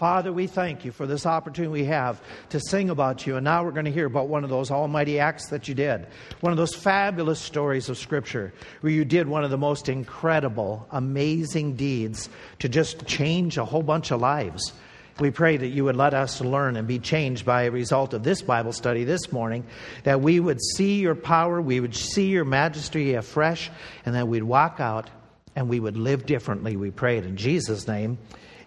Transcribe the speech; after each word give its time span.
Father, 0.00 0.32
we 0.32 0.46
thank 0.46 0.86
you 0.86 0.92
for 0.92 1.06
this 1.06 1.26
opportunity 1.26 1.70
we 1.70 1.84
have 1.84 2.22
to 2.48 2.58
sing 2.58 2.88
about 2.88 3.26
you. 3.26 3.36
And 3.36 3.44
now 3.44 3.62
we're 3.62 3.70
going 3.70 3.84
to 3.84 3.90
hear 3.90 4.06
about 4.06 4.28
one 4.28 4.44
of 4.44 4.48
those 4.48 4.70
almighty 4.70 5.20
acts 5.20 5.48
that 5.48 5.68
you 5.68 5.74
did, 5.74 6.06
one 6.40 6.52
of 6.52 6.56
those 6.56 6.74
fabulous 6.74 7.38
stories 7.38 7.90
of 7.90 7.98
Scripture 7.98 8.54
where 8.80 8.94
you 8.94 9.04
did 9.04 9.28
one 9.28 9.44
of 9.44 9.50
the 9.50 9.58
most 9.58 9.90
incredible, 9.90 10.86
amazing 10.90 11.76
deeds 11.76 12.30
to 12.60 12.68
just 12.70 13.04
change 13.04 13.58
a 13.58 13.64
whole 13.66 13.82
bunch 13.82 14.10
of 14.10 14.22
lives. 14.22 14.72
We 15.18 15.30
pray 15.30 15.58
that 15.58 15.68
you 15.68 15.84
would 15.84 15.96
let 15.96 16.14
us 16.14 16.40
learn 16.40 16.78
and 16.78 16.88
be 16.88 16.98
changed 16.98 17.44
by 17.44 17.64
a 17.64 17.70
result 17.70 18.14
of 18.14 18.22
this 18.22 18.40
Bible 18.40 18.72
study 18.72 19.04
this 19.04 19.30
morning, 19.30 19.66
that 20.04 20.22
we 20.22 20.40
would 20.40 20.62
see 20.62 21.00
your 21.00 21.14
power, 21.14 21.60
we 21.60 21.78
would 21.78 21.94
see 21.94 22.28
your 22.28 22.46
majesty 22.46 23.12
afresh, 23.12 23.70
and 24.06 24.14
that 24.14 24.28
we'd 24.28 24.44
walk 24.44 24.80
out 24.80 25.10
and 25.54 25.68
we 25.68 25.78
would 25.78 25.98
live 25.98 26.24
differently. 26.24 26.74
We 26.76 26.90
pray 26.90 27.18
it 27.18 27.26
in 27.26 27.36
Jesus' 27.36 27.86
name. 27.86 28.16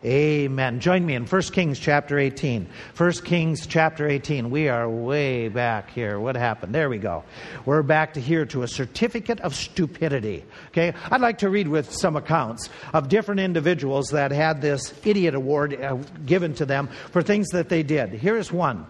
Amen. 0.05 0.81
Join 0.81 1.05
me 1.05 1.15
in 1.15 1.25
1 1.25 1.41
Kings 1.43 1.79
chapter 1.79 2.19
18. 2.19 2.67
1 2.97 3.11
Kings 3.23 3.65
chapter 3.65 4.05
18. 4.05 4.49
We 4.49 4.67
are 4.67 4.89
way 4.89 5.47
back 5.47 5.91
here. 5.91 6.19
What 6.19 6.35
happened? 6.35 6.75
There 6.75 6.89
we 6.89 6.97
go. 6.97 7.23
We're 7.65 7.83
back 7.83 8.15
to 8.15 8.19
here 8.19 8.45
to 8.47 8.63
a 8.63 8.67
certificate 8.67 9.39
of 9.39 9.55
stupidity. 9.55 10.43
Okay? 10.69 10.93
I'd 11.09 11.21
like 11.21 11.37
to 11.37 11.49
read 11.49 11.69
with 11.69 11.89
some 11.89 12.17
accounts 12.17 12.69
of 12.93 13.07
different 13.07 13.39
individuals 13.39 14.09
that 14.09 14.31
had 14.31 14.61
this 14.61 14.93
idiot 15.05 15.35
award 15.35 15.81
uh, 15.81 15.95
given 16.25 16.53
to 16.55 16.65
them 16.65 16.89
for 17.11 17.21
things 17.21 17.47
that 17.51 17.69
they 17.69 17.81
did. 17.81 18.09
Here's 18.09 18.51
one. 18.51 18.85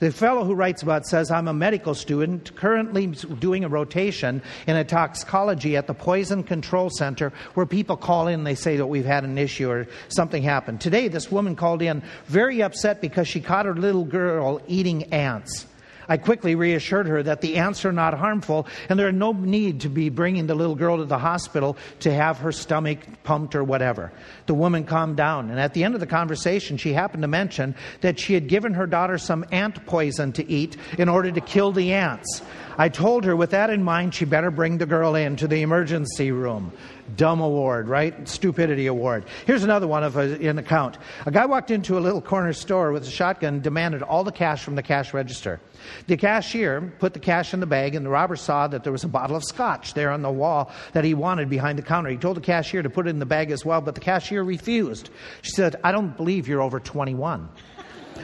The 0.00 0.12
fellow 0.12 0.44
who 0.44 0.54
writes 0.54 0.82
about 0.82 1.06
says, 1.06 1.30
I'm 1.30 1.48
a 1.48 1.54
medical 1.54 1.94
student 1.94 2.54
currently 2.56 3.06
doing 3.06 3.64
a 3.64 3.68
rotation 3.68 4.42
in 4.66 4.76
a 4.76 4.84
toxicology 4.84 5.76
at 5.76 5.86
the 5.86 5.94
Poison 5.94 6.42
Control 6.42 6.90
Center 6.90 7.32
where 7.54 7.66
people 7.66 7.96
call 7.96 8.26
in 8.28 8.34
and 8.34 8.46
they 8.46 8.54
say 8.54 8.76
that 8.76 8.86
we've 8.86 9.04
had 9.04 9.24
an 9.24 9.38
issue 9.38 9.70
or 9.70 9.86
something 10.08 10.42
happened. 10.42 10.57
Today, 10.78 11.08
this 11.08 11.30
woman 11.30 11.56
called 11.56 11.82
in 11.82 12.02
very 12.26 12.62
upset 12.62 13.00
because 13.00 13.28
she 13.28 13.40
caught 13.40 13.66
her 13.66 13.74
little 13.74 14.04
girl 14.04 14.60
eating 14.66 15.12
ants. 15.12 15.66
I 16.08 16.16
quickly 16.16 16.54
reassured 16.54 17.06
her 17.06 17.22
that 17.22 17.42
the 17.42 17.56
ants 17.56 17.84
are 17.84 17.92
not 17.92 18.14
harmful 18.14 18.66
and 18.88 18.98
there 18.98 19.08
is 19.08 19.14
no 19.14 19.32
need 19.32 19.82
to 19.82 19.90
be 19.90 20.08
bringing 20.08 20.46
the 20.46 20.54
little 20.54 20.74
girl 20.74 20.96
to 20.96 21.04
the 21.04 21.18
hospital 21.18 21.76
to 22.00 22.12
have 22.12 22.38
her 22.38 22.50
stomach 22.50 22.98
pumped 23.24 23.54
or 23.54 23.62
whatever. 23.62 24.10
The 24.46 24.54
woman 24.54 24.84
calmed 24.84 25.18
down, 25.18 25.50
and 25.50 25.60
at 25.60 25.74
the 25.74 25.84
end 25.84 25.92
of 25.92 26.00
the 26.00 26.06
conversation, 26.06 26.78
she 26.78 26.94
happened 26.94 27.22
to 27.22 27.28
mention 27.28 27.74
that 28.00 28.18
she 28.18 28.32
had 28.32 28.48
given 28.48 28.72
her 28.72 28.86
daughter 28.86 29.18
some 29.18 29.44
ant 29.52 29.84
poison 29.84 30.32
to 30.32 30.50
eat 30.50 30.78
in 30.96 31.10
order 31.10 31.30
to 31.30 31.40
kill 31.42 31.72
the 31.72 31.92
ants. 31.92 32.42
I 32.78 32.88
told 32.88 33.24
her 33.24 33.36
with 33.36 33.50
that 33.50 33.70
in 33.70 33.82
mind, 33.82 34.14
she 34.14 34.24
better 34.24 34.50
bring 34.50 34.78
the 34.78 34.86
girl 34.86 35.14
in 35.14 35.36
to 35.36 35.48
the 35.48 35.62
emergency 35.62 36.30
room. 36.30 36.72
Dumb 37.16 37.40
award, 37.40 37.88
right? 37.88 38.28
Stupidity 38.28 38.86
award. 38.86 39.24
Here's 39.46 39.64
another 39.64 39.86
one 39.86 40.04
of 40.04 40.16
a, 40.16 40.48
an 40.48 40.58
account. 40.58 40.98
A 41.26 41.30
guy 41.30 41.46
walked 41.46 41.70
into 41.70 41.96
a 41.96 42.00
little 42.00 42.20
corner 42.20 42.52
store 42.52 42.92
with 42.92 43.04
a 43.04 43.10
shotgun, 43.10 43.60
demanded 43.60 44.02
all 44.02 44.24
the 44.24 44.32
cash 44.32 44.62
from 44.62 44.74
the 44.74 44.82
cash 44.82 45.14
register. 45.14 45.60
The 46.06 46.16
cashier 46.16 46.92
put 46.98 47.14
the 47.14 47.20
cash 47.20 47.54
in 47.54 47.60
the 47.60 47.66
bag, 47.66 47.94
and 47.94 48.04
the 48.04 48.10
robber 48.10 48.36
saw 48.36 48.68
that 48.68 48.82
there 48.84 48.92
was 48.92 49.04
a 49.04 49.08
bottle 49.08 49.36
of 49.36 49.44
scotch 49.44 49.94
there 49.94 50.10
on 50.10 50.22
the 50.22 50.30
wall 50.30 50.70
that 50.92 51.04
he 51.04 51.14
wanted 51.14 51.48
behind 51.48 51.78
the 51.78 51.82
counter. 51.82 52.10
He 52.10 52.16
told 52.16 52.36
the 52.36 52.42
cashier 52.42 52.82
to 52.82 52.90
put 52.90 53.06
it 53.06 53.10
in 53.10 53.18
the 53.18 53.26
bag 53.26 53.50
as 53.50 53.64
well, 53.64 53.80
but 53.80 53.94
the 53.94 54.00
cashier 54.00 54.42
refused. 54.42 55.10
She 55.42 55.52
said, 55.52 55.76
I 55.82 55.92
don't 55.92 56.16
believe 56.16 56.48
you're 56.48 56.62
over 56.62 56.80
21. 56.80 57.48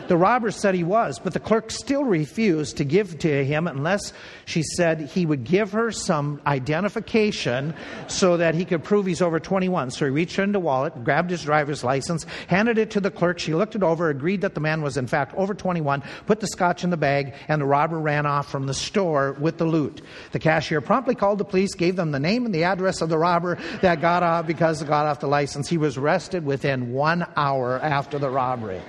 The 0.08 0.16
robber 0.16 0.50
said 0.50 0.74
he 0.74 0.84
was, 0.84 1.18
but 1.18 1.32
the 1.32 1.40
clerk 1.40 1.70
still 1.70 2.04
refused 2.04 2.76
to 2.76 2.84
give 2.84 3.18
to 3.20 3.44
him 3.44 3.66
unless 3.66 4.12
she 4.44 4.62
said 4.62 5.00
he 5.00 5.26
would 5.26 5.44
give 5.44 5.72
her 5.72 5.90
some 5.90 6.40
identification 6.46 7.74
so 8.06 8.36
that 8.36 8.54
he 8.54 8.64
could 8.64 8.84
prove 8.84 9.06
he's 9.06 9.22
over 9.22 9.40
21. 9.40 9.90
So 9.90 10.04
he 10.04 10.10
reached 10.10 10.38
into 10.38 10.60
wallet, 10.60 11.04
grabbed 11.04 11.30
his 11.30 11.42
driver's 11.42 11.82
license, 11.82 12.26
handed 12.46 12.78
it 12.78 12.90
to 12.92 13.00
the 13.00 13.10
clerk. 13.10 13.38
She 13.38 13.54
looked 13.54 13.74
it 13.74 13.82
over, 13.82 14.10
agreed 14.10 14.42
that 14.42 14.54
the 14.54 14.60
man 14.60 14.82
was 14.82 14.96
in 14.96 15.06
fact 15.06 15.34
over 15.36 15.54
21, 15.54 16.02
put 16.26 16.40
the 16.40 16.46
scotch 16.46 16.84
in 16.84 16.90
the 16.90 16.96
bag, 16.96 17.34
and 17.48 17.60
the 17.60 17.66
robber 17.66 17.98
ran 17.98 18.26
off 18.26 18.50
from 18.50 18.66
the 18.66 18.74
store 18.74 19.36
with 19.40 19.58
the 19.58 19.64
loot. 19.64 20.02
The 20.32 20.38
cashier 20.38 20.80
promptly 20.80 21.14
called 21.14 21.38
the 21.38 21.44
police, 21.44 21.74
gave 21.74 21.96
them 21.96 22.12
the 22.12 22.20
name 22.20 22.44
and 22.44 22.54
the 22.54 22.64
address 22.64 23.00
of 23.00 23.08
the 23.08 23.18
robber 23.18 23.58
that 23.80 24.00
got 24.00 24.22
off 24.22 24.46
because 24.46 24.82
got 24.82 25.06
off 25.06 25.20
the 25.20 25.26
license. 25.26 25.68
He 25.68 25.78
was 25.78 25.96
arrested 25.96 26.44
within 26.44 26.92
one 26.92 27.26
hour 27.36 27.78
after 27.80 28.18
the 28.18 28.30
robbery. 28.30 28.80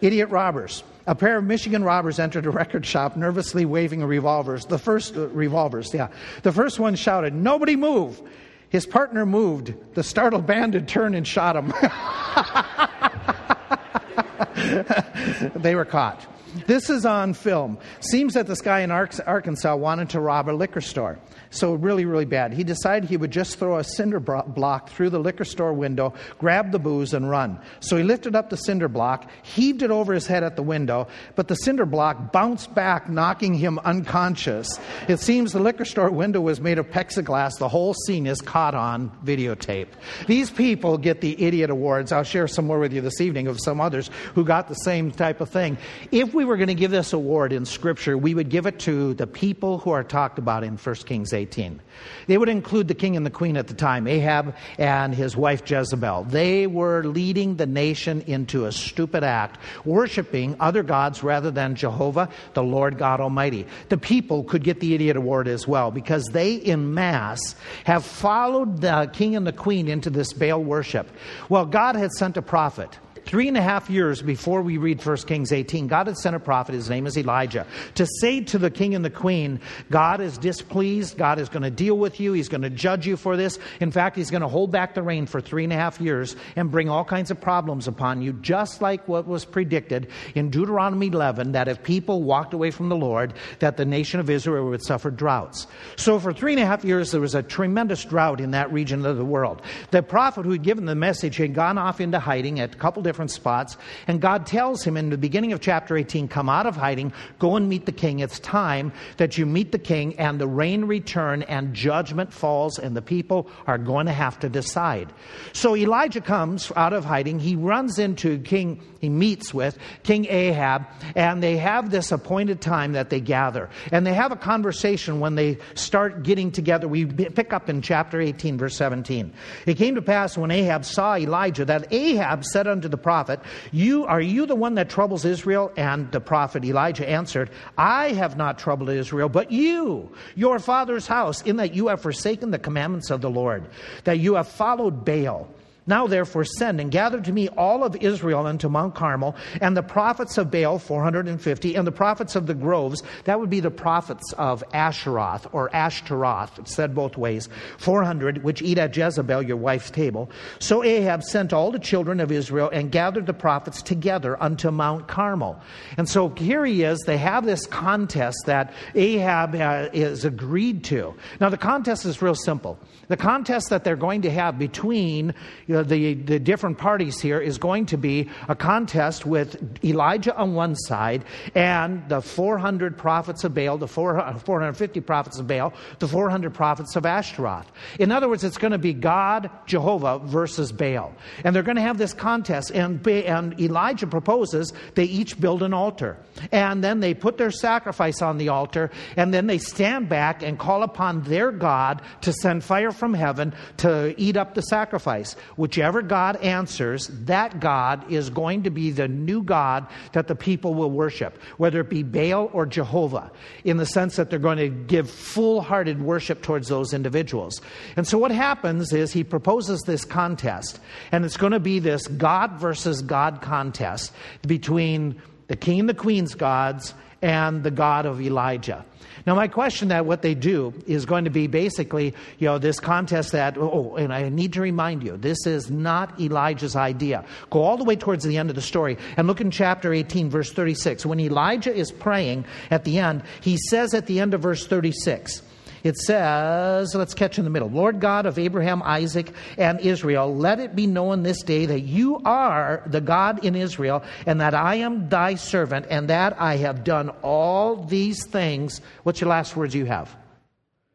Idiot 0.00 0.30
robbers. 0.30 0.84
A 1.06 1.14
pair 1.14 1.38
of 1.38 1.44
Michigan 1.44 1.82
robbers 1.82 2.18
entered 2.18 2.46
a 2.46 2.50
record 2.50 2.84
shop 2.84 3.16
nervously 3.16 3.64
waving 3.64 4.04
revolvers. 4.04 4.66
The 4.66 4.78
first 4.78 5.16
uh, 5.16 5.28
revolvers, 5.28 5.94
yeah. 5.94 6.08
The 6.42 6.52
first 6.52 6.78
one 6.78 6.96
shouted, 6.96 7.34
"Nobody 7.34 7.76
move." 7.76 8.20
His 8.68 8.84
partner 8.84 9.24
moved. 9.24 9.72
The 9.94 10.02
startled 10.02 10.46
bandit 10.46 10.86
turned 10.86 11.14
and 11.14 11.26
shot 11.26 11.56
him. 11.56 11.72
they 15.56 15.74
were 15.74 15.86
caught. 15.86 16.26
This 16.66 16.90
is 16.90 17.06
on 17.06 17.34
film. 17.34 17.78
Seems 18.00 18.34
that 18.34 18.46
this 18.46 18.60
guy 18.60 18.80
in 18.80 18.90
Arkansas 18.90 19.76
wanted 19.76 20.10
to 20.10 20.20
rob 20.20 20.48
a 20.48 20.52
liquor 20.52 20.82
store. 20.82 21.18
So, 21.50 21.74
really, 21.74 22.04
really 22.04 22.24
bad. 22.24 22.52
He 22.52 22.64
decided 22.64 23.08
he 23.08 23.16
would 23.16 23.30
just 23.30 23.58
throw 23.58 23.78
a 23.78 23.84
cinder 23.84 24.20
block 24.20 24.90
through 24.90 25.10
the 25.10 25.18
liquor 25.18 25.44
store 25.44 25.72
window, 25.72 26.14
grab 26.38 26.72
the 26.72 26.78
booze, 26.78 27.14
and 27.14 27.28
run. 27.30 27.58
So, 27.80 27.96
he 27.96 28.02
lifted 28.02 28.34
up 28.36 28.50
the 28.50 28.56
cinder 28.56 28.88
block, 28.88 29.30
heaved 29.42 29.82
it 29.82 29.90
over 29.90 30.12
his 30.12 30.26
head 30.26 30.44
at 30.44 30.56
the 30.56 30.62
window, 30.62 31.08
but 31.36 31.48
the 31.48 31.54
cinder 31.54 31.86
block 31.86 32.32
bounced 32.32 32.74
back, 32.74 33.08
knocking 33.08 33.54
him 33.54 33.78
unconscious. 33.80 34.78
It 35.08 35.20
seems 35.20 35.52
the 35.52 35.58
liquor 35.58 35.84
store 35.84 36.10
window 36.10 36.40
was 36.40 36.60
made 36.60 36.78
of 36.78 36.90
plexiglass. 36.90 37.58
The 37.58 37.68
whole 37.68 37.94
scene 37.94 38.26
is 38.26 38.40
caught 38.40 38.74
on 38.74 39.10
videotape. 39.24 39.88
These 40.26 40.50
people 40.50 40.98
get 40.98 41.20
the 41.20 41.42
idiot 41.42 41.70
awards. 41.70 42.12
I'll 42.12 42.24
share 42.24 42.46
some 42.48 42.66
more 42.66 42.78
with 42.78 42.92
you 42.92 43.00
this 43.00 43.20
evening 43.20 43.46
of 43.46 43.58
some 43.60 43.80
others 43.80 44.10
who 44.34 44.44
got 44.44 44.68
the 44.68 44.74
same 44.74 45.10
type 45.10 45.40
of 45.40 45.48
thing. 45.48 45.78
If 46.12 46.34
we 46.34 46.44
were 46.44 46.56
going 46.56 46.68
to 46.68 46.74
give 46.74 46.90
this 46.90 47.12
award 47.12 47.52
in 47.52 47.64
Scripture, 47.64 48.18
we 48.18 48.34
would 48.34 48.50
give 48.50 48.66
it 48.66 48.78
to 48.80 49.14
the 49.14 49.26
people 49.26 49.78
who 49.78 49.90
are 49.90 50.04
talked 50.04 50.38
about 50.38 50.64
in 50.64 50.76
1 50.76 50.94
Kings 51.06 51.32
18. 51.38 51.80
They 52.26 52.36
would 52.36 52.48
include 52.48 52.88
the 52.88 52.94
king 52.94 53.16
and 53.16 53.24
the 53.24 53.30
queen 53.30 53.56
at 53.56 53.68
the 53.68 53.74
time, 53.74 54.06
Ahab 54.06 54.54
and 54.76 55.14
his 55.14 55.36
wife 55.36 55.68
Jezebel. 55.68 56.24
They 56.24 56.66
were 56.66 57.02
leading 57.04 57.56
the 57.56 57.66
nation 57.66 58.22
into 58.26 58.66
a 58.66 58.72
stupid 58.72 59.24
act, 59.24 59.58
worshiping 59.84 60.56
other 60.60 60.82
gods 60.82 61.22
rather 61.22 61.50
than 61.50 61.74
Jehovah, 61.74 62.28
the 62.54 62.62
Lord 62.62 62.98
God 62.98 63.20
Almighty. 63.20 63.66
The 63.88 63.98
people 63.98 64.44
could 64.44 64.62
get 64.62 64.80
the 64.80 64.94
idiot 64.94 65.16
award 65.16 65.48
as 65.48 65.66
well 65.66 65.90
because 65.90 66.26
they, 66.26 66.54
in 66.54 66.92
mass, 66.94 67.54
have 67.84 68.04
followed 68.04 68.80
the 68.80 69.10
king 69.12 69.34
and 69.34 69.46
the 69.46 69.52
queen 69.52 69.88
into 69.88 70.10
this 70.10 70.32
Baal 70.32 70.62
worship. 70.62 71.08
Well, 71.48 71.66
God 71.66 71.96
had 71.96 72.10
sent 72.12 72.36
a 72.36 72.42
prophet 72.42 72.98
Three 73.28 73.46
and 73.46 73.58
a 73.58 73.62
half 73.62 73.90
years 73.90 74.22
before 74.22 74.62
we 74.62 74.78
read 74.78 75.04
1 75.04 75.16
Kings 75.18 75.52
18, 75.52 75.86
God 75.86 76.06
had 76.06 76.16
sent 76.16 76.34
a 76.34 76.40
prophet, 76.40 76.74
his 76.74 76.88
name 76.88 77.06
is 77.06 77.18
Elijah, 77.18 77.66
to 77.96 78.06
say 78.20 78.40
to 78.44 78.56
the 78.56 78.70
king 78.70 78.94
and 78.94 79.04
the 79.04 79.10
queen, 79.10 79.60
God 79.90 80.22
is 80.22 80.38
displeased, 80.38 81.18
God 81.18 81.38
is 81.38 81.50
going 81.50 81.62
to 81.62 81.70
deal 81.70 81.98
with 81.98 82.20
you, 82.20 82.32
he's 82.32 82.48
going 82.48 82.62
to 82.62 82.70
judge 82.70 83.06
you 83.06 83.18
for 83.18 83.36
this. 83.36 83.58
In 83.80 83.90
fact, 83.90 84.16
he's 84.16 84.30
going 84.30 84.40
to 84.40 84.48
hold 84.48 84.72
back 84.72 84.94
the 84.94 85.02
rain 85.02 85.26
for 85.26 85.42
three 85.42 85.62
and 85.64 85.74
a 85.74 85.76
half 85.76 86.00
years 86.00 86.36
and 86.56 86.70
bring 86.70 86.88
all 86.88 87.04
kinds 87.04 87.30
of 87.30 87.38
problems 87.38 87.86
upon 87.86 88.22
you, 88.22 88.32
just 88.32 88.80
like 88.80 89.06
what 89.06 89.26
was 89.26 89.44
predicted 89.44 90.08
in 90.34 90.48
Deuteronomy 90.48 91.08
11 91.08 91.52
that 91.52 91.68
if 91.68 91.82
people 91.82 92.22
walked 92.22 92.54
away 92.54 92.70
from 92.70 92.88
the 92.88 92.96
Lord, 92.96 93.34
that 93.58 93.76
the 93.76 93.84
nation 93.84 94.20
of 94.20 94.30
Israel 94.30 94.70
would 94.70 94.82
suffer 94.82 95.10
droughts. 95.10 95.66
So 95.96 96.18
for 96.18 96.32
three 96.32 96.54
and 96.54 96.62
a 96.62 96.66
half 96.66 96.82
years, 96.82 97.10
there 97.10 97.20
was 97.20 97.34
a 97.34 97.42
tremendous 97.42 98.06
drought 98.06 98.40
in 98.40 98.52
that 98.52 98.72
region 98.72 99.04
of 99.04 99.18
the 99.18 99.24
world. 99.26 99.60
The 99.90 100.02
prophet 100.02 100.46
who 100.46 100.52
had 100.52 100.62
given 100.62 100.86
the 100.86 100.94
message 100.94 101.36
had 101.36 101.52
gone 101.52 101.76
off 101.76 102.00
into 102.00 102.18
hiding 102.18 102.58
at 102.60 102.74
a 102.74 102.78
couple 102.78 103.02
different 103.02 103.17
different 103.18 103.30
spots. 103.32 103.76
And 104.06 104.20
God 104.20 104.46
tells 104.46 104.84
him 104.84 104.96
in 104.96 105.10
the 105.10 105.18
beginning 105.18 105.52
of 105.52 105.60
chapter 105.60 105.96
18 105.96 106.28
come 106.28 106.48
out 106.48 106.66
of 106.66 106.76
hiding, 106.76 107.12
go 107.40 107.56
and 107.56 107.68
meet 107.68 107.84
the 107.84 107.90
king. 107.90 108.20
It's 108.20 108.38
time 108.38 108.92
that 109.16 109.36
you 109.36 109.44
meet 109.44 109.72
the 109.72 109.78
king, 109.78 110.16
and 110.20 110.40
the 110.40 110.46
rain 110.46 110.84
return, 110.84 111.42
and 111.42 111.74
judgment 111.74 112.32
falls, 112.32 112.78
and 112.78 112.96
the 112.96 113.02
people 113.02 113.50
are 113.66 113.76
going 113.76 114.06
to 114.06 114.12
have 114.12 114.38
to 114.38 114.48
decide. 114.48 115.12
So 115.52 115.76
Elijah 115.76 116.20
comes 116.20 116.70
out 116.76 116.92
of 116.92 117.04
hiding. 117.04 117.40
He 117.40 117.56
runs 117.56 117.98
into 117.98 118.38
King, 118.38 118.80
he 119.00 119.08
meets 119.08 119.52
with 119.52 119.76
King 120.04 120.26
Ahab, 120.26 120.86
and 121.16 121.42
they 121.42 121.56
have 121.56 121.90
this 121.90 122.12
appointed 122.12 122.60
time 122.60 122.92
that 122.92 123.10
they 123.10 123.20
gather. 123.20 123.68
And 123.90 124.06
they 124.06 124.14
have 124.14 124.30
a 124.30 124.36
conversation 124.36 125.18
when 125.18 125.34
they 125.34 125.58
start 125.74 126.22
getting 126.22 126.52
together. 126.52 126.86
We 126.86 127.04
pick 127.04 127.52
up 127.52 127.68
in 127.68 127.82
chapter 127.82 128.20
18, 128.20 128.58
verse 128.58 128.76
17. 128.76 129.32
It 129.66 129.74
came 129.74 129.96
to 129.96 130.02
pass 130.02 130.38
when 130.38 130.52
Ahab 130.52 130.84
saw 130.84 131.16
Elijah 131.16 131.64
that 131.64 131.92
Ahab 131.92 132.44
said 132.44 132.68
unto 132.68 132.86
the 132.86 132.96
prophet, 133.08 133.40
you, 133.72 134.04
Are 134.04 134.20
you 134.20 134.44
the 134.44 134.54
one 134.54 134.74
that 134.74 134.90
troubles 134.90 135.24
Israel? 135.24 135.72
And 135.78 136.12
the 136.12 136.20
prophet 136.20 136.62
Elijah 136.62 137.08
answered, 137.08 137.48
I 137.78 138.10
have 138.10 138.36
not 138.36 138.58
troubled 138.58 138.90
Israel, 138.90 139.30
but 139.30 139.50
you, 139.50 140.12
your 140.34 140.58
father's 140.58 141.06
house, 141.06 141.40
in 141.40 141.56
that 141.56 141.72
you 141.72 141.88
have 141.88 142.02
forsaken 142.02 142.50
the 142.50 142.58
commandments 142.58 143.08
of 143.08 143.22
the 143.22 143.30
Lord, 143.30 143.64
that 144.04 144.18
you 144.18 144.34
have 144.34 144.46
followed 144.46 145.06
Baal 145.06 145.48
Now, 145.88 146.06
therefore, 146.06 146.44
send 146.44 146.80
and 146.80 146.90
gather 146.90 147.20
to 147.20 147.32
me 147.32 147.48
all 147.48 147.82
of 147.82 147.96
Israel 147.96 148.46
unto 148.46 148.68
Mount 148.68 148.94
Carmel, 148.94 149.34
and 149.60 149.74
the 149.74 149.82
prophets 149.82 150.36
of 150.36 150.50
Baal, 150.50 150.78
450, 150.78 151.74
and 151.74 151.86
the 151.86 151.92
prophets 151.92 152.36
of 152.36 152.46
the 152.46 152.54
groves, 152.54 153.02
that 153.24 153.40
would 153.40 153.48
be 153.48 153.60
the 153.60 153.70
prophets 153.70 154.32
of 154.34 154.62
Asheroth 154.74 155.48
or 155.52 155.74
Ashtaroth, 155.74 156.58
it's 156.58 156.74
said 156.74 156.94
both 156.94 157.16
ways, 157.16 157.48
400, 157.78 158.44
which 158.44 158.60
eat 158.60 158.76
at 158.76 158.94
Jezebel, 158.94 159.42
your 159.42 159.56
wife's 159.56 159.90
table. 159.90 160.30
So 160.58 160.84
Ahab 160.84 161.22
sent 161.22 161.54
all 161.54 161.70
the 161.70 161.78
children 161.78 162.20
of 162.20 162.30
Israel 162.30 162.68
and 162.70 162.92
gathered 162.92 163.26
the 163.26 163.32
prophets 163.32 163.80
together 163.80 164.40
unto 164.42 164.70
Mount 164.70 165.08
Carmel. 165.08 165.58
And 165.96 166.06
so 166.06 166.28
here 166.28 166.66
he 166.66 166.82
is, 166.82 166.98
they 167.06 167.16
have 167.16 167.46
this 167.46 167.64
contest 167.66 168.36
that 168.44 168.74
Ahab 168.94 169.54
uh, 169.54 169.88
is 169.94 170.26
agreed 170.26 170.84
to. 170.84 171.14
Now, 171.40 171.48
the 171.48 171.56
contest 171.56 172.04
is 172.04 172.20
real 172.20 172.34
simple. 172.34 172.78
The 173.08 173.16
contest 173.16 173.70
that 173.70 173.84
they're 173.84 173.96
going 173.96 174.22
to 174.22 174.30
have 174.30 174.58
between 174.58 175.34
you 175.66 175.77
the, 175.82 176.14
the 176.14 176.38
different 176.38 176.78
parties 176.78 177.20
here 177.20 177.40
is 177.40 177.58
going 177.58 177.86
to 177.86 177.96
be 177.96 178.28
a 178.48 178.54
contest 178.54 179.26
with 179.26 179.84
Elijah 179.84 180.36
on 180.36 180.54
one 180.54 180.74
side 180.74 181.24
and 181.54 182.08
the 182.08 182.20
400 182.20 182.96
prophets 182.96 183.44
of 183.44 183.54
Baal, 183.54 183.78
the 183.78 183.88
450 183.88 185.00
uh, 185.00 185.02
prophets 185.02 185.38
of 185.38 185.46
Baal, 185.46 185.72
the 185.98 186.08
400 186.08 186.54
prophets 186.54 186.96
of 186.96 187.04
Ashtaroth. 187.04 187.70
In 187.98 188.12
other 188.12 188.28
words, 188.28 188.44
it's 188.44 188.58
going 188.58 188.72
to 188.72 188.78
be 188.78 188.92
God, 188.92 189.50
Jehovah 189.66 190.18
versus 190.18 190.72
Baal. 190.72 191.14
And 191.44 191.54
they're 191.54 191.62
going 191.62 191.76
to 191.76 191.82
have 191.82 191.98
this 191.98 192.14
contest, 192.14 192.70
and, 192.70 193.06
and 193.06 193.60
Elijah 193.60 194.06
proposes 194.06 194.72
they 194.94 195.04
each 195.04 195.40
build 195.40 195.62
an 195.62 195.74
altar. 195.74 196.18
And 196.52 196.82
then 196.82 197.00
they 197.00 197.14
put 197.14 197.36
their 197.38 197.50
sacrifice 197.50 198.22
on 198.22 198.38
the 198.38 198.48
altar, 198.48 198.90
and 199.16 199.32
then 199.32 199.46
they 199.46 199.58
stand 199.58 200.08
back 200.08 200.42
and 200.42 200.58
call 200.58 200.82
upon 200.82 201.22
their 201.22 201.50
God 201.50 202.02
to 202.22 202.32
send 202.32 202.64
fire 202.64 202.92
from 202.92 203.14
heaven 203.14 203.54
to 203.78 204.14
eat 204.20 204.36
up 204.36 204.54
the 204.54 204.62
sacrifice. 204.62 205.36
Whichever 205.68 206.00
God 206.00 206.36
answers, 206.36 207.08
that 207.26 207.60
God 207.60 208.10
is 208.10 208.30
going 208.30 208.62
to 208.62 208.70
be 208.70 208.90
the 208.90 209.06
new 209.06 209.42
God 209.42 209.86
that 210.12 210.26
the 210.26 210.34
people 210.34 210.72
will 210.72 210.90
worship, 210.90 211.36
whether 211.58 211.82
it 211.82 211.90
be 211.90 212.02
Baal 212.02 212.48
or 212.54 212.64
Jehovah, 212.64 213.30
in 213.64 213.76
the 213.76 213.84
sense 213.84 214.16
that 214.16 214.30
they're 214.30 214.38
going 214.38 214.56
to 214.56 214.70
give 214.70 215.10
full 215.10 215.60
hearted 215.60 216.00
worship 216.00 216.40
towards 216.40 216.68
those 216.68 216.94
individuals. 216.94 217.60
And 217.96 218.08
so 218.08 218.16
what 218.16 218.30
happens 218.30 218.94
is 218.94 219.12
he 219.12 219.24
proposes 219.24 219.82
this 219.82 220.06
contest, 220.06 220.80
and 221.12 221.22
it's 221.26 221.36
going 221.36 221.52
to 221.52 221.60
be 221.60 221.80
this 221.80 222.06
God 222.06 222.52
versus 222.52 223.02
God 223.02 223.42
contest 223.42 224.14
between 224.46 225.20
the 225.48 225.56
king 225.56 225.80
and 225.80 225.88
the 225.88 225.92
queen's 225.92 226.34
gods 226.34 226.94
and 227.22 227.62
the 227.62 227.70
God 227.70 228.06
of 228.06 228.20
Elijah. 228.20 228.84
Now, 229.26 229.34
my 229.34 229.48
question 229.48 229.88
that 229.88 230.06
what 230.06 230.22
they 230.22 230.34
do 230.34 230.72
is 230.86 231.04
going 231.04 231.24
to 231.24 231.30
be 231.30 231.48
basically, 231.48 232.14
you 232.38 232.46
know, 232.46 232.58
this 232.58 232.80
contest 232.80 233.32
that, 233.32 233.58
oh, 233.58 233.96
and 233.96 234.12
I 234.12 234.28
need 234.28 234.54
to 234.54 234.60
remind 234.60 235.02
you, 235.02 235.16
this 235.16 235.46
is 235.46 235.70
not 235.70 236.18
Elijah's 236.20 236.76
idea. 236.76 237.24
Go 237.50 237.62
all 237.62 237.76
the 237.76 237.84
way 237.84 237.96
towards 237.96 238.24
the 238.24 238.38
end 238.38 238.48
of 238.48 238.56
the 238.56 238.62
story 238.62 238.96
and 239.16 239.26
look 239.26 239.40
in 239.40 239.50
chapter 239.50 239.92
18, 239.92 240.30
verse 240.30 240.52
36. 240.52 241.04
When 241.04 241.20
Elijah 241.20 241.74
is 241.74 241.90
praying 241.90 242.44
at 242.70 242.84
the 242.84 242.98
end, 242.98 243.22
he 243.40 243.58
says 243.68 243.92
at 243.92 244.06
the 244.06 244.20
end 244.20 244.34
of 244.34 244.40
verse 244.40 244.66
36, 244.66 245.42
it 245.88 245.96
says, 245.96 246.94
let's 246.94 247.14
catch 247.14 247.38
in 247.38 247.44
the 247.44 247.50
middle 247.50 247.68
Lord 247.68 247.98
God 247.98 248.26
of 248.26 248.38
Abraham, 248.38 248.82
Isaac, 248.82 249.32
and 249.56 249.80
Israel, 249.80 250.36
let 250.36 250.60
it 250.60 250.76
be 250.76 250.86
known 250.86 251.22
this 251.22 251.42
day 251.42 251.66
that 251.66 251.80
you 251.80 252.20
are 252.24 252.82
the 252.86 253.00
God 253.00 253.44
in 253.44 253.56
Israel, 253.56 254.04
and 254.26 254.40
that 254.40 254.54
I 254.54 254.76
am 254.76 255.08
thy 255.08 255.34
servant, 255.34 255.86
and 255.90 256.08
that 256.08 256.40
I 256.40 256.56
have 256.58 256.84
done 256.84 257.08
all 257.22 257.76
these 257.76 258.24
things. 258.26 258.80
What's 259.02 259.20
your 259.20 259.30
last 259.30 259.56
words 259.56 259.74
you 259.74 259.86
have? 259.86 260.14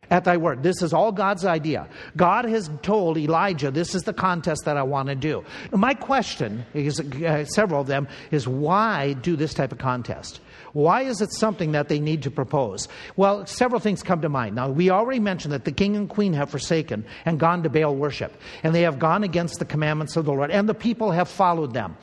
At 0.10 0.26
thy 0.26 0.38
word. 0.38 0.64
This 0.64 0.82
is 0.82 0.94
all 0.94 1.12
God's 1.12 1.46
idea. 1.46 1.88
God 2.16 2.46
has 2.46 2.70
told 2.82 3.18
Elijah, 3.18 3.72
this 3.72 3.96
is 3.96 4.04
the 4.04 4.14
contest 4.14 4.66
that 4.66 4.78
I 4.78 4.84
want 4.84 5.10
to 5.10 5.16
do. 5.16 5.44
My 5.72 5.94
question, 5.94 6.66
is, 6.74 7.00
uh, 7.00 7.46
several 7.46 7.82
of 7.82 7.88
them, 7.88 8.08
is 8.30 8.48
why 8.48 9.14
do 9.14 9.36
this 9.36 9.54
type 9.54 9.72
of 9.72 9.80
contest? 9.80 10.40
Why 10.74 11.04
is 11.04 11.22
it 11.22 11.32
something 11.32 11.74
that 11.74 11.88
they 11.88 12.00
need 12.00 12.24
to 12.24 12.32
propose? 12.32 12.88
Well, 13.16 13.46
several 13.46 13.80
things 13.80 14.02
come 14.02 14.22
to 14.22 14.30
mind. 14.30 14.56
Now, 14.56 14.70
we 14.70 14.90
already 14.90 15.20
mentioned 15.20 15.54
that 15.54 15.66
the 15.66 15.72
king 15.72 15.96
and 15.96 16.10
queen 16.10 16.34
have 16.34 16.50
forsaken 16.50 17.06
and 17.26 17.40
gone 17.40 17.62
to 17.62 17.70
Baal 17.70 17.96
worship, 17.96 18.36
and 18.64 18.74
they 18.74 18.82
have 18.82 18.98
gone 18.98 19.24
against 19.24 19.60
the 19.60 19.66
commandments 19.66 20.18
of 20.18 20.26
the 20.26 20.34
Lord, 20.34 20.50
and 20.50 20.68
the 20.68 20.74
people 20.74 21.12
have 21.12 21.30
followed 21.30 21.74
them. 21.74 21.96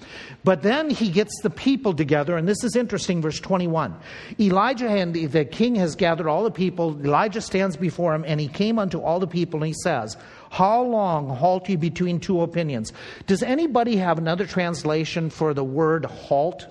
But 0.44 0.62
then 0.62 0.88
he 0.88 1.11
gets 1.11 1.32
the 1.43 1.50
people 1.50 1.94
together, 1.94 2.37
and 2.37 2.46
this 2.46 2.62
is 2.62 2.76
interesting, 2.76 3.20
verse 3.20 3.40
21. 3.40 3.96
Elijah 4.38 4.88
and 4.88 5.14
the 5.14 5.44
king 5.44 5.75
has 5.75 5.96
gathered 5.96 6.28
all 6.28 6.44
the 6.44 6.50
people. 6.52 6.96
Elijah 7.05 7.40
stands 7.40 7.76
before 7.76 8.14
him, 8.14 8.25
and 8.25 8.40
he 8.40 8.46
came 8.46 8.78
unto 8.78 9.00
all 9.00 9.19
the 9.19 9.26
people, 9.26 9.61
and 9.61 9.66
he 9.66 9.76
says, 9.82 10.16
How 10.50 10.81
long 10.82 11.28
halt 11.28 11.69
you 11.69 11.76
between 11.76 12.20
two 12.20 12.40
opinions? 12.43 12.93
Does 13.26 13.43
anybody 13.43 13.96
have 13.96 14.19
another 14.19 14.46
translation 14.46 15.28
for 15.28 15.55
the 15.55 15.64
word 15.64 16.05
halt? 16.05 16.66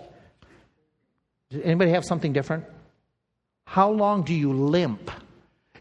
Anybody 1.51 1.91
have 1.91 2.05
something 2.05 2.33
different? 2.33 2.65
How 3.65 3.89
long 3.91 4.23
do 4.23 4.33
you 4.33 4.53
limp? 4.53 5.11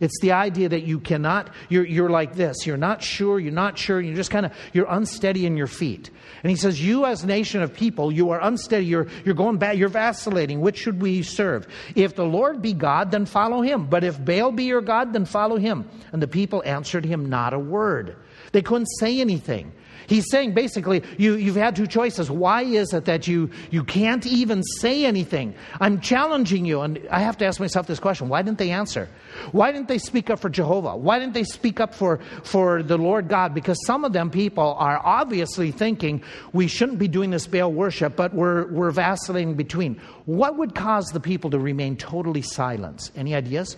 It's 0.00 0.20
the 0.20 0.32
idea 0.32 0.68
that 0.68 0.84
you 0.84 1.00
cannot, 1.00 1.50
you're, 1.68 1.84
you're 1.84 2.08
like 2.08 2.34
this. 2.34 2.66
You're 2.66 2.76
not 2.76 3.02
sure, 3.02 3.40
you're 3.40 3.52
not 3.52 3.76
sure, 3.76 4.00
you're 4.00 4.14
just 4.14 4.30
kind 4.30 4.46
of, 4.46 4.52
you're 4.72 4.86
unsteady 4.88 5.44
in 5.44 5.56
your 5.56 5.66
feet. 5.66 6.10
And 6.42 6.50
he 6.50 6.56
says, 6.56 6.80
You 6.80 7.04
as 7.04 7.24
nation 7.24 7.62
of 7.62 7.74
people, 7.74 8.12
you 8.12 8.30
are 8.30 8.40
unsteady, 8.40 8.86
you're, 8.86 9.08
you're 9.24 9.34
going 9.34 9.58
back, 9.58 9.76
you're 9.76 9.88
vacillating. 9.88 10.60
Which 10.60 10.78
should 10.78 11.02
we 11.02 11.22
serve? 11.22 11.66
If 11.96 12.14
the 12.14 12.24
Lord 12.24 12.62
be 12.62 12.72
God, 12.72 13.10
then 13.10 13.26
follow 13.26 13.60
him. 13.60 13.86
But 13.86 14.04
if 14.04 14.24
Baal 14.24 14.52
be 14.52 14.64
your 14.64 14.82
God, 14.82 15.12
then 15.12 15.24
follow 15.24 15.56
him. 15.56 15.88
And 16.12 16.22
the 16.22 16.28
people 16.28 16.62
answered 16.64 17.04
him 17.04 17.28
not 17.28 17.52
a 17.52 17.58
word. 17.58 18.16
They 18.52 18.62
couldn't 18.62 18.86
say 19.00 19.20
anything. 19.20 19.72
He's 20.08 20.24
saying 20.30 20.54
basically, 20.54 21.02
you, 21.18 21.34
you've 21.34 21.54
had 21.54 21.76
two 21.76 21.86
choices. 21.86 22.30
Why 22.30 22.62
is 22.62 22.94
it 22.94 23.04
that 23.04 23.28
you, 23.28 23.50
you 23.70 23.84
can't 23.84 24.26
even 24.26 24.62
say 24.62 25.04
anything? 25.04 25.54
I'm 25.80 26.00
challenging 26.00 26.64
you, 26.64 26.80
and 26.80 27.06
I 27.10 27.20
have 27.20 27.36
to 27.38 27.44
ask 27.44 27.60
myself 27.60 27.86
this 27.86 28.00
question 28.00 28.30
why 28.30 28.40
didn't 28.40 28.56
they 28.56 28.70
answer? 28.70 29.10
Why 29.52 29.70
didn't 29.70 29.86
they 29.86 29.98
speak 29.98 30.30
up 30.30 30.38
for 30.38 30.48
Jehovah? 30.48 30.96
Why 30.96 31.18
didn't 31.18 31.34
they 31.34 31.44
speak 31.44 31.78
up 31.78 31.94
for, 31.94 32.20
for 32.42 32.82
the 32.82 32.96
Lord 32.96 33.28
God? 33.28 33.52
Because 33.54 33.78
some 33.84 34.02
of 34.06 34.14
them 34.14 34.30
people 34.30 34.76
are 34.78 34.98
obviously 35.04 35.72
thinking 35.72 36.22
we 36.54 36.68
shouldn't 36.68 36.98
be 36.98 37.08
doing 37.08 37.28
this 37.28 37.46
Baal 37.46 37.70
worship, 37.70 38.16
but 38.16 38.32
we're, 38.32 38.66
we're 38.72 38.90
vacillating 38.90 39.56
between. 39.56 40.00
What 40.24 40.56
would 40.56 40.74
cause 40.74 41.08
the 41.08 41.20
people 41.20 41.50
to 41.50 41.58
remain 41.58 41.98
totally 41.98 42.42
silent? 42.42 43.10
Any 43.14 43.34
ideas? 43.34 43.76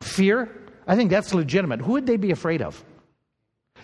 Fear? 0.00 0.50
I 0.86 0.96
think 0.96 1.10
that's 1.10 1.34
legitimate. 1.34 1.80
Who 1.80 1.92
would 1.92 2.06
they 2.06 2.16
be 2.16 2.30
afraid 2.30 2.62
of? 2.62 2.82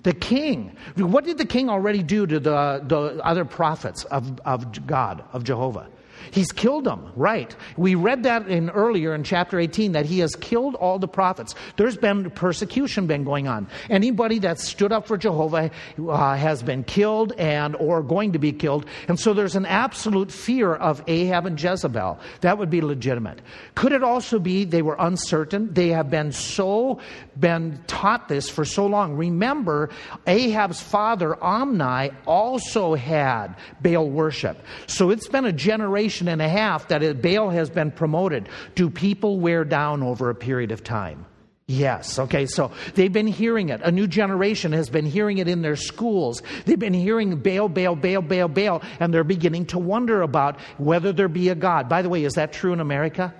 The 0.02 0.12
king. 0.12 0.76
What 0.96 1.24
did 1.24 1.38
the 1.38 1.44
king 1.44 1.68
already 1.68 2.02
do 2.02 2.26
to 2.26 2.40
the, 2.40 2.82
the 2.84 3.20
other 3.24 3.44
prophets 3.44 4.04
of, 4.04 4.40
of 4.40 4.86
God, 4.86 5.24
of 5.32 5.44
Jehovah? 5.44 5.88
He's 6.30 6.52
killed 6.52 6.84
them, 6.84 7.12
right? 7.16 7.54
We 7.76 7.94
read 7.94 8.22
that 8.24 8.48
in 8.48 8.70
earlier 8.70 9.14
in 9.14 9.24
chapter 9.24 9.58
18 9.58 9.92
that 9.92 10.06
he 10.06 10.20
has 10.20 10.34
killed 10.36 10.74
all 10.76 10.98
the 10.98 11.08
prophets. 11.08 11.54
There's 11.76 11.96
been 11.96 12.30
persecution 12.30 13.06
been 13.06 13.24
going 13.24 13.48
on. 13.48 13.68
Anybody 13.90 14.38
that 14.40 14.60
stood 14.60 14.92
up 14.92 15.06
for 15.06 15.16
Jehovah 15.16 15.70
uh, 15.98 16.36
has 16.36 16.62
been 16.62 16.84
killed 16.84 17.32
and 17.38 17.76
or 17.76 18.02
going 18.02 18.32
to 18.32 18.38
be 18.38 18.52
killed. 18.52 18.86
And 19.08 19.18
so 19.18 19.34
there's 19.34 19.56
an 19.56 19.66
absolute 19.66 20.30
fear 20.30 20.74
of 20.74 21.02
Ahab 21.06 21.46
and 21.46 21.60
Jezebel. 21.60 22.18
That 22.40 22.58
would 22.58 22.70
be 22.70 22.80
legitimate. 22.80 23.40
Could 23.74 23.92
it 23.92 24.02
also 24.02 24.38
be 24.38 24.64
they 24.64 24.82
were 24.82 24.96
uncertain? 24.98 25.72
They 25.72 25.88
have 25.88 26.10
been 26.10 26.32
so 26.32 27.00
been 27.38 27.82
taught 27.86 28.28
this 28.28 28.48
for 28.48 28.64
so 28.64 28.86
long. 28.86 29.14
Remember, 29.14 29.90
Ahab's 30.26 30.80
father 30.80 31.42
Omri 31.42 32.10
also 32.26 32.94
had 32.94 33.54
Baal 33.80 34.08
worship. 34.08 34.58
So 34.86 35.10
it's 35.10 35.28
been 35.28 35.44
a 35.44 35.52
generation 35.52 36.11
generation 36.12 36.28
and 36.28 36.42
a 36.42 36.48
half 36.48 36.88
that 36.88 37.22
Baal 37.22 37.50
has 37.50 37.70
been 37.70 37.90
promoted. 37.90 38.48
Do 38.74 38.90
people 38.90 39.40
wear 39.40 39.64
down 39.64 40.02
over 40.02 40.30
a 40.30 40.34
period 40.34 40.72
of 40.72 40.84
time? 40.84 41.26
Yes. 41.66 42.18
Okay. 42.18 42.46
So 42.46 42.70
they've 42.94 43.12
been 43.12 43.26
hearing 43.26 43.70
it. 43.70 43.80
A 43.82 43.90
new 43.90 44.06
generation 44.06 44.72
has 44.72 44.90
been 44.90 45.06
hearing 45.06 45.38
it 45.38 45.48
in 45.48 45.62
their 45.62 45.76
schools. 45.76 46.42
They've 46.66 46.78
been 46.78 46.92
hearing 46.92 47.36
Baal, 47.36 47.68
Baal, 47.68 47.96
Baal, 47.96 48.20
Baal, 48.20 48.48
Baal, 48.48 48.82
and 49.00 49.14
they're 49.14 49.24
beginning 49.24 49.66
to 49.66 49.78
wonder 49.78 50.22
about 50.22 50.60
whether 50.76 51.12
there 51.12 51.28
be 51.28 51.48
a 51.48 51.54
God. 51.54 51.88
By 51.88 52.02
the 52.02 52.08
way, 52.08 52.24
is 52.24 52.34
that 52.34 52.52
true 52.52 52.72
in 52.72 52.80
America? 52.80 53.32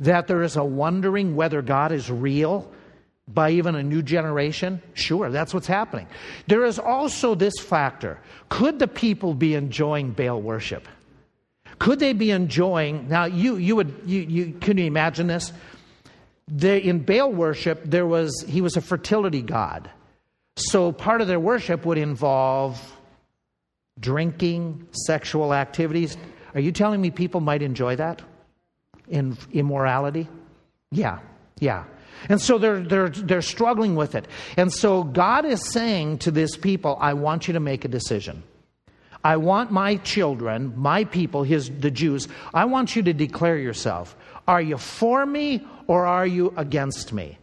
That 0.00 0.26
there 0.26 0.42
is 0.42 0.56
a 0.56 0.64
wondering 0.64 1.36
whether 1.36 1.62
God 1.62 1.92
is 1.92 2.10
real 2.10 2.70
by 3.26 3.52
even 3.52 3.76
a 3.76 3.82
new 3.82 4.02
generation? 4.02 4.82
Sure, 4.92 5.30
that's 5.30 5.54
what's 5.54 5.68
happening. 5.68 6.06
There 6.46 6.66
is 6.66 6.78
also 6.78 7.34
this 7.34 7.54
factor. 7.58 8.18
Could 8.50 8.78
the 8.78 8.88
people 8.88 9.32
be 9.32 9.54
enjoying 9.54 10.10
Baal 10.10 10.42
worship? 10.42 10.86
Could 11.84 11.98
they 11.98 12.14
be 12.14 12.30
enjoying? 12.30 13.10
Now, 13.10 13.26
you, 13.26 13.56
you 13.56 13.76
would, 13.76 13.94
you, 14.06 14.22
you, 14.22 14.52
can 14.58 14.78
you 14.78 14.86
imagine 14.86 15.26
this? 15.26 15.52
They, 16.48 16.78
in 16.78 17.00
Baal 17.00 17.30
worship, 17.30 17.82
there 17.84 18.06
was, 18.06 18.42
he 18.48 18.62
was 18.62 18.78
a 18.78 18.80
fertility 18.80 19.42
god. 19.42 19.90
So 20.56 20.92
part 20.92 21.20
of 21.20 21.28
their 21.28 21.38
worship 21.38 21.84
would 21.84 21.98
involve 21.98 22.80
drinking, 24.00 24.88
sexual 24.92 25.52
activities. 25.52 26.16
Are 26.54 26.60
you 26.60 26.72
telling 26.72 27.02
me 27.02 27.10
people 27.10 27.42
might 27.42 27.60
enjoy 27.60 27.96
that? 27.96 28.22
In 29.06 29.36
immorality? 29.52 30.26
Yeah, 30.90 31.18
yeah. 31.60 31.84
And 32.30 32.40
so 32.40 32.56
they're, 32.56 32.80
they're, 32.80 33.10
they're 33.10 33.42
struggling 33.42 33.94
with 33.94 34.14
it. 34.14 34.26
And 34.56 34.72
so 34.72 35.04
God 35.04 35.44
is 35.44 35.62
saying 35.70 36.20
to 36.20 36.30
this 36.30 36.56
people, 36.56 36.96
I 36.98 37.12
want 37.12 37.46
you 37.46 37.52
to 37.52 37.60
make 37.60 37.84
a 37.84 37.88
decision. 37.88 38.42
I 39.24 39.38
want 39.38 39.72
my 39.72 39.96
children, 39.96 40.74
my 40.76 41.04
people, 41.04 41.42
his, 41.42 41.70
the 41.70 41.90
Jews, 41.90 42.28
I 42.52 42.66
want 42.66 42.94
you 42.94 43.02
to 43.04 43.14
declare 43.14 43.56
yourself. 43.56 44.14
Are 44.46 44.60
you 44.60 44.76
for 44.76 45.24
me 45.24 45.66
or 45.86 46.04
are 46.04 46.26
you 46.26 46.52
against 46.58 47.12
me? 47.12 47.38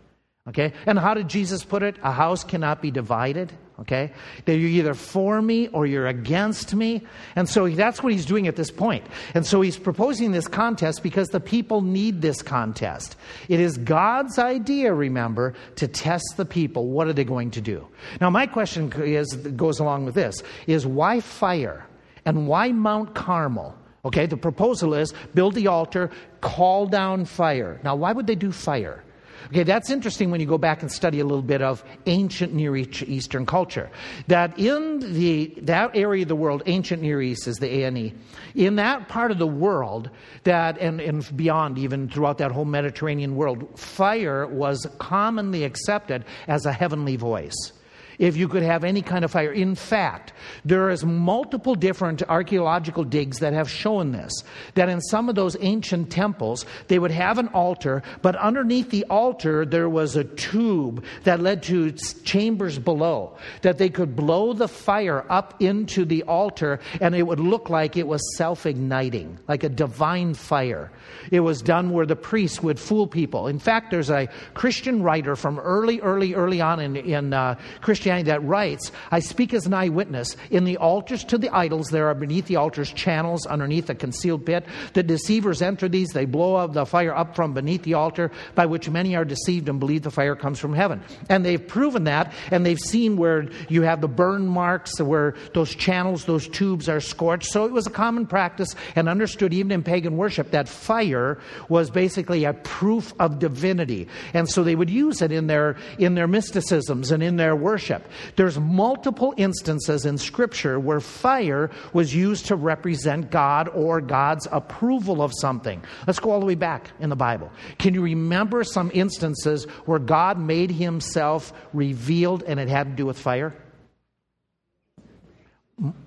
Okay? 0.47 0.73
And 0.85 0.99
how 0.99 1.15
did 1.15 1.27
Jesus 1.27 1.63
put 1.63 1.81
it? 1.81 1.97
A 2.03 2.11
house 2.11 2.43
cannot 2.43 2.81
be 2.81 2.91
divided. 2.91 3.51
Okay? 3.81 4.11
That 4.45 4.57
you're 4.57 4.69
either 4.69 4.93
for 4.93 5.41
me 5.41 5.67
or 5.69 5.85
you're 5.85 6.07
against 6.07 6.75
me. 6.75 7.01
And 7.35 7.49
so 7.49 7.67
that's 7.67 8.03
what 8.03 8.13
he's 8.13 8.25
doing 8.25 8.47
at 8.47 8.55
this 8.55 8.69
point. 8.69 9.03
And 9.33 9.45
so 9.45 9.61
he's 9.61 9.77
proposing 9.77 10.31
this 10.31 10.47
contest 10.47 11.01
because 11.01 11.29
the 11.29 11.39
people 11.39 11.81
need 11.81 12.21
this 12.21 12.41
contest. 12.43 13.17
It 13.49 13.59
is 13.59 13.77
God's 13.77 14.37
idea, 14.37 14.93
remember, 14.93 15.55
to 15.77 15.87
test 15.87 16.33
the 16.37 16.45
people. 16.45 16.87
What 16.87 17.07
are 17.07 17.13
they 17.13 17.23
going 17.23 17.51
to 17.51 17.61
do? 17.61 17.87
Now, 18.19 18.29
my 18.29 18.45
question 18.45 18.91
is, 18.97 19.35
goes 19.35 19.79
along 19.79 20.05
with 20.05 20.15
this 20.15 20.43
is 20.67 20.85
why 20.85 21.19
fire? 21.19 21.85
And 22.23 22.47
why 22.47 22.71
Mount 22.71 23.15
Carmel? 23.15 23.75
Okay, 24.05 24.27
the 24.27 24.37
proposal 24.37 24.93
is 24.93 25.13
build 25.33 25.55
the 25.55 25.67
altar, 25.67 26.11
call 26.39 26.85
down 26.85 27.25
fire. 27.25 27.79
Now, 27.83 27.95
why 27.95 28.11
would 28.11 28.27
they 28.27 28.35
do 28.35 28.51
fire? 28.51 29.03
Okay, 29.47 29.63
that's 29.63 29.89
interesting 29.89 30.31
when 30.31 30.39
you 30.39 30.45
go 30.45 30.57
back 30.57 30.81
and 30.81 30.91
study 30.91 31.19
a 31.19 31.25
little 31.25 31.41
bit 31.41 31.61
of 31.61 31.83
ancient 32.05 32.53
Near 32.53 32.75
Eastern 32.75 33.45
culture. 33.45 33.89
That 34.27 34.57
in 34.57 35.13
the 35.13 35.53
that 35.61 35.95
area 35.95 36.23
of 36.23 36.27
the 36.27 36.35
world, 36.35 36.63
ancient 36.65 37.01
Near 37.01 37.21
East 37.21 37.47
is 37.47 37.57
the 37.57 37.83
ANE, 37.83 38.19
in 38.55 38.75
that 38.75 39.07
part 39.07 39.31
of 39.31 39.39
the 39.39 39.47
world, 39.47 40.09
that 40.43 40.77
and, 40.79 41.01
and 41.01 41.37
beyond, 41.37 41.77
even 41.77 42.09
throughout 42.09 42.37
that 42.37 42.51
whole 42.51 42.65
Mediterranean 42.65 43.35
world, 43.35 43.79
fire 43.79 44.47
was 44.47 44.87
commonly 44.99 45.63
accepted 45.63 46.25
as 46.47 46.65
a 46.65 46.71
heavenly 46.71 47.15
voice 47.15 47.73
if 48.21 48.37
you 48.37 48.47
could 48.47 48.61
have 48.61 48.83
any 48.83 49.01
kind 49.01 49.25
of 49.25 49.31
fire. 49.31 49.51
In 49.51 49.73
fact, 49.73 50.31
there 50.63 50.91
is 50.91 51.03
multiple 51.03 51.73
different 51.73 52.21
archaeological 52.29 53.03
digs 53.03 53.39
that 53.39 53.51
have 53.51 53.67
shown 53.67 54.11
this. 54.11 54.31
That 54.75 54.89
in 54.89 55.01
some 55.01 55.27
of 55.27 55.33
those 55.33 55.57
ancient 55.59 56.11
temples, 56.11 56.63
they 56.87 56.99
would 56.99 57.09
have 57.09 57.39
an 57.39 57.47
altar, 57.47 58.03
but 58.21 58.35
underneath 58.35 58.91
the 58.91 59.05
altar 59.05 59.65
there 59.65 59.89
was 59.89 60.15
a 60.15 60.23
tube 60.23 61.03
that 61.23 61.39
led 61.39 61.63
to 61.63 61.91
chambers 62.23 62.77
below. 62.77 63.35
That 63.63 63.79
they 63.79 63.89
could 63.89 64.15
blow 64.15 64.53
the 64.53 64.67
fire 64.67 65.25
up 65.27 65.59
into 65.59 66.05
the 66.05 66.21
altar, 66.23 66.79
and 67.01 67.15
it 67.15 67.23
would 67.23 67.39
look 67.39 67.71
like 67.71 67.97
it 67.97 68.07
was 68.07 68.21
self-igniting, 68.37 69.39
like 69.47 69.63
a 69.63 69.69
divine 69.69 70.35
fire. 70.35 70.91
It 71.31 71.39
was 71.39 71.63
done 71.63 71.89
where 71.89 72.05
the 72.05 72.15
priests 72.15 72.61
would 72.61 72.79
fool 72.79 73.07
people. 73.07 73.47
In 73.47 73.57
fact, 73.57 73.89
there's 73.89 74.11
a 74.11 74.29
Christian 74.53 75.01
writer 75.01 75.35
from 75.35 75.57
early, 75.57 75.99
early, 76.01 76.35
early 76.35 76.61
on 76.61 76.79
in, 76.79 76.95
in 76.95 77.33
uh, 77.33 77.55
Christianity 77.81 78.10
That 78.11 78.43
writes, 78.43 78.91
I 79.09 79.19
speak 79.19 79.53
as 79.53 79.65
an 79.65 79.73
eyewitness. 79.73 80.35
In 80.49 80.65
the 80.65 80.75
altars 80.75 81.23
to 81.25 81.37
the 81.37 81.49
idols, 81.49 81.87
there 81.87 82.07
are 82.07 82.13
beneath 82.13 82.45
the 82.45 82.57
altars 82.57 82.91
channels 82.91 83.45
underneath 83.45 83.89
a 83.89 83.95
concealed 83.95 84.45
pit. 84.45 84.65
The 84.93 85.01
deceivers 85.01 85.61
enter 85.61 85.87
these, 85.87 86.09
they 86.09 86.25
blow 86.25 86.55
up 86.55 86.73
the 86.73 86.85
fire 86.85 87.15
up 87.15 87.37
from 87.37 87.53
beneath 87.53 87.83
the 87.83 87.93
altar, 87.93 88.29
by 88.53 88.65
which 88.65 88.89
many 88.89 89.15
are 89.15 89.23
deceived 89.23 89.69
and 89.69 89.79
believe 89.79 90.01
the 90.01 90.11
fire 90.11 90.35
comes 90.35 90.59
from 90.59 90.73
heaven. 90.73 91.01
And 91.29 91.45
they've 91.45 91.65
proven 91.65 92.03
that, 92.03 92.33
and 92.51 92.65
they've 92.65 92.77
seen 92.77 93.15
where 93.15 93.47
you 93.69 93.83
have 93.83 94.01
the 94.01 94.09
burn 94.09 94.45
marks, 94.45 94.99
where 94.99 95.35
those 95.53 95.73
channels, 95.73 96.25
those 96.25 96.49
tubes 96.49 96.89
are 96.89 96.99
scorched. 96.99 97.49
So 97.51 97.65
it 97.65 97.71
was 97.71 97.87
a 97.87 97.91
common 97.91 98.27
practice 98.27 98.75
and 98.95 99.07
understood 99.07 99.53
even 99.53 99.71
in 99.71 99.83
pagan 99.83 100.17
worship 100.17 100.51
that 100.51 100.67
fire 100.67 101.39
was 101.69 101.89
basically 101.89 102.43
a 102.43 102.53
proof 102.53 103.13
of 103.19 103.39
divinity. 103.39 104.07
And 104.33 104.49
so 104.49 104.63
they 104.63 104.75
would 104.75 104.89
use 104.89 105.21
it 105.21 105.31
in 105.31 105.47
their, 105.47 105.77
in 105.97 106.15
their 106.15 106.27
mysticisms 106.27 107.11
and 107.11 107.21
in 107.21 107.37
their 107.37 107.55
worship. 107.55 107.90
There's 108.35 108.59
multiple 108.59 109.33
instances 109.37 110.05
in 110.05 110.17
Scripture 110.17 110.79
where 110.79 110.99
fire 110.99 111.69
was 111.93 112.13
used 112.13 112.47
to 112.47 112.55
represent 112.55 113.31
God 113.31 113.67
or 113.69 114.01
God's 114.01 114.47
approval 114.51 115.21
of 115.21 115.31
something. 115.33 115.83
Let's 116.07 116.19
go 116.19 116.31
all 116.31 116.39
the 116.39 116.45
way 116.45 116.55
back 116.55 116.91
in 116.99 117.09
the 117.09 117.15
Bible. 117.15 117.51
Can 117.77 117.93
you 117.93 118.01
remember 118.01 118.63
some 118.63 118.91
instances 118.93 119.65
where 119.85 119.99
God 119.99 120.39
made 120.39 120.71
himself 120.71 121.53
revealed 121.73 122.43
and 122.43 122.59
it 122.59 122.69
had 122.69 122.87
to 122.87 122.93
do 122.95 123.05
with 123.05 123.19
fire? 123.19 123.53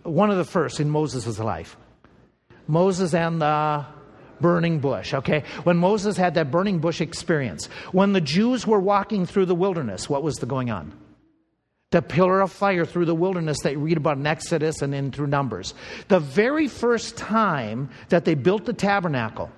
One 0.03 0.31
of 0.31 0.37
the 0.37 0.45
first 0.45 0.81
in 0.81 0.88
Moses' 0.88 1.38
life. 1.38 1.76
Moses 2.67 3.12
and 3.12 3.43
the 3.43 3.85
burning 4.41 4.79
bush, 4.79 5.14
okay? 5.14 5.45
When 5.64 5.76
Moses 5.76 6.17
had 6.17 6.35
that 6.35 6.50
burning 6.50 6.79
bush 6.79 7.00
experience, 7.00 7.67
when 7.93 8.12
the 8.12 8.21
Jews 8.21 8.67
were 8.67 8.81
walking 8.81 9.26
through 9.26 9.47
the 9.47 9.55
wilderness, 9.55 10.09
what 10.09 10.23
was 10.23 10.37
the 10.37 10.47
going 10.47 10.71
on? 10.71 10.93
The 11.91 12.03
pillar 12.03 12.41
of 12.41 12.50
fire 12.50 12.85
through 12.85 13.05
the 13.05 13.14
wilderness 13.14 13.61
that 13.62 13.73
you 13.73 13.79
read 13.79 13.97
about 13.97 14.17
in 14.17 14.26
Exodus 14.26 14.83
and 14.83 14.93
then 14.93 15.12
through 15.12 15.29
Numbers. 15.29 15.75
The 16.09 16.19
very 16.19 16.67
first 16.67 17.17
time 17.17 17.88
that 18.09 18.25
they 18.25 18.35
built 18.35 18.64
the 18.64 18.73
tabernacle, 18.73 19.50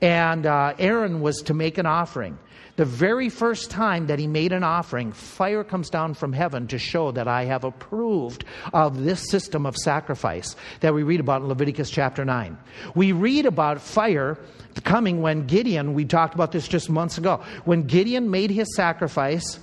and 0.00 0.46
uh, 0.46 0.74
Aaron 0.78 1.20
was 1.20 1.42
to 1.42 1.54
make 1.54 1.76
an 1.76 1.86
offering. 1.86 2.38
The 2.76 2.84
very 2.84 3.28
first 3.28 3.70
time 3.70 4.08
that 4.08 4.18
he 4.18 4.26
made 4.26 4.52
an 4.52 4.64
offering, 4.64 5.12
fire 5.12 5.62
comes 5.62 5.90
down 5.90 6.14
from 6.14 6.32
heaven 6.32 6.66
to 6.68 6.78
show 6.78 7.12
that 7.12 7.28
I 7.28 7.44
have 7.44 7.62
approved 7.62 8.44
of 8.72 9.04
this 9.04 9.30
system 9.30 9.64
of 9.64 9.76
sacrifice 9.76 10.56
that 10.80 10.92
we 10.92 11.04
read 11.04 11.20
about 11.20 11.42
in 11.42 11.48
Leviticus 11.48 11.88
chapter 11.90 12.24
9. 12.24 12.58
We 12.96 13.12
read 13.12 13.46
about 13.46 13.80
fire 13.80 14.38
coming 14.82 15.22
when 15.22 15.46
Gideon, 15.46 15.94
we 15.94 16.04
talked 16.04 16.34
about 16.34 16.50
this 16.50 16.66
just 16.66 16.90
months 16.90 17.16
ago, 17.16 17.44
when 17.64 17.82
Gideon 17.82 18.28
made 18.28 18.50
his 18.50 18.74
sacrifice 18.74 19.60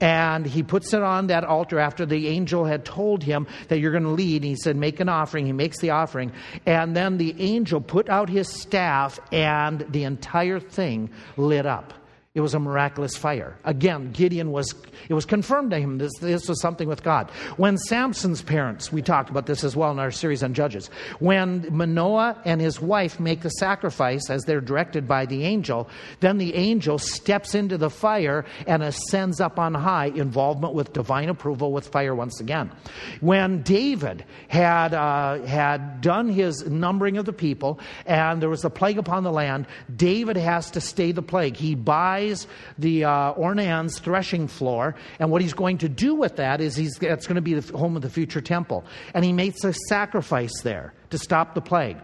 and 0.00 0.44
he 0.44 0.62
puts 0.62 0.92
it 0.92 1.02
on 1.02 1.28
that 1.28 1.44
altar 1.44 1.78
after 1.78 2.04
the 2.04 2.28
angel 2.28 2.64
had 2.64 2.84
told 2.84 3.22
him 3.22 3.46
that 3.68 3.78
you're 3.78 3.92
going 3.92 4.04
to 4.04 4.10
lead. 4.10 4.42
And 4.42 4.50
he 4.50 4.56
said, 4.56 4.76
Make 4.76 5.00
an 5.00 5.08
offering. 5.08 5.46
He 5.46 5.52
makes 5.52 5.78
the 5.78 5.90
offering. 5.90 6.32
And 6.66 6.96
then 6.96 7.18
the 7.18 7.34
angel 7.38 7.80
put 7.80 8.08
out 8.08 8.28
his 8.28 8.48
staff, 8.48 9.18
and 9.32 9.86
the 9.88 10.04
entire 10.04 10.60
thing 10.60 11.10
lit 11.36 11.66
up. 11.66 11.94
It 12.34 12.40
was 12.40 12.54
a 12.54 12.58
miraculous 12.58 13.16
fire. 13.16 13.56
Again, 13.64 14.10
Gideon 14.10 14.50
was, 14.50 14.74
it 15.08 15.14
was 15.14 15.24
confirmed 15.24 15.70
to 15.70 15.78
him 15.78 15.98
this, 15.98 16.10
this 16.20 16.48
was 16.48 16.60
something 16.60 16.88
with 16.88 17.04
God. 17.04 17.30
When 17.58 17.78
Samson's 17.78 18.42
parents, 18.42 18.90
we 18.90 19.02
talked 19.02 19.30
about 19.30 19.46
this 19.46 19.62
as 19.62 19.76
well 19.76 19.92
in 19.92 20.00
our 20.00 20.10
series 20.10 20.42
on 20.42 20.52
Judges, 20.52 20.90
when 21.20 21.68
Manoah 21.70 22.42
and 22.44 22.60
his 22.60 22.80
wife 22.80 23.20
make 23.20 23.42
the 23.42 23.50
sacrifice 23.50 24.30
as 24.30 24.42
they're 24.42 24.60
directed 24.60 25.06
by 25.06 25.26
the 25.26 25.44
angel, 25.44 25.88
then 26.18 26.38
the 26.38 26.56
angel 26.56 26.98
steps 26.98 27.54
into 27.54 27.78
the 27.78 27.88
fire 27.88 28.44
and 28.66 28.82
ascends 28.82 29.40
up 29.40 29.60
on 29.60 29.72
high, 29.72 30.06
involvement 30.06 30.74
with 30.74 30.92
divine 30.92 31.28
approval 31.28 31.70
with 31.70 31.86
fire 31.86 32.16
once 32.16 32.40
again. 32.40 32.72
When 33.20 33.62
David 33.62 34.24
had, 34.48 34.92
uh, 34.92 35.40
had 35.42 36.00
done 36.00 36.30
his 36.30 36.66
numbering 36.66 37.16
of 37.16 37.26
the 37.26 37.32
people 37.32 37.78
and 38.06 38.42
there 38.42 38.50
was 38.50 38.64
a 38.64 38.70
plague 38.70 38.98
upon 38.98 39.22
the 39.22 39.30
land, 39.30 39.68
David 39.94 40.36
has 40.36 40.72
to 40.72 40.80
stay 40.80 41.12
the 41.12 41.22
plague. 41.22 41.54
He 41.54 41.76
buys 41.76 42.23
buys 42.24 42.46
the 42.78 43.04
uh, 43.04 43.32
Ornan's 43.34 43.98
threshing 43.98 44.48
floor, 44.48 44.94
and 45.18 45.30
what 45.30 45.42
he's 45.42 45.54
going 45.54 45.78
to 45.78 45.88
do 45.88 46.14
with 46.14 46.36
that 46.36 46.60
is 46.60 46.76
he's, 46.76 46.96
that's 46.96 47.26
going 47.26 47.36
to 47.36 47.42
be 47.42 47.54
the 47.54 47.76
home 47.76 47.96
of 47.96 48.02
the 48.02 48.10
future 48.10 48.40
temple. 48.40 48.84
And 49.14 49.24
he 49.24 49.32
makes 49.32 49.64
a 49.64 49.72
sacrifice 49.88 50.52
there 50.62 50.92
to 51.10 51.18
stop 51.18 51.54
the 51.54 51.60
plague. 51.60 51.96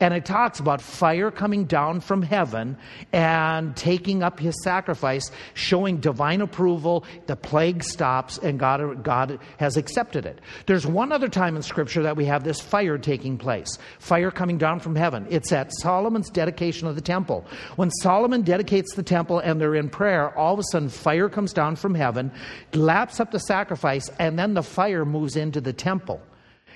And 0.00 0.12
it 0.14 0.24
talks 0.24 0.60
about 0.60 0.80
fire 0.80 1.30
coming 1.30 1.64
down 1.64 2.00
from 2.00 2.22
heaven 2.22 2.76
and 3.12 3.76
taking 3.76 4.22
up 4.22 4.40
his 4.40 4.54
sacrifice, 4.62 5.30
showing 5.54 5.98
divine 5.98 6.40
approval. 6.40 7.04
The 7.26 7.36
plague 7.36 7.82
stops, 7.82 8.38
and 8.38 8.58
God, 8.58 9.02
God 9.02 9.38
has 9.58 9.76
accepted 9.76 10.26
it. 10.26 10.40
There's 10.66 10.86
one 10.86 11.12
other 11.12 11.28
time 11.28 11.56
in 11.56 11.62
Scripture 11.62 12.02
that 12.02 12.16
we 12.16 12.24
have 12.26 12.44
this 12.44 12.60
fire 12.60 12.98
taking 12.98 13.38
place 13.38 13.78
fire 13.98 14.30
coming 14.30 14.58
down 14.58 14.80
from 14.80 14.96
heaven. 14.96 15.26
It's 15.30 15.52
at 15.52 15.70
Solomon's 15.80 16.30
dedication 16.30 16.88
of 16.88 16.94
the 16.94 17.00
temple. 17.00 17.46
When 17.76 17.90
Solomon 17.90 18.42
dedicates 18.42 18.94
the 18.94 19.02
temple 19.02 19.38
and 19.38 19.60
they're 19.60 19.74
in 19.74 19.88
prayer, 19.88 20.36
all 20.36 20.54
of 20.54 20.60
a 20.60 20.64
sudden 20.70 20.88
fire 20.88 21.28
comes 21.28 21.52
down 21.52 21.76
from 21.76 21.94
heaven, 21.94 22.32
laps 22.72 23.20
up 23.20 23.30
the 23.30 23.40
sacrifice, 23.40 24.08
and 24.18 24.38
then 24.38 24.54
the 24.54 24.62
fire 24.62 25.04
moves 25.04 25.36
into 25.36 25.60
the 25.60 25.72
temple 25.72 26.20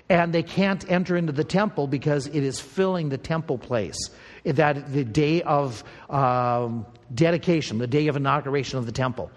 and 0.09 0.33
they 0.33 0.43
can't 0.43 0.91
enter 0.91 1.17
into 1.17 1.33
the 1.33 1.45
temple 1.45 1.87
because 1.87 2.27
it 2.29 2.43
is 2.43 2.61
filling 2.61 3.09
the 3.11 3.19
temple 3.19 3.59
place. 3.59 3.97
That 4.45 4.93
the 4.93 5.05
day 5.05 5.43
of 5.43 5.85
um, 6.09 6.87
dedication, 7.15 7.79
the 7.79 7.87
day 7.87 8.07
of 8.07 8.17
inauguration 8.17 8.79
of 8.79 8.87
the 8.87 8.93
temple. 8.93 9.31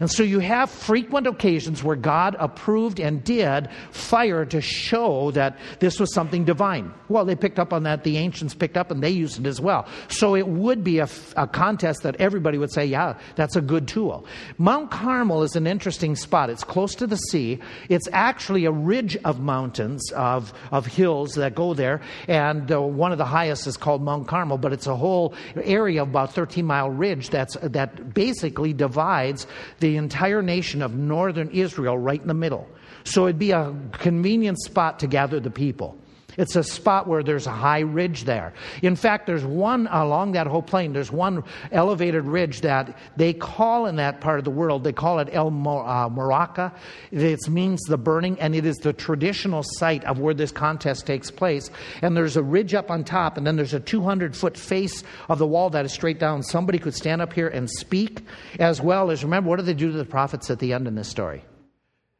And 0.00 0.10
so 0.10 0.22
you 0.22 0.40
have 0.40 0.70
frequent 0.70 1.26
occasions 1.26 1.82
where 1.82 1.96
God 1.96 2.36
approved 2.38 3.00
and 3.00 3.24
did 3.24 3.68
fire 3.90 4.44
to 4.46 4.60
show 4.60 5.30
that 5.32 5.58
this 5.80 5.98
was 5.98 6.12
something 6.12 6.44
divine. 6.44 6.92
Well, 7.08 7.24
they 7.24 7.36
picked 7.36 7.58
up 7.58 7.72
on 7.72 7.84
that, 7.84 8.04
the 8.04 8.18
ancients 8.18 8.54
picked 8.54 8.76
up, 8.76 8.90
and 8.90 9.02
they 9.02 9.10
used 9.10 9.38
it 9.38 9.46
as 9.46 9.60
well. 9.60 9.86
So 10.08 10.34
it 10.34 10.46
would 10.46 10.84
be 10.84 10.98
a, 10.98 11.08
a 11.36 11.46
contest 11.46 12.02
that 12.02 12.16
everybody 12.16 12.58
would 12.58 12.70
say, 12.70 12.84
yeah, 12.84 13.18
that's 13.36 13.56
a 13.56 13.60
good 13.60 13.88
tool. 13.88 14.26
Mount 14.58 14.90
Carmel 14.90 15.42
is 15.42 15.56
an 15.56 15.66
interesting 15.66 16.14
spot. 16.16 16.50
It's 16.50 16.64
close 16.64 16.94
to 16.96 17.06
the 17.06 17.16
sea. 17.16 17.60
It's 17.88 18.08
actually 18.12 18.66
a 18.66 18.72
ridge 18.72 19.16
of 19.24 19.40
mountains, 19.40 20.12
of, 20.12 20.52
of 20.70 20.86
hills 20.86 21.34
that 21.34 21.54
go 21.54 21.74
there, 21.74 22.02
and 22.28 22.70
uh, 22.70 22.80
one 22.80 23.12
of 23.12 23.18
the 23.18 23.24
highest 23.24 23.66
is 23.66 23.76
called 23.76 24.02
Mount 24.02 24.28
Carmel, 24.28 24.58
but 24.58 24.72
it's 24.72 24.86
a 24.86 24.96
whole 24.96 25.34
area 25.56 26.02
of 26.02 26.08
about 26.08 26.34
13 26.34 26.64
mile 26.64 26.90
ridge 26.90 27.30
that's, 27.30 27.56
that 27.62 28.12
basically 28.14 28.72
divides 28.72 29.46
the 29.80 29.85
the 29.86 29.96
entire 29.96 30.42
nation 30.42 30.82
of 30.82 30.94
northern 30.96 31.48
Israel 31.50 31.96
right 31.96 32.20
in 32.20 32.26
the 32.26 32.34
middle. 32.34 32.68
So 33.04 33.26
it'd 33.26 33.38
be 33.38 33.52
a 33.52 33.72
convenient 33.92 34.58
spot 34.58 34.98
to 34.98 35.06
gather 35.06 35.38
the 35.38 35.50
people. 35.50 35.96
It's 36.36 36.56
a 36.56 36.62
spot 36.62 37.06
where 37.06 37.22
there's 37.22 37.46
a 37.46 37.52
high 37.52 37.80
ridge 37.80 38.24
there. 38.24 38.52
In 38.82 38.96
fact, 38.96 39.26
there's 39.26 39.44
one 39.44 39.88
along 39.90 40.32
that 40.32 40.46
whole 40.46 40.62
plain, 40.62 40.92
there's 40.92 41.12
one 41.12 41.44
elevated 41.72 42.24
ridge 42.24 42.60
that 42.62 42.96
they 43.16 43.32
call 43.32 43.86
in 43.86 43.96
that 43.96 44.20
part 44.20 44.38
of 44.38 44.44
the 44.44 44.50
world, 44.50 44.84
they 44.84 44.92
call 44.92 45.18
it 45.18 45.28
El 45.32 45.48
uh, 45.48 46.08
Moraka. 46.08 46.72
It 47.10 47.48
means 47.48 47.80
the 47.82 47.98
burning, 47.98 48.38
and 48.40 48.54
it 48.54 48.66
is 48.66 48.76
the 48.76 48.92
traditional 48.92 49.62
site 49.62 50.04
of 50.04 50.18
where 50.18 50.34
this 50.34 50.52
contest 50.52 51.06
takes 51.06 51.30
place. 51.30 51.70
And 52.02 52.16
there's 52.16 52.36
a 52.36 52.42
ridge 52.42 52.74
up 52.74 52.90
on 52.90 53.04
top, 53.04 53.36
and 53.36 53.46
then 53.46 53.56
there's 53.56 53.74
a 53.74 53.80
200 53.80 54.36
foot 54.36 54.56
face 54.56 55.02
of 55.28 55.38
the 55.38 55.46
wall 55.46 55.70
that 55.70 55.84
is 55.84 55.92
straight 55.92 56.18
down. 56.18 56.42
Somebody 56.42 56.78
could 56.78 56.94
stand 56.94 57.22
up 57.22 57.32
here 57.32 57.48
and 57.48 57.70
speak, 57.70 58.20
as 58.58 58.80
well 58.80 59.10
as 59.10 59.24
remember, 59.24 59.48
what 59.48 59.56
do 59.56 59.62
they 59.62 59.74
do 59.74 59.90
to 59.90 59.98
the 59.98 60.04
prophets 60.04 60.50
at 60.50 60.58
the 60.58 60.72
end 60.72 60.86
in 60.86 60.94
this 60.94 61.08
story? 61.08 61.44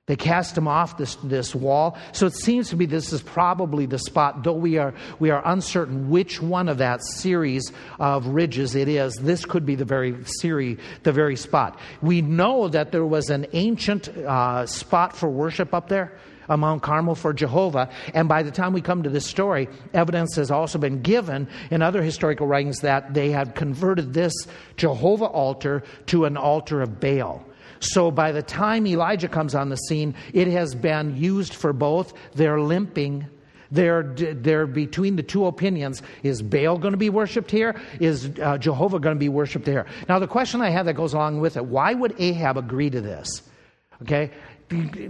They 0.07 0.15
cast 0.15 0.57
him 0.57 0.69
off 0.69 0.97
this, 0.99 1.17
this 1.17 1.53
wall. 1.53 1.99
So 2.13 2.27
it 2.27 2.35
seems 2.35 2.71
to 2.71 2.77
me 2.77 2.87
this 2.87 3.13
is 3.13 3.23
probably 3.23 3.87
the 3.87 3.99
spot, 3.99 4.45
though 4.45 4.53
we 4.53 4.79
are, 4.79 4.95
we 5.19 5.31
are 5.31 5.43
uncertain 5.45 6.11
which 6.11 6.41
one 6.41 6.69
of 6.69 6.79
that 6.79 7.03
series 7.03 7.73
of 7.99 8.29
ridges 8.29 8.77
it 8.77 8.87
is. 8.87 9.15
This 9.17 9.45
could 9.45 9.67
be 9.67 9.75
the 9.75 9.85
very 9.85 10.17
series, 10.25 10.79
the 11.03 11.11
very 11.11 11.35
spot. 11.35 11.81
We 12.03 12.23
know 12.23 12.69
that 12.69 12.93
there 12.93 13.05
was 13.05 13.31
an 13.31 13.47
ancient 13.53 14.07
uh, 14.09 14.67
spot 14.67 15.17
for 15.17 15.29
worship 15.29 15.75
up 15.75 15.89
there. 15.89 16.17
Uh, 16.49 16.57
Mount 16.57 16.81
Carmel 16.81 17.17
for 17.17 17.33
Jehovah. 17.33 17.91
And 18.15 18.29
by 18.29 18.45
the 18.45 18.53
time 18.53 18.73
we 18.73 18.81
come 18.81 19.03
to 19.03 19.11
this 19.11 19.27
story, 19.27 19.69
evidence 19.93 20.37
has 20.37 20.53
also 20.53 20.79
been 20.79 21.03
given 21.03 21.49
in 21.73 21.83
other 21.83 22.03
historical 22.03 22.47
writings 22.47 22.83
that 22.83 23.15
they 23.15 23.31
had 23.31 23.57
converted 23.57 24.15
this 24.15 24.33
Jehovah 24.77 25.25
altar 25.25 25.83
to 26.07 26.25
an 26.25 26.37
altar 26.37 26.83
of 26.83 27.01
Baal. 27.01 27.45
So 27.81 28.11
by 28.11 28.33
the 28.33 28.43
time 28.43 28.87
Elijah 28.87 29.29
comes 29.29 29.55
on 29.55 29.69
the 29.69 29.77
scene, 29.77 30.15
it 30.33 30.49
has 30.49 30.75
been 30.75 31.17
used 31.17 31.55
for 31.55 31.73
both. 31.73 32.13
They're 32.35 32.61
limping. 32.61 33.27
They're, 33.71 34.03
they're 34.03 34.67
between 34.67 35.17
the 35.17 35.23
two 35.23 35.47
opinions. 35.47 36.03
Is 36.23 36.43
Baal 36.43 36.79
going 36.79 36.93
to 36.93 36.99
be 36.99 37.11
worshiped 37.11 37.51
here? 37.51 37.81
Is 38.01 38.31
uh, 38.41 38.59
Jehovah 38.59 39.01
going 39.01 39.17
to 39.17 39.21
be 39.21 39.29
worshiped 39.29 39.67
here? 39.67 39.87
Now, 40.09 40.19
the 40.19 40.29
question 40.29 40.61
I 40.61 40.71
have 40.71 40.87
that 40.87 40.95
goes 40.95 41.15
along 41.15 41.41
with 41.41 41.57
it 41.57 41.65
why 41.65 41.95
would 41.95 42.15
Ahab 42.19 42.57
agree 42.57 42.91
to 42.91 43.01
this? 43.01 43.43
Okay? 44.03 44.31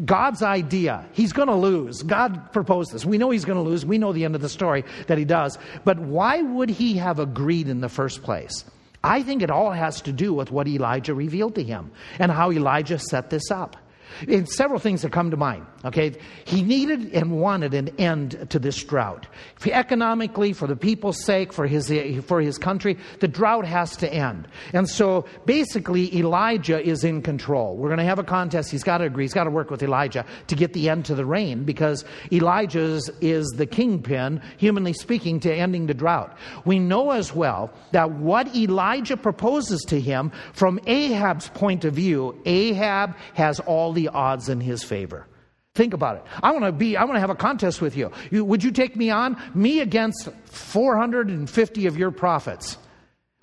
God's 0.05 0.43
idea. 0.43 1.07
He's 1.13 1.33
going 1.33 1.49
to 1.49 1.55
lose. 1.55 2.03
God 2.03 2.53
proposed 2.53 2.93
this. 2.93 3.07
We 3.07 3.17
know 3.17 3.31
he's 3.31 3.47
going 3.47 3.57
to 3.57 3.69
lose. 3.69 3.87
We 3.87 3.97
know 3.97 4.13
the 4.13 4.25
end 4.25 4.35
of 4.35 4.43
the 4.43 4.51
story 4.51 4.85
that 5.07 5.17
he 5.17 5.25
does. 5.25 5.59
But 5.85 5.99
why 5.99 6.43
would 6.43 6.69
he 6.69 6.95
have 6.99 7.19
agreed 7.19 7.69
in 7.69 7.81
the 7.81 7.89
first 7.89 8.23
place? 8.23 8.65
I 9.03 9.23
think 9.23 9.43
it 9.43 9.51
all 9.51 9.73
has 9.73 10.01
to 10.03 10.13
do 10.13 10.33
with 10.33 10.51
what 10.51 10.69
Elijah 10.69 11.15
revealed 11.15 11.55
to 11.57 11.63
him 11.63 11.91
and 12.19 12.31
how 12.33 12.51
Elijah 12.51 12.99
set 12.99 13.31
this 13.31 13.51
up. 13.51 13.77
And 14.29 14.49
several 14.49 14.81
things 14.81 15.03
that 15.03 15.13
come 15.13 15.31
to 15.31 15.37
mind. 15.37 15.67
Okay, 15.85 16.15
he 16.45 16.63
needed 16.63 17.13
and 17.13 17.31
wanted 17.31 17.75
an 17.75 17.91
end 17.99 18.49
to 18.51 18.59
this 18.59 18.83
drought. 18.83 19.27
Economically, 19.65 20.53
for 20.53 20.67
the 20.67 20.75
people's 20.75 21.23
sake, 21.25 21.53
for 21.53 21.67
his 21.67 21.93
for 22.25 22.41
his 22.41 22.59
country, 22.59 22.99
the 23.21 23.29
drought 23.29 23.65
has 23.65 23.97
to 23.99 24.13
end. 24.13 24.49
And 24.73 24.89
so, 24.89 25.27
basically, 25.45 26.17
Elijah 26.17 26.83
is 26.83 27.05
in 27.05 27.23
control. 27.23 27.77
We're 27.77 27.89
going 27.89 27.99
to 27.99 28.05
have 28.05 28.19
a 28.19 28.25
contest. 28.25 28.71
He's 28.71 28.83
got 28.83 28.99
to 28.99 29.05
agree. 29.05 29.25
He's 29.25 29.35
got 29.35 29.45
to 29.45 29.51
work 29.51 29.71
with 29.71 29.83
Elijah 29.83 30.25
to 30.49 30.55
get 30.55 30.73
the 30.73 30.89
end 30.89 31.05
to 31.07 31.15
the 31.15 31.25
rain 31.25 31.65
because 31.65 32.05
Elijah 32.33 33.01
is 33.21 33.47
the 33.57 33.67
kingpin, 33.67 34.41
humanly 34.57 34.93
speaking, 34.93 35.41
to 35.41 35.55
ending 35.55 35.87
the 35.87 35.95
drought. 35.95 36.37
We 36.65 36.79
know 36.79 37.13
as 37.13 37.35
well 37.35 37.71
that 37.93 38.11
what 38.11 38.55
Elijah 38.57 39.17
proposes 39.17 39.83
to 39.89 40.01
him, 40.01 40.33
from 40.53 40.81
Ahab's 40.87 41.49
point 41.51 41.85
of 41.85 41.95
view, 41.95 42.41
Ahab 42.45 43.17
has 43.35 43.61
all 43.61 43.93
the 43.97 44.09
odds 44.09 44.49
in 44.49 44.61
his 44.61 44.85
favor. 44.85 45.27
Think 45.75 45.93
about 45.93 46.17
it. 46.17 46.23
I 46.43 46.53
want 46.53 46.65
to 46.65 46.73
be, 46.73 46.97
I 46.97 47.05
want 47.05 47.17
to 47.17 47.21
have 47.21 47.31
a 47.31 47.35
contest 47.35 47.83
with 47.83 47.97
you. 47.97 48.13
you. 48.31 48.45
Would 48.45 48.63
you 48.63 48.71
take 48.71 48.95
me 48.95 49.11
on? 49.11 49.37
Me 49.55 49.81
against 49.81 50.29
450 50.47 51.87
of 51.87 51.99
your 51.99 52.11
prophets. 52.13 52.79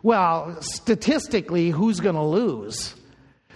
Well, 0.02 0.58
statistically, 0.62 1.70
who's 1.70 2.00
going 2.00 2.16
to 2.16 2.24
lose? 2.24 2.96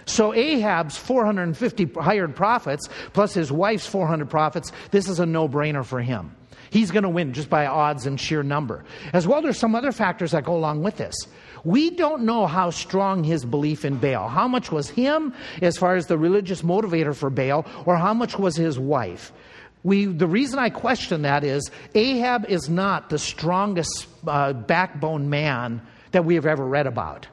So 0.06 0.32
Ahab's 0.32 0.96
450 0.96 1.86
hired 2.00 2.36
prophets, 2.36 2.88
plus 3.12 3.34
his 3.34 3.50
wife's 3.52 3.86
400 3.86 4.30
prophets, 4.30 4.72
this 4.90 5.08
is 5.08 5.18
a 5.18 5.26
no 5.26 5.48
brainer 5.48 5.84
for 5.84 6.00
him. 6.00 6.34
He's 6.70 6.90
going 6.90 7.02
to 7.02 7.08
win 7.08 7.32
just 7.32 7.50
by 7.50 7.66
odds 7.66 8.06
and 8.06 8.18
sheer 8.20 8.42
number. 8.42 8.84
As 9.12 9.26
well, 9.26 9.42
there's 9.42 9.58
some 9.58 9.74
other 9.74 9.92
factors 9.92 10.32
that 10.32 10.44
go 10.44 10.54
along 10.54 10.82
with 10.82 10.96
this. 10.96 11.14
We 11.64 11.90
don't 11.90 12.22
know 12.22 12.46
how 12.46 12.70
strong 12.70 13.24
his 13.24 13.44
belief 13.44 13.84
in 13.84 13.96
Baal. 13.98 14.28
How 14.28 14.48
much 14.48 14.70
was 14.70 14.88
him 14.88 15.34
as 15.62 15.76
far 15.76 15.96
as 15.96 16.06
the 16.06 16.18
religious 16.18 16.62
motivator 16.62 17.14
for 17.14 17.30
Baal, 17.30 17.66
or 17.86 17.96
how 17.96 18.14
much 18.14 18.38
was 18.38 18.56
his 18.56 18.78
wife? 18.78 19.32
We, 19.84 20.06
the 20.06 20.26
reason 20.26 20.58
I 20.58 20.70
question 20.70 21.22
that 21.22 21.44
is 21.44 21.70
Ahab 21.94 22.46
is 22.46 22.68
not 22.68 23.10
the 23.10 23.18
strongest 23.18 24.06
uh, 24.26 24.52
backbone 24.52 25.30
man 25.30 25.80
that 26.10 26.24
we 26.24 26.34
have 26.34 26.46
ever 26.46 26.64
read 26.64 26.86
about. 26.86 27.26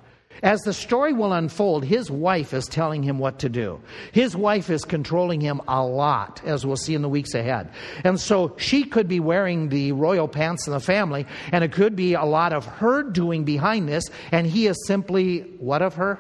As 0.44 0.62
the 0.62 0.74
story 0.74 1.14
will 1.14 1.34
unfold, 1.34 1.86
his 1.86 2.12
wife 2.12 2.54
is 2.54 2.66
telling 2.66 3.04
him 3.04 3.20
what 3.20 3.40
to 3.40 3.50
do. 3.50 3.80
His 4.12 4.36
wife 4.36 4.70
is 4.70 4.84
controlling 4.84 5.42
him 5.42 5.62
a 5.68 5.84
lot, 5.84 6.42
as 6.46 6.66
we'll 6.66 6.76
see 6.76 6.94
in 6.94 7.02
the 7.02 7.10
weeks 7.10 7.34
ahead. 7.34 7.72
And 8.04 8.20
so 8.20 8.54
she 8.58 8.84
could 8.84 9.08
be 9.08 9.20
wearing 9.20 9.70
the 9.70 9.94
royal 9.94 10.28
pants 10.28 10.68
in 10.68 10.74
the 10.74 10.80
family, 10.80 11.26
and 11.52 11.64
it 11.64 11.72
could 11.72 11.96
be 11.96 12.14
a 12.14 12.26
lot 12.26 12.54
of 12.54 12.66
her 12.66 13.04
doing 13.04 13.44
behind 13.46 13.88
this, 13.88 14.04
and 14.32 14.46
he 14.46 14.68
is 14.68 14.78
simply 14.88 15.42
what 15.60 15.82
of 15.82 15.96
her? 15.96 16.20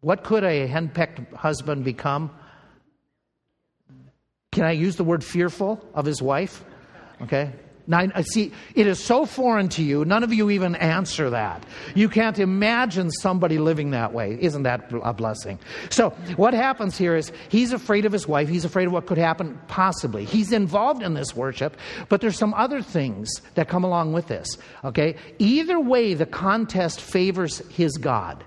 What 0.00 0.22
could 0.22 0.44
a 0.44 0.66
henpecked 0.66 1.34
husband 1.34 1.84
become? 1.84 2.30
Can 4.52 4.64
I 4.64 4.72
use 4.72 4.96
the 4.96 5.04
word 5.04 5.24
fearful 5.24 5.84
of 5.94 6.04
his 6.04 6.22
wife? 6.22 6.64
Okay. 7.22 7.50
Now, 7.86 8.00
uh, 8.14 8.22
see, 8.22 8.52
it 8.74 8.86
is 8.86 9.02
so 9.02 9.26
foreign 9.26 9.68
to 9.70 9.82
you, 9.82 10.04
none 10.04 10.22
of 10.22 10.32
you 10.32 10.48
even 10.50 10.74
answer 10.76 11.30
that. 11.30 11.64
You 11.94 12.08
can't 12.08 12.38
imagine 12.38 13.10
somebody 13.10 13.58
living 13.58 13.90
that 13.90 14.12
way. 14.12 14.38
Isn't 14.40 14.62
that 14.62 14.90
a 15.02 15.12
blessing? 15.12 15.58
So, 15.90 16.10
what 16.36 16.54
happens 16.54 16.96
here 16.96 17.14
is 17.14 17.30
he's 17.50 17.72
afraid 17.72 18.06
of 18.06 18.12
his 18.12 18.26
wife. 18.26 18.48
He's 18.48 18.64
afraid 18.64 18.86
of 18.86 18.92
what 18.92 19.06
could 19.06 19.18
happen, 19.18 19.60
possibly. 19.68 20.24
He's 20.24 20.52
involved 20.52 21.02
in 21.02 21.14
this 21.14 21.36
worship, 21.36 21.76
but 22.08 22.20
there's 22.22 22.38
some 22.38 22.54
other 22.54 22.80
things 22.80 23.30
that 23.54 23.68
come 23.68 23.84
along 23.84 24.14
with 24.14 24.28
this. 24.28 24.56
Okay? 24.82 25.16
Either 25.38 25.78
way, 25.78 26.14
the 26.14 26.26
contest 26.26 27.00
favors 27.00 27.58
his 27.68 27.98
God. 27.98 28.44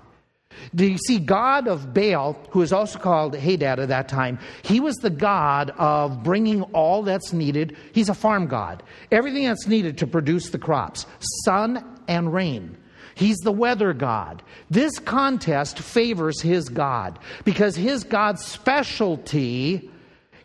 Do 0.74 0.86
you 0.86 0.98
see, 0.98 1.18
God 1.18 1.68
of 1.68 1.92
Baal, 1.94 2.38
who 2.50 2.62
is 2.62 2.72
also 2.72 2.98
called 2.98 3.34
Hadad 3.34 3.78
at 3.80 3.88
that 3.88 4.08
time, 4.08 4.38
he 4.62 4.80
was 4.80 4.96
the 4.96 5.10
God 5.10 5.70
of 5.78 6.22
bringing 6.22 6.62
all 6.62 7.02
that's 7.02 7.32
needed. 7.32 7.76
He's 7.92 8.08
a 8.08 8.14
farm 8.14 8.46
God. 8.46 8.82
Everything 9.10 9.44
that's 9.44 9.66
needed 9.66 9.98
to 9.98 10.06
produce 10.06 10.50
the 10.50 10.58
crops 10.58 11.06
sun 11.44 11.84
and 12.06 12.32
rain. 12.32 12.76
He's 13.14 13.38
the 13.38 13.52
weather 13.52 13.92
God. 13.92 14.42
This 14.70 14.98
contest 15.00 15.80
favors 15.80 16.40
his 16.40 16.68
God 16.68 17.18
because 17.44 17.74
his 17.74 18.04
God's 18.04 18.44
specialty 18.44 19.90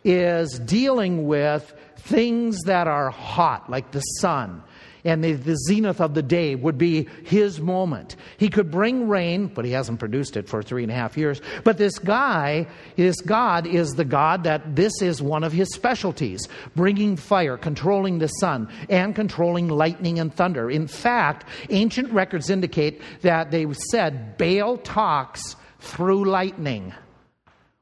is 0.02 0.58
dealing 0.58 1.26
with 1.26 1.72
things 1.98 2.58
that 2.64 2.88
are 2.88 3.10
hot, 3.10 3.70
like 3.70 3.92
the 3.92 4.00
sun 4.00 4.62
and 5.04 5.22
the, 5.22 5.32
the 5.32 5.56
zenith 5.56 6.00
of 6.00 6.14
the 6.14 6.22
day 6.22 6.54
would 6.54 6.78
be 6.78 7.08
his 7.24 7.60
moment. 7.60 8.16
He 8.38 8.48
could 8.48 8.70
bring 8.70 9.08
rain, 9.08 9.48
but 9.48 9.64
he 9.64 9.72
hasn't 9.72 9.98
produced 9.98 10.36
it 10.36 10.48
for 10.48 10.62
three 10.62 10.82
and 10.82 10.90
a 10.90 10.94
half 10.94 11.16
years. 11.16 11.42
But 11.62 11.78
this 11.78 11.98
guy, 11.98 12.66
this 12.96 13.20
God, 13.20 13.66
is 13.66 13.90
the 13.90 14.04
God 14.04 14.44
that 14.44 14.74
this 14.74 15.02
is 15.02 15.20
one 15.20 15.44
of 15.44 15.52
his 15.52 15.72
specialties 15.74 16.48
bringing 16.74 17.16
fire, 17.16 17.56
controlling 17.56 18.18
the 18.18 18.28
sun, 18.28 18.68
and 18.88 19.14
controlling 19.14 19.68
lightning 19.68 20.18
and 20.18 20.34
thunder. 20.34 20.70
In 20.70 20.86
fact, 20.86 21.46
ancient 21.70 22.10
records 22.10 22.48
indicate 22.48 23.02
that 23.20 23.50
they 23.50 23.70
said 23.90 24.38
Baal 24.38 24.78
talks 24.78 25.56
through 25.80 26.24
lightning. 26.24 26.94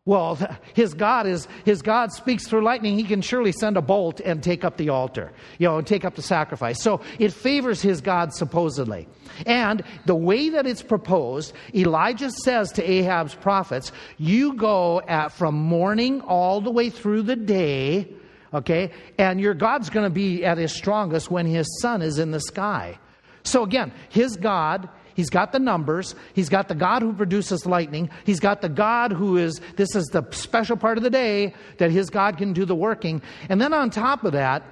Well, 0.04 0.36
his 0.74 0.94
God 0.94 1.26
is 1.26 1.46
his 1.64 1.82
God 1.82 2.12
speaks 2.12 2.46
through 2.48 2.62
lightning. 2.62 2.96
He 2.96 3.04
can 3.04 3.22
surely 3.22 3.52
send 3.52 3.76
a 3.76 3.82
bolt 3.82 4.20
and 4.20 4.42
take 4.42 4.64
up 4.64 4.76
the 4.76 4.88
altar, 4.88 5.32
you 5.58 5.68
know, 5.68 5.78
and 5.78 5.86
take 5.86 6.04
up 6.04 6.16
the 6.16 6.22
sacrifice. 6.22 6.82
So 6.82 7.00
it 7.18 7.32
favors 7.32 7.80
his 7.80 8.00
God 8.00 8.34
supposedly. 8.34 9.08
And 9.46 9.82
the 10.06 10.14
way 10.14 10.50
that 10.50 10.66
it's 10.66 10.82
proposed, 10.82 11.54
Elijah 11.74 12.30
says 12.30 12.72
to 12.72 12.82
Ahab's 12.82 13.34
prophets, 13.34 13.92
"You 14.18 14.54
go 14.54 15.00
at 15.06 15.32
from 15.32 15.54
morning 15.54 16.20
all 16.22 16.60
the 16.60 16.70
way 16.70 16.90
through 16.90 17.22
the 17.22 17.36
day, 17.36 18.08
okay, 18.52 18.90
and 19.18 19.40
your 19.40 19.54
God's 19.54 19.88
going 19.88 20.04
to 20.04 20.10
be 20.10 20.44
at 20.44 20.58
his 20.58 20.72
strongest 20.72 21.30
when 21.30 21.46
his 21.46 21.66
sun 21.80 22.02
is 22.02 22.18
in 22.18 22.32
the 22.32 22.40
sky." 22.40 22.98
So 23.44 23.62
again, 23.62 23.92
his 24.08 24.36
God 24.36 24.88
He's 25.14 25.30
got 25.30 25.52
the 25.52 25.58
numbers. 25.58 26.14
He's 26.34 26.48
got 26.48 26.68
the 26.68 26.74
God 26.74 27.02
who 27.02 27.12
produces 27.12 27.66
lightning. 27.66 28.10
He's 28.24 28.40
got 28.40 28.62
the 28.62 28.68
God 28.68 29.12
who 29.12 29.36
is, 29.36 29.60
this 29.76 29.94
is 29.94 30.06
the 30.06 30.26
special 30.30 30.76
part 30.76 30.98
of 30.98 31.04
the 31.04 31.10
day 31.10 31.54
that 31.78 31.90
his 31.90 32.10
God 32.10 32.38
can 32.38 32.52
do 32.52 32.64
the 32.64 32.74
working. 32.74 33.22
And 33.48 33.60
then 33.60 33.72
on 33.72 33.90
top 33.90 34.24
of 34.24 34.32
that, 34.32 34.62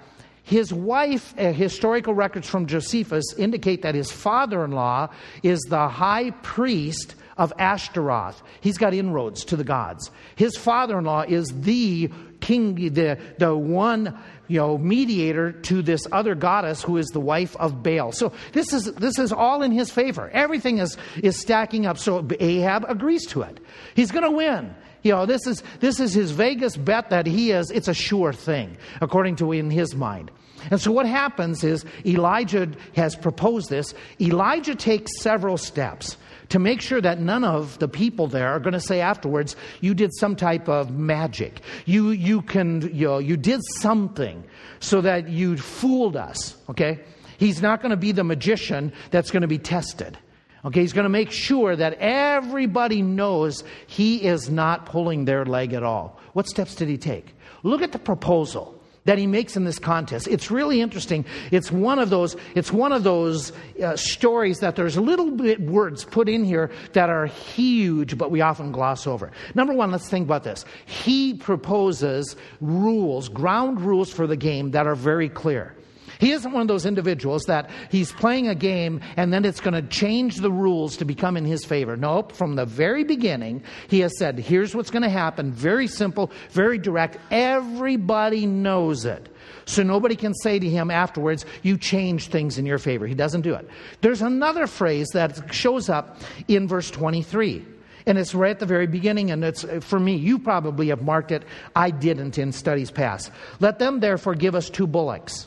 his 0.43 0.73
wife, 0.73 1.35
uh, 1.39 1.53
historical 1.53 2.15
records 2.15 2.49
from 2.49 2.67
Josephus 2.67 3.35
indicate 3.39 3.83
that 3.83 3.95
his 3.95 4.11
father 4.11 4.65
in 4.65 4.73
law 4.73 5.11
is 5.43 5.61
the 5.69 5.89
high 5.89 6.31
priest 6.31 7.15
of 7.37 7.53
Ashtaroth. 7.59 8.43
He's 8.61 8.77
got 8.77 8.93
inroads 8.93 9.45
to 9.47 9.57
the 9.57 9.65
gods. 9.65 10.11
His 10.37 10.57
father 10.57 10.99
in 10.99 11.05
law 11.05 11.23
is 11.23 11.47
the 11.61 12.11
king, 12.41 12.75
the, 12.75 13.19
the 13.39 13.57
one 13.57 14.19
you 14.51 14.59
know, 14.59 14.77
mediator 14.77 15.53
to 15.53 15.81
this 15.81 16.09
other 16.11 16.35
goddess 16.35 16.83
who 16.83 16.97
is 16.97 17.07
the 17.11 17.21
wife 17.21 17.55
of 17.57 17.85
Baal. 17.85 18.11
So 18.11 18.33
this 18.53 18.73
is, 18.73 18.93
this 18.95 19.17
is 19.17 19.33
all 19.33 19.63
in 19.63 19.71
his 19.71 19.93
favor. 19.93 20.29
Everything 20.31 20.79
is, 20.79 20.97
is 21.23 21.39
stacking 21.39 21.87
up. 21.87 21.99
So 21.99 22.27
Ahab 22.41 22.85
agrees 22.89 23.27
to 23.27 23.43
it. 23.43 23.61
He's 23.95 24.11
going 24.11 24.25
to 24.25 24.31
win. 24.33 24.75
You 25.03 25.13
know, 25.13 25.25
this 25.25 25.47
is, 25.47 25.63
this 25.79 26.01
is 26.01 26.13
his 26.13 26.33
Vegas 26.33 26.77
bet 26.77 27.11
that 27.11 27.27
he 27.27 27.53
is, 27.53 27.71
it's 27.71 27.87
a 27.87 27.95
sure 27.95 28.33
thing, 28.33 28.77
according 29.01 29.37
to 29.37 29.53
in 29.53 29.71
his 29.71 29.95
mind. 29.95 30.33
And 30.69 30.81
so 30.81 30.91
what 30.91 31.07
happens 31.07 31.63
is 31.63 31.85
Elijah 32.05 32.73
has 32.97 33.15
proposed 33.15 33.71
this. 33.71 33.95
Elijah 34.21 34.75
takes 34.75 35.13
several 35.21 35.59
steps 35.59 36.17
to 36.51 36.59
make 36.59 36.81
sure 36.81 37.01
that 37.01 37.21
none 37.21 37.45
of 37.45 37.79
the 37.79 37.89
people 37.89 38.27
there 38.27 38.49
are 38.49 38.61
going 38.61 38.75
to 38.75 38.81
say 38.81 39.01
afterwards, 39.01 39.57
you 39.81 39.95
did 39.95 40.11
some 40.15 40.37
type 40.37 40.69
of 40.69 40.91
magic. 40.91 41.61
You, 41.87 42.11
you, 42.11 42.43
can, 42.43 42.83
you, 42.95 43.07
know, 43.07 43.19
you 43.19 43.37
did 43.37 43.61
something 43.79 44.45
so 44.81 45.01
that 45.01 45.29
you 45.29 45.57
fooled 45.57 46.17
us, 46.17 46.57
okay? 46.69 47.01
He's 47.39 47.63
not 47.63 47.81
going 47.81 47.91
to 47.91 47.97
be 47.97 48.13
the 48.13 48.25
magician 48.25 48.93
that's 49.11 49.31
going 49.31 49.43
to 49.43 49.49
be 49.49 49.59
tested. 49.59 50.19
Okay, 50.63 50.81
he's 50.83 50.93
going 50.93 51.05
to 51.05 51.09
make 51.09 51.31
sure 51.31 51.75
that 51.75 51.95
everybody 52.01 53.01
knows 53.01 53.65
he 53.87 54.23
is 54.23 54.51
not 54.51 54.85
pulling 54.85 55.25
their 55.25 55.47
leg 55.47 55.73
at 55.73 55.83
all. 55.83 56.21
What 56.35 56.49
steps 56.49 56.75
did 56.75 56.89
he 56.89 56.99
take? 56.99 57.35
Look 57.63 57.81
at 57.81 57.93
the 57.93 57.99
proposal 57.99 58.80
that 59.05 59.19
he 59.19 59.27
makes 59.27 59.57
in 59.57 59.65
this 59.65 59.79
contest. 59.79 60.29
It's 60.29 60.51
really 60.51 60.81
interesting. 60.81 61.25
It's 61.51 61.73
one 61.73 61.99
of 61.99 62.11
those, 62.11 62.37
it's 62.55 62.73
one 62.73 62.93
of 62.93 63.03
those 63.03 63.53
uh, 63.83 63.97
stories 63.97 64.59
that 64.61 64.77
there's 64.77 64.97
little 64.97 65.31
bit 65.31 65.61
words 65.61 66.05
put 66.05 66.29
in 66.29 66.45
here 66.45 66.71
that 66.93 67.09
are 67.09 67.27
huge, 67.27 68.19
but 68.19 68.31
we 68.31 68.41
often 68.41 68.73
gloss 68.73 69.07
over. 69.07 69.31
Number 69.55 69.73
one, 69.73 69.91
let's 69.91 70.09
think 70.09 70.27
about 70.27 70.45
this. 70.45 70.65
He 70.87 71.35
proposes 71.35 72.37
rules, 72.61 73.29
ground 73.29 73.81
rules 73.81 74.13
for 74.13 74.27
the 74.27 74.37
game 74.37 74.73
that 74.73 74.87
are 74.87 74.95
very 74.95 75.29
clear. 75.29 75.75
He 76.21 76.33
isn't 76.33 76.53
one 76.53 76.63
of 76.63 76.69
those 76.69 76.85
individuals 76.85 77.45
that 77.45 77.71
he's 77.91 78.13
playing 78.13 78.47
a 78.47 78.55
game 78.55 79.01
and 79.17 79.33
then 79.33 79.45
it's 79.47 79.61
going 79.61 79.75
to 79.75 79.83
change 79.83 80.37
the 80.37 80.53
rules 80.53 80.99
to 80.99 81.07
become 81.07 81.37
in 81.37 81.47
his 81.47 81.65
favor. 81.65 81.97
Nope. 81.97 82.33
From 82.33 82.57
the 82.57 82.67
very 82.67 83.05
beginning, 83.05 83.63
he 83.89 84.01
has 84.01 84.17
said, 84.19 84.39
here's 84.39 84.75
what's 84.75 84.91
going 84.91 85.03
to 85.03 85.09
happen. 85.09 85.51
Very 85.51 85.87
simple, 85.87 86.31
very 86.51 86.79
direct. 86.79 87.17
Everybody 87.31 88.45
knows 88.47 89.07
it. 89.07 89.35
So 89.65 89.83
nobody 89.83 90.15
can 90.15 90.35
say 90.35 90.59
to 90.59 90.69
him 90.69 90.91
afterwards, 90.91 91.47
you 91.63 91.79
changed 91.79 92.31
things 92.31 92.59
in 92.59 92.67
your 92.67 92.79
favor. 92.79 93.07
He 93.07 93.15
doesn't 93.15 93.43
do 93.43 93.55
it. 93.55 93.67
There's 94.03 94.21
another 94.21 94.67
phrase 94.67 95.09
that 95.15 95.55
shows 95.55 95.89
up 95.89 96.19
in 96.49 96.69
verse 96.69 96.91
23. 96.91 97.65
And 98.07 98.19
it's 98.19 98.35
right 98.35 98.51
at 98.51 98.59
the 98.59 98.67
very 98.67 98.87
beginning, 98.87 99.31
and 99.31 99.45
it's 99.45 99.63
uh, 99.63 99.81
for 99.81 100.01
me, 100.01 100.17
you 100.17 100.39
probably 100.39 100.89
have 100.89 101.03
marked 101.03 101.31
it. 101.33 101.45
I 101.77 101.91
didn't 101.91 102.39
in 102.39 102.51
studies 102.51 102.91
past. 102.91 103.31
Let 103.61 103.79
them 103.79 104.01
therefore 104.01 104.35
give 104.35 104.55
us 104.55 104.71
two 104.71 104.87
bullocks 104.87 105.47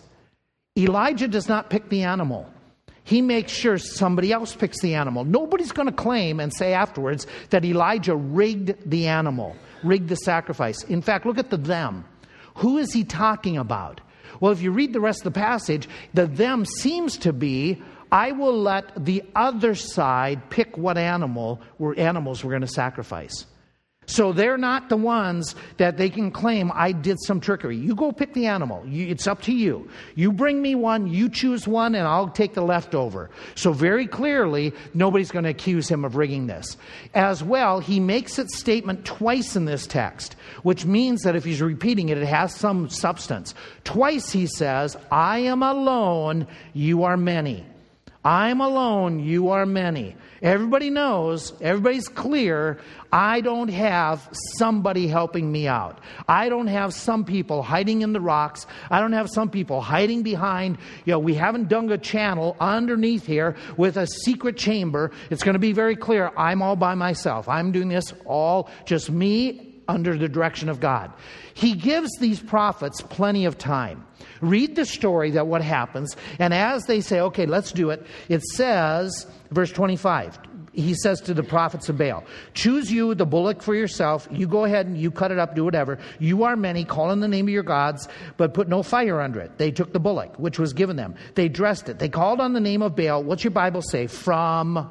Elijah 0.77 1.27
does 1.27 1.47
not 1.47 1.69
pick 1.69 1.89
the 1.89 2.03
animal. 2.03 2.49
He 3.03 3.21
makes 3.21 3.51
sure 3.51 3.77
somebody 3.77 4.31
else 4.31 4.55
picks 4.55 4.81
the 4.81 4.95
animal. 4.95 5.23
Nobody's 5.23 5.71
going 5.71 5.87
to 5.87 5.93
claim 5.93 6.39
and 6.39 6.51
say 6.53 6.73
afterwards 6.73 7.27
that 7.51 7.63
Elijah 7.63 8.15
rigged 8.15 8.89
the 8.89 9.07
animal, 9.07 9.55
rigged 9.83 10.09
the 10.09 10.15
sacrifice. 10.15 10.83
In 10.85 11.01
fact, 11.01 11.25
look 11.25 11.37
at 11.37 11.49
the 11.49 11.57
them. 11.57 12.05
Who 12.55 12.77
is 12.77 12.91
he 12.91 13.03
talking 13.03 13.57
about? 13.57 14.01
Well, 14.39 14.51
if 14.51 14.61
you 14.61 14.71
read 14.71 14.93
the 14.93 14.99
rest 14.99 15.19
of 15.19 15.33
the 15.33 15.39
passage, 15.39 15.87
the 16.13 16.25
them 16.25 16.65
seems 16.65 17.17
to 17.19 17.33
be 17.33 17.81
I 18.11 18.31
will 18.31 18.59
let 18.59 19.05
the 19.05 19.23
other 19.35 19.73
side 19.75 20.49
pick 20.49 20.77
what 20.77 20.97
animal 20.97 21.61
or 21.79 21.97
animals 21.99 22.43
we're 22.43 22.51
going 22.51 22.61
to 22.61 22.67
sacrifice. 22.67 23.45
So 24.05 24.33
they're 24.33 24.57
not 24.57 24.89
the 24.89 24.97
ones 24.97 25.55
that 25.77 25.97
they 25.97 26.09
can 26.09 26.31
claim 26.31 26.71
I 26.73 26.91
did 26.91 27.17
some 27.21 27.39
trickery. 27.39 27.77
You 27.77 27.95
go 27.95 28.11
pick 28.11 28.33
the 28.33 28.47
animal. 28.47 28.85
You, 28.85 29.07
it's 29.07 29.27
up 29.27 29.41
to 29.43 29.53
you. 29.53 29.89
You 30.15 30.31
bring 30.31 30.61
me 30.61 30.75
one, 30.75 31.07
you 31.07 31.29
choose 31.29 31.67
one, 31.67 31.95
and 31.95 32.07
I'll 32.07 32.29
take 32.29 32.53
the 32.53 32.61
leftover. 32.61 33.29
So 33.55 33.71
very 33.71 34.07
clearly, 34.07 34.73
nobody's 34.93 35.31
going 35.31 35.43
to 35.43 35.49
accuse 35.49 35.87
him 35.89 36.05
of 36.05 36.15
rigging 36.15 36.47
this. 36.47 36.77
As 37.13 37.43
well, 37.43 37.79
he 37.79 37.99
makes 37.99 38.37
its 38.39 38.57
statement 38.57 39.05
twice 39.05 39.55
in 39.55 39.65
this 39.65 39.87
text, 39.87 40.35
which 40.63 40.85
means 40.85 41.21
that 41.21 41.35
if 41.35 41.43
he's 41.43 41.61
repeating 41.61 42.09
it, 42.09 42.17
it 42.17 42.27
has 42.27 42.53
some 42.55 42.89
substance. 42.89 43.55
Twice 43.83 44.31
he 44.31 44.47
says, 44.47 44.97
I 45.11 45.39
am 45.39 45.63
alone, 45.63 46.47
you 46.73 47.03
are 47.03 47.17
many. 47.17 47.65
I'm 48.25 48.61
alone, 48.61 49.19
you 49.19 49.49
are 49.49 49.65
many. 49.65 50.15
Everybody 50.41 50.89
knows, 50.89 51.53
everybody's 51.61 52.07
clear, 52.07 52.79
I 53.11 53.41
don't 53.41 53.67
have 53.67 54.29
somebody 54.57 55.07
helping 55.07 55.51
me 55.51 55.67
out. 55.67 55.99
I 56.27 56.47
don't 56.47 56.67
have 56.67 56.93
some 56.93 57.25
people 57.25 57.63
hiding 57.63 58.01
in 58.01 58.13
the 58.13 58.21
rocks. 58.21 58.65
I 58.89 59.01
don't 59.01 59.11
have 59.11 59.29
some 59.29 59.49
people 59.49 59.81
hiding 59.81 60.23
behind, 60.23 60.77
you 61.03 61.11
know, 61.11 61.19
we 61.19 61.33
haven't 61.33 61.67
dug 61.67 61.91
a 61.91 61.97
channel 61.97 62.55
underneath 62.61 63.25
here 63.25 63.57
with 63.75 63.97
a 63.97 64.07
secret 64.07 64.55
chamber. 64.55 65.11
It's 65.29 65.43
going 65.43 65.53
to 65.53 65.59
be 65.59 65.73
very 65.73 65.97
clear 65.97 66.31
I'm 66.37 66.61
all 66.61 66.77
by 66.77 66.95
myself. 66.95 67.49
I'm 67.49 67.73
doing 67.73 67.89
this 67.89 68.13
all 68.25 68.69
just 68.85 69.09
me 69.09 69.72
under 69.93 70.17
the 70.17 70.27
direction 70.27 70.69
of 70.69 70.79
God. 70.79 71.13
He 71.53 71.73
gives 71.73 72.09
these 72.19 72.41
prophets 72.41 73.01
plenty 73.01 73.45
of 73.45 73.57
time. 73.57 74.05
Read 74.41 74.75
the 74.75 74.85
story 74.85 75.31
that 75.31 75.47
what 75.47 75.61
happens, 75.61 76.17
and 76.39 76.53
as 76.53 76.85
they 76.85 76.99
say, 76.99 77.19
okay, 77.21 77.45
let's 77.45 77.71
do 77.71 77.91
it, 77.91 78.05
it 78.27 78.41
says, 78.41 79.27
verse 79.51 79.71
25, 79.71 80.39
he 80.73 80.95
says 80.95 81.21
to 81.21 81.33
the 81.33 81.43
prophets 81.43 81.87
of 81.87 81.97
Baal, 81.97 82.23
Choose 82.53 82.91
you 82.91 83.13
the 83.13 83.25
bullock 83.25 83.61
for 83.61 83.75
yourself. 83.75 84.27
You 84.31 84.47
go 84.47 84.65
ahead 84.65 84.87
and 84.87 84.97
you 84.97 85.11
cut 85.11 85.31
it 85.31 85.37
up, 85.37 85.55
do 85.55 85.63
whatever. 85.63 85.99
You 86.19 86.43
are 86.43 86.55
many, 86.55 86.83
call 86.83 87.11
in 87.11 87.19
the 87.19 87.27
name 87.27 87.47
of 87.47 87.53
your 87.53 87.63
gods, 87.63 88.07
but 88.37 88.53
put 88.53 88.67
no 88.67 88.81
fire 88.81 89.21
under 89.21 89.39
it. 89.39 89.57
They 89.57 89.71
took 89.71 89.93
the 89.93 89.99
bullock, 89.99 90.37
which 90.39 90.57
was 90.57 90.73
given 90.73 90.95
them. 90.95 91.15
They 91.35 91.47
dressed 91.47 91.89
it. 91.89 91.99
They 91.99 92.09
called 92.09 92.41
on 92.41 92.53
the 92.53 92.59
name 92.59 92.81
of 92.81 92.95
Baal. 92.95 93.23
What's 93.23 93.43
your 93.43 93.51
Bible 93.51 93.83
say? 93.83 94.07
From 94.07 94.89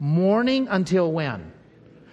morning 0.00 0.66
until 0.68 1.12
when? 1.12 1.52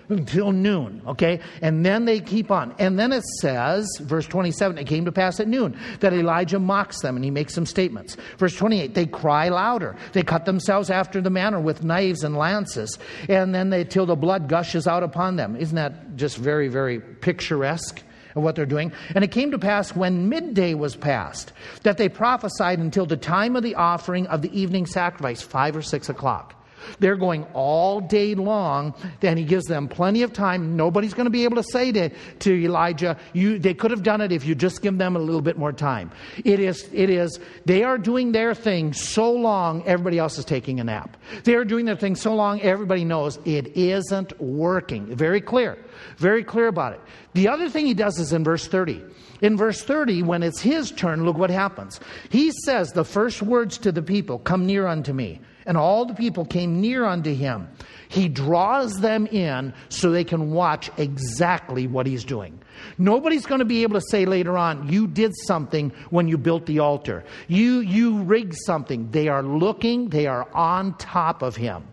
Until 0.09 0.51
noon, 0.51 1.01
okay? 1.07 1.39
And 1.61 1.85
then 1.85 2.05
they 2.05 2.19
keep 2.19 2.51
on. 2.51 2.75
And 2.79 2.97
then 2.97 3.11
it 3.13 3.23
says, 3.41 3.87
verse 4.01 4.25
27, 4.25 4.77
it 4.77 4.87
came 4.87 5.05
to 5.05 5.11
pass 5.11 5.39
at 5.39 5.47
noon 5.47 5.77
that 5.99 6.13
Elijah 6.13 6.59
mocks 6.59 7.01
them 7.01 7.15
and 7.15 7.23
he 7.23 7.31
makes 7.31 7.53
some 7.53 7.65
statements. 7.65 8.17
Verse 8.37 8.55
28, 8.55 8.95
they 8.95 9.05
cry 9.05 9.49
louder. 9.49 9.95
They 10.13 10.23
cut 10.23 10.45
themselves 10.45 10.89
after 10.89 11.21
the 11.21 11.29
manner 11.29 11.59
with 11.59 11.83
knives 11.83 12.23
and 12.23 12.35
lances. 12.35 12.97
And 13.27 13.53
then 13.53 13.69
they, 13.69 13.83
till 13.83 14.05
the 14.05 14.15
blood 14.15 14.49
gushes 14.49 14.87
out 14.87 15.03
upon 15.03 15.35
them. 15.35 15.55
Isn't 15.55 15.75
that 15.75 16.15
just 16.15 16.37
very, 16.37 16.67
very 16.67 16.99
picturesque? 16.99 18.03
Of 18.35 18.43
what 18.43 18.55
they're 18.55 18.67
doing. 18.67 18.91
And 19.15 19.23
it 19.23 19.31
came 19.31 19.49
to 19.49 19.57
pass 19.57 19.95
when 19.95 20.29
midday 20.29 20.75
was 20.75 20.95
past 20.95 21.51
that 21.81 21.97
they 21.97 22.09
prophesied 22.09 22.77
until 22.77 23.07
the 23.07 23.17
time 23.17 23.55
of 23.55 23.63
the 23.63 23.73
offering 23.73 24.27
of 24.27 24.43
the 24.43 24.55
evening 24.57 24.85
sacrifice, 24.85 25.41
five 25.41 25.75
or 25.75 25.81
six 25.81 26.09
o'clock. 26.09 26.58
They're 26.99 27.15
going 27.15 27.45
all 27.53 28.01
day 28.01 28.35
long. 28.35 28.93
Then 29.19 29.37
he 29.37 29.43
gives 29.43 29.65
them 29.65 29.87
plenty 29.87 30.21
of 30.21 30.33
time. 30.33 30.75
Nobody's 30.75 31.13
going 31.13 31.25
to 31.25 31.31
be 31.31 31.43
able 31.43 31.57
to 31.57 31.63
say 31.63 31.91
to, 31.91 32.09
to 32.09 32.63
Elijah, 32.63 33.17
you, 33.33 33.59
they 33.59 33.73
could 33.73 33.91
have 33.91 34.03
done 34.03 34.21
it 34.21 34.31
if 34.31 34.45
you 34.45 34.55
just 34.55 34.81
give 34.81 34.97
them 34.97 35.15
a 35.15 35.19
little 35.19 35.41
bit 35.41 35.57
more 35.57 35.73
time. 35.73 36.11
It 36.43 36.59
is, 36.59 36.89
it 36.93 37.09
is, 37.09 37.39
they 37.65 37.83
are 37.83 37.97
doing 37.97 38.31
their 38.31 38.53
thing 38.53 38.93
so 38.93 39.31
long, 39.31 39.83
everybody 39.85 40.19
else 40.19 40.37
is 40.37 40.45
taking 40.45 40.79
a 40.79 40.83
nap. 40.83 41.17
They 41.43 41.55
are 41.55 41.65
doing 41.65 41.85
their 41.85 41.95
thing 41.95 42.15
so 42.15 42.35
long, 42.35 42.61
everybody 42.61 43.05
knows 43.05 43.39
it 43.45 43.75
isn't 43.75 44.39
working. 44.41 45.15
Very 45.15 45.41
clear. 45.41 45.77
Very 46.17 46.43
clear 46.43 46.67
about 46.67 46.93
it. 46.93 47.01
The 47.33 47.47
other 47.47 47.69
thing 47.69 47.85
he 47.85 47.93
does 47.93 48.19
is 48.19 48.33
in 48.33 48.43
verse 48.43 48.67
30. 48.67 49.01
In 49.41 49.55
verse 49.55 49.81
30, 49.81 50.23
when 50.23 50.43
it's 50.43 50.59
his 50.59 50.91
turn, 50.91 51.25
look 51.25 51.37
what 51.37 51.49
happens. 51.49 51.99
He 52.29 52.51
says 52.65 52.91
the 52.91 53.05
first 53.05 53.41
words 53.41 53.77
to 53.79 53.91
the 53.91 54.01
people, 54.01 54.39
Come 54.39 54.65
near 54.65 54.87
unto 54.87 55.13
me. 55.13 55.39
And 55.69 55.77
all 55.77 56.05
the 56.05 56.15
people 56.15 56.45
came 56.45 56.81
near 56.81 57.05
unto 57.05 57.31
him. 57.31 57.69
He 58.07 58.27
draws 58.27 59.01
them 59.01 59.27
in 59.27 59.71
so 59.89 60.09
they 60.09 60.23
can 60.23 60.49
watch 60.49 60.89
exactly 60.97 61.85
what 61.85 62.07
he's 62.07 62.23
doing. 62.23 62.59
Nobody's 62.97 63.45
going 63.45 63.59
to 63.59 63.65
be 63.65 63.83
able 63.83 63.93
to 63.93 64.05
say 64.09 64.25
later 64.25 64.57
on, 64.57 64.91
you 64.91 65.05
did 65.05 65.31
something 65.45 65.91
when 66.09 66.27
you 66.27 66.39
built 66.39 66.65
the 66.65 66.79
altar. 66.79 67.23
You, 67.47 67.81
you 67.81 68.23
rigged 68.23 68.55
something. 68.65 69.11
They 69.11 69.27
are 69.27 69.43
looking, 69.43 70.09
they 70.09 70.25
are 70.25 70.51
on 70.55 70.97
top 70.97 71.43
of 71.43 71.55
him. 71.55 71.83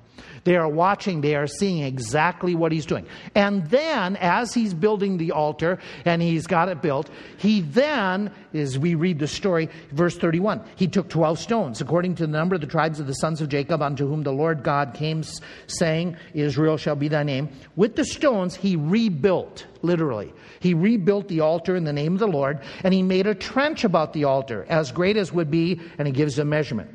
They 0.44 0.56
are 0.56 0.68
watching, 0.68 1.20
they 1.20 1.34
are 1.34 1.46
seeing 1.46 1.82
exactly 1.82 2.54
what 2.54 2.72
he's 2.72 2.86
doing. 2.86 3.06
And 3.34 3.66
then, 3.68 4.16
as 4.16 4.54
he's 4.54 4.74
building 4.74 5.18
the 5.18 5.32
altar 5.32 5.78
and 6.04 6.22
he's 6.22 6.46
got 6.46 6.68
it 6.68 6.82
built, 6.82 7.10
he 7.36 7.62
then, 7.62 8.30
as 8.54 8.78
we 8.78 8.94
read 8.94 9.18
the 9.18 9.26
story, 9.26 9.68
verse 9.92 10.16
31, 10.16 10.62
he 10.76 10.86
took 10.86 11.08
12 11.08 11.38
stones, 11.38 11.80
according 11.80 12.14
to 12.16 12.26
the 12.26 12.32
number 12.32 12.54
of 12.54 12.60
the 12.60 12.66
tribes 12.66 13.00
of 13.00 13.06
the 13.06 13.14
sons 13.14 13.40
of 13.40 13.48
Jacob, 13.48 13.82
unto 13.82 14.06
whom 14.06 14.22
the 14.22 14.32
Lord 14.32 14.62
God 14.62 14.94
came, 14.94 15.22
saying, 15.66 16.16
Israel 16.34 16.76
shall 16.76 16.96
be 16.96 17.08
thy 17.08 17.22
name. 17.22 17.48
With 17.74 17.96
the 17.96 18.04
stones, 18.04 18.54
he 18.54 18.76
rebuilt, 18.76 19.66
literally. 19.82 20.32
He 20.60 20.74
rebuilt 20.74 21.28
the 21.28 21.40
altar 21.40 21.76
in 21.76 21.84
the 21.84 21.92
name 21.92 22.14
of 22.14 22.20
the 22.20 22.26
Lord, 22.26 22.60
and 22.84 22.94
he 22.94 23.02
made 23.02 23.26
a 23.26 23.34
trench 23.34 23.84
about 23.84 24.12
the 24.12 24.24
altar, 24.24 24.66
as 24.68 24.92
great 24.92 25.16
as 25.16 25.32
would 25.32 25.50
be, 25.50 25.80
and 25.98 26.06
he 26.06 26.12
gives 26.12 26.38
a 26.38 26.44
measurement. 26.44 26.90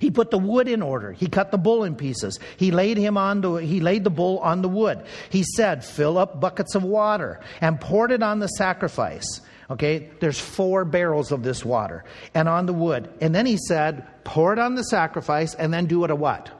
He 0.00 0.10
put 0.10 0.30
the 0.30 0.38
wood 0.38 0.68
in 0.68 0.82
order. 0.82 1.12
He 1.12 1.26
cut 1.26 1.50
the 1.50 1.58
bull 1.58 1.84
in 1.84 1.96
pieces. 1.96 2.38
He 2.56 2.70
laid 2.70 2.96
him 2.96 3.16
on 3.16 3.40
the, 3.40 3.54
he 3.54 3.80
laid 3.80 4.04
the 4.04 4.10
bull 4.10 4.38
on 4.38 4.62
the 4.62 4.68
wood. 4.68 5.04
He 5.30 5.44
said, 5.56 5.84
fill 5.84 6.18
up 6.18 6.40
buckets 6.40 6.74
of 6.74 6.82
water 6.82 7.40
and 7.60 7.80
poured 7.80 8.12
it 8.12 8.22
on 8.22 8.38
the 8.38 8.48
sacrifice. 8.48 9.40
Okay, 9.70 10.10
there's 10.20 10.38
four 10.38 10.84
barrels 10.84 11.32
of 11.32 11.42
this 11.42 11.64
water 11.64 12.04
and 12.34 12.48
on 12.48 12.66
the 12.66 12.72
wood. 12.72 13.08
And 13.20 13.34
then 13.34 13.46
he 13.46 13.56
said, 13.56 14.06
pour 14.24 14.52
it 14.52 14.58
on 14.58 14.74
the 14.74 14.84
sacrifice 14.84 15.54
and 15.54 15.72
then 15.72 15.86
do 15.86 16.04
it 16.04 16.10
a 16.10 16.16
what? 16.16 16.50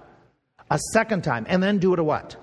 A 0.70 0.78
second 0.92 1.22
time. 1.22 1.44
And 1.48 1.62
then 1.62 1.78
do 1.78 1.92
it 1.92 1.98
a 1.98 2.04
what? 2.04 2.36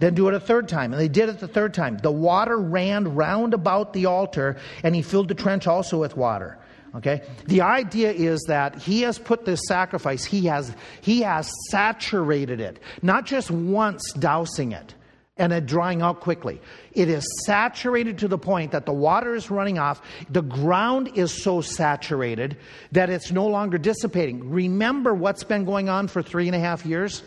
Then 0.00 0.14
do 0.14 0.28
it 0.28 0.34
a 0.34 0.40
third 0.40 0.68
time. 0.68 0.92
And 0.92 1.00
they 1.00 1.08
did 1.08 1.28
it 1.28 1.38
the 1.38 1.48
third 1.48 1.74
time. 1.74 1.98
The 1.98 2.10
water 2.10 2.58
ran 2.58 3.14
round 3.14 3.54
about 3.54 3.92
the 3.92 4.06
altar 4.06 4.56
and 4.82 4.94
he 4.94 5.02
filled 5.02 5.28
the 5.28 5.34
trench 5.34 5.66
also 5.66 6.00
with 6.00 6.16
water. 6.16 6.58
Okay? 6.94 7.22
The 7.46 7.62
idea 7.62 8.12
is 8.12 8.44
that 8.48 8.76
he 8.76 9.02
has 9.02 9.18
put 9.18 9.44
this 9.44 9.60
sacrifice, 9.66 10.24
he 10.24 10.46
has, 10.46 10.74
he 11.00 11.22
has 11.22 11.50
saturated 11.70 12.60
it, 12.60 12.78
not 13.02 13.26
just 13.26 13.50
once 13.50 14.12
dousing 14.12 14.72
it 14.72 14.94
and 15.36 15.52
it 15.52 15.66
drying 15.66 16.00
out 16.00 16.20
quickly. 16.20 16.60
It 16.92 17.08
is 17.08 17.26
saturated 17.44 18.18
to 18.18 18.28
the 18.28 18.38
point 18.38 18.70
that 18.70 18.86
the 18.86 18.92
water 18.92 19.34
is 19.34 19.50
running 19.50 19.78
off. 19.78 20.00
The 20.30 20.42
ground 20.42 21.10
is 21.16 21.42
so 21.42 21.60
saturated 21.60 22.56
that 22.92 23.10
it's 23.10 23.32
no 23.32 23.46
longer 23.48 23.76
dissipating. 23.76 24.50
Remember 24.50 25.12
what's 25.12 25.42
been 25.42 25.64
going 25.64 25.88
on 25.88 26.06
for 26.06 26.22
three 26.22 26.46
and 26.46 26.54
a 26.54 26.60
half 26.60 26.86
years? 26.86 27.24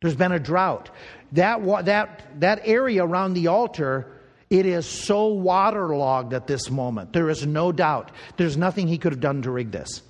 There's 0.00 0.14
been 0.14 0.32
a 0.32 0.38
drought. 0.38 0.90
That, 1.32 1.86
that, 1.86 2.40
that 2.40 2.60
area 2.64 3.04
around 3.04 3.34
the 3.34 3.48
altar 3.48 4.11
it 4.52 4.66
is 4.66 4.84
so 4.84 5.28
waterlogged 5.28 6.34
at 6.34 6.46
this 6.46 6.70
moment. 6.70 7.14
There 7.14 7.30
is 7.30 7.46
no 7.46 7.72
doubt. 7.72 8.10
There's 8.36 8.58
nothing 8.58 8.86
he 8.86 8.98
could 8.98 9.12
have 9.12 9.20
done 9.20 9.40
to 9.42 9.50
rig 9.50 9.70
this. 9.70 10.02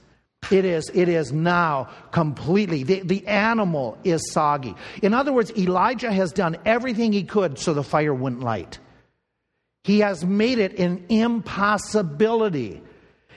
It 0.51 0.65
is, 0.65 0.91
it 0.93 1.09
is 1.09 1.31
now 1.31 1.91
completely, 2.11 2.83
the, 2.83 3.03
the 3.03 3.25
animal 3.29 3.97
is 4.03 4.33
soggy. 4.33 4.75
In 5.01 5.15
other 5.15 5.33
words, 5.33 5.53
Elijah 5.57 6.11
has 6.11 6.33
done 6.33 6.57
everything 6.65 7.13
he 7.13 7.23
could 7.23 7.57
so 7.57 7.73
the 7.73 7.85
fire 7.85 8.13
wouldn't 8.13 8.43
light. 8.43 8.81
He 9.85 10.01
has 10.01 10.25
made 10.25 10.59
it 10.59 10.77
an 10.77 11.07
impossibility. 11.09 12.83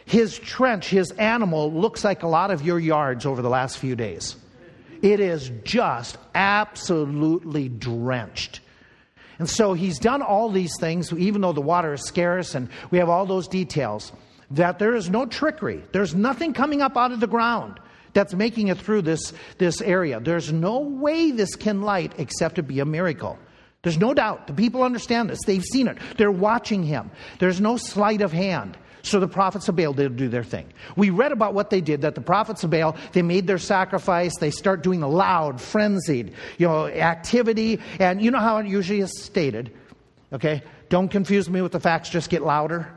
His 0.06 0.39
trench, 0.39 0.88
his 0.89 1.12
animal, 1.12 1.72
looks 1.72 2.04
like 2.04 2.24
a 2.24 2.28
lot 2.28 2.50
of 2.50 2.65
your 2.65 2.80
yards 2.80 3.28
over 3.28 3.44
the 3.44 3.50
last 3.50 3.78
few 3.78 3.96
days. 3.96 4.38
It 5.04 5.20
is 5.20 5.52
just 5.63 6.18
absolutely 6.34 7.70
drenched. 7.70 8.62
And 9.38 9.50
so 9.50 9.74
he's 9.74 10.00
done 10.00 10.21
all 10.21 10.50
these 10.50 10.74
things, 10.80 11.12
even 11.13 11.41
though 11.41 11.54
the 11.54 11.62
water 11.62 11.93
is 11.93 12.06
scarce 12.06 12.56
and 12.56 12.69
we 12.91 13.00
have 13.00 13.10
all 13.10 13.26
those 13.26 13.48
details, 13.48 14.12
that 14.52 14.80
there 14.80 14.95
is 14.95 15.10
no 15.10 15.26
trickery. 15.26 15.84
There's 15.91 16.15
nothing 16.15 16.54
coming 16.54 16.82
up 16.82 16.95
out 16.95 17.12
of 17.12 17.19
the 17.19 17.28
ground 17.28 17.80
that's 18.13 18.34
making 18.34 18.69
it 18.69 18.78
through 18.78 19.02
this, 19.02 19.34
this 19.58 19.82
area. 19.82 20.19
There's 20.19 20.52
no 20.54 20.80
way 20.80 21.32
this 21.32 21.56
can 21.56 21.82
light 21.82 22.13
except 22.17 22.56
to 22.56 22.63
be 22.63 22.80
a 22.80 22.86
miracle. 22.86 23.38
There's 23.84 23.98
no 23.98 24.13
doubt. 24.13 24.48
The 24.48 24.54
people 24.54 24.84
understand 24.84 25.30
this. 25.30 25.39
They've 25.45 25.63
seen 25.63 25.88
it. 25.88 25.98
They're 26.17 26.32
watching 26.32 26.84
him. 26.84 27.12
There's 27.39 27.62
no 27.62 27.78
sleight 27.78 28.21
of 28.21 28.32
hand. 28.32 28.78
So 29.06 29.20
the 29.20 29.28
prophets 29.28 29.70
of 29.70 29.76
Baal 29.76 29.94
did 29.94 30.18
do 30.18 30.28
their 30.28 30.44
thing. 30.44 30.65
We 30.96 31.12
read 31.12 31.32
about 31.32 31.54
what 31.54 31.70
they 31.70 31.80
did, 31.80 32.02
that 32.02 32.15
the 32.15 32.22
prophets 32.22 32.63
of 32.63 32.72
Baal, 32.72 32.96
they 33.13 33.22
made 33.22 33.46
their 33.46 33.60
sacrifice, 33.60 34.36
they 34.39 34.50
start 34.50 34.82
doing 34.82 35.04
a 35.04 35.08
loud, 35.08 35.62
frenzied, 35.62 36.34
you 36.58 36.68
know, 36.68 36.88
activity, 36.88 37.80
and 38.00 38.20
you 38.20 38.32
know 38.32 38.39
how 38.39 38.58
it 38.58 38.65
usually 38.65 39.02
is 39.02 39.24
stated, 39.24 39.72
okay? 40.34 40.63
Don't 40.89 41.10
confuse 41.10 41.48
me 41.48 41.62
with 41.62 41.72
the 41.72 41.80
facts, 41.80 42.10
just 42.10 42.32
get 42.32 42.41
louder 42.41 42.91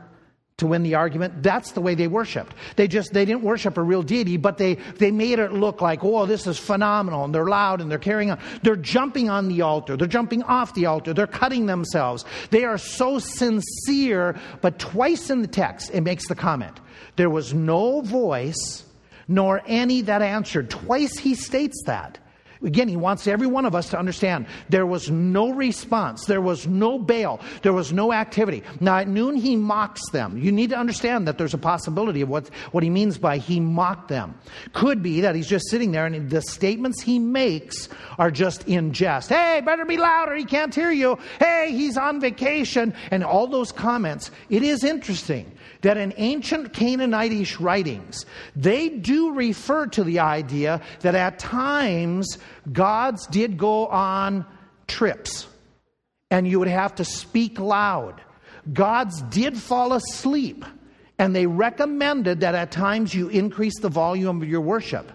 to 0.59 0.67
win 0.67 0.83
the 0.83 0.95
argument. 0.95 1.41
That's 1.41 1.71
the 1.71 1.81
way 1.81 1.95
they 1.95 2.07
worshiped. 2.07 2.55
They 2.75 2.87
just 2.87 3.13
they 3.13 3.25
didn't 3.25 3.41
worship 3.41 3.77
a 3.77 3.81
real 3.81 4.03
deity, 4.03 4.37
but 4.37 4.57
they 4.57 4.75
they 4.75 5.11
made 5.11 5.39
it 5.39 5.51
look 5.51 5.81
like, 5.81 6.03
oh, 6.03 6.25
this 6.25 6.47
is 6.47 6.57
phenomenal, 6.57 7.25
and 7.25 7.33
they're 7.33 7.47
loud 7.47 7.81
and 7.81 7.89
they're 7.89 7.97
carrying 7.97 8.31
on. 8.31 8.39
They're 8.63 8.75
jumping 8.75 9.29
on 9.29 9.47
the 9.47 9.61
altar, 9.61 9.97
they're 9.97 10.07
jumping 10.07 10.43
off 10.43 10.73
the 10.73 10.85
altar, 10.85 11.13
they're 11.13 11.27
cutting 11.27 11.65
themselves. 11.65 12.25
They 12.51 12.63
are 12.63 12.77
so 12.77 13.19
sincere, 13.19 14.39
but 14.61 14.79
twice 14.79 15.29
in 15.29 15.41
the 15.41 15.47
text 15.47 15.91
it 15.93 16.01
makes 16.01 16.27
the 16.27 16.35
comment. 16.35 16.79
There 17.15 17.29
was 17.29 17.53
no 17.53 18.01
voice 18.01 18.85
nor 19.27 19.61
any 19.67 20.01
that 20.01 20.21
answered. 20.21 20.69
Twice 20.69 21.17
he 21.19 21.35
states 21.35 21.83
that. 21.85 22.17
Again, 22.61 22.89
he 22.89 22.97
wants 22.97 23.25
every 23.25 23.47
one 23.47 23.65
of 23.65 23.73
us 23.73 23.89
to 23.91 23.99
understand 23.99 24.45
there 24.67 24.85
was 24.85 25.09
no 25.09 25.51
response, 25.53 26.25
there 26.25 26.41
was 26.41 26.67
no 26.67 26.99
bail, 26.99 27.39
there 27.61 27.71
was 27.71 27.93
no 27.93 28.11
activity. 28.11 28.63
Now, 28.81 28.97
at 28.97 29.07
noon, 29.07 29.35
he 29.35 29.55
mocks 29.55 30.09
them. 30.09 30.37
You 30.37 30.51
need 30.51 30.71
to 30.71 30.77
understand 30.77 31.25
that 31.29 31.37
there's 31.37 31.53
a 31.53 31.57
possibility 31.57 32.19
of 32.19 32.27
what, 32.27 32.49
what 32.71 32.83
he 32.83 32.89
means 32.89 33.17
by 33.17 33.37
he 33.37 33.61
mocked 33.61 34.09
them. 34.09 34.35
Could 34.73 35.01
be 35.01 35.21
that 35.21 35.35
he's 35.35 35.47
just 35.47 35.69
sitting 35.69 35.91
there 35.91 36.05
and 36.05 36.29
the 36.29 36.41
statements 36.41 37.01
he 37.01 37.17
makes 37.17 37.87
are 38.17 38.29
just 38.29 38.67
in 38.67 38.91
jest. 38.91 39.29
Hey, 39.29 39.61
better 39.63 39.85
be 39.85 39.95
louder, 39.95 40.35
he 40.35 40.43
can't 40.43 40.75
hear 40.75 40.91
you. 40.91 41.17
Hey, 41.39 41.71
he's 41.71 41.95
on 41.95 42.19
vacation. 42.19 42.93
And 43.09 43.23
all 43.23 43.47
those 43.47 43.71
comments. 43.71 44.31
It 44.49 44.63
is 44.63 44.83
interesting 44.83 45.49
that 45.81 45.97
in 45.97 46.13
ancient 46.17 46.73
Canaanitish 46.73 47.59
writings, 47.59 48.25
they 48.55 48.89
do 48.89 49.33
refer 49.33 49.87
to 49.87 50.03
the 50.03 50.19
idea 50.19 50.81
that 51.01 51.15
at 51.15 51.39
times 51.39 52.37
gods 52.71 53.27
did 53.27 53.57
go 53.57 53.87
on 53.87 54.45
trips 54.87 55.47
and 56.31 56.47
you 56.47 56.59
would 56.59 56.67
have 56.67 56.95
to 56.95 57.05
speak 57.05 57.59
loud. 57.59 58.21
Gods 58.71 59.21
did 59.23 59.57
fall 59.57 59.93
asleep 59.93 60.65
and 61.17 61.35
they 61.35 61.45
recommended 61.45 62.41
that 62.41 62.55
at 62.55 62.71
times 62.71 63.13
you 63.13 63.29
increase 63.29 63.79
the 63.79 63.89
volume 63.89 64.41
of 64.41 64.47
your 64.47 64.61
worship. 64.61 65.11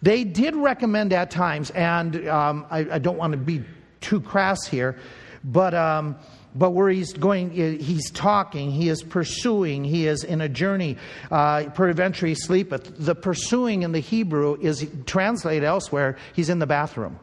They 0.00 0.22
did 0.22 0.54
recommend 0.54 1.12
at 1.12 1.30
times, 1.30 1.70
and 1.70 2.28
um, 2.28 2.66
I, 2.70 2.78
I, 2.92 2.98
don't 3.00 3.16
want 3.16 3.32
to 3.32 3.36
be 3.36 3.64
too 4.00 4.20
crass 4.20 4.64
here, 4.66 4.96
but. 5.42 5.74
Um, 5.74 6.16
but 6.54 6.70
where 6.70 6.88
he's 6.88 7.12
going, 7.12 7.50
he's 7.50 8.10
talking, 8.10 8.70
he 8.70 8.88
is 8.88 9.02
pursuing, 9.02 9.84
he 9.84 10.06
is 10.06 10.24
in 10.24 10.40
a 10.40 10.48
journey. 10.48 10.96
Uh, 11.30 11.64
peradventure 11.74 12.26
he 12.26 12.34
sleepeth. 12.34 12.94
The 12.98 13.14
pursuing 13.14 13.82
in 13.82 13.92
the 13.92 14.00
Hebrew 14.00 14.58
is 14.60 14.86
translated 15.06 15.64
elsewhere, 15.64 16.16
he's 16.34 16.48
in 16.48 16.58
the 16.58 16.66
bathroom. 16.66 17.18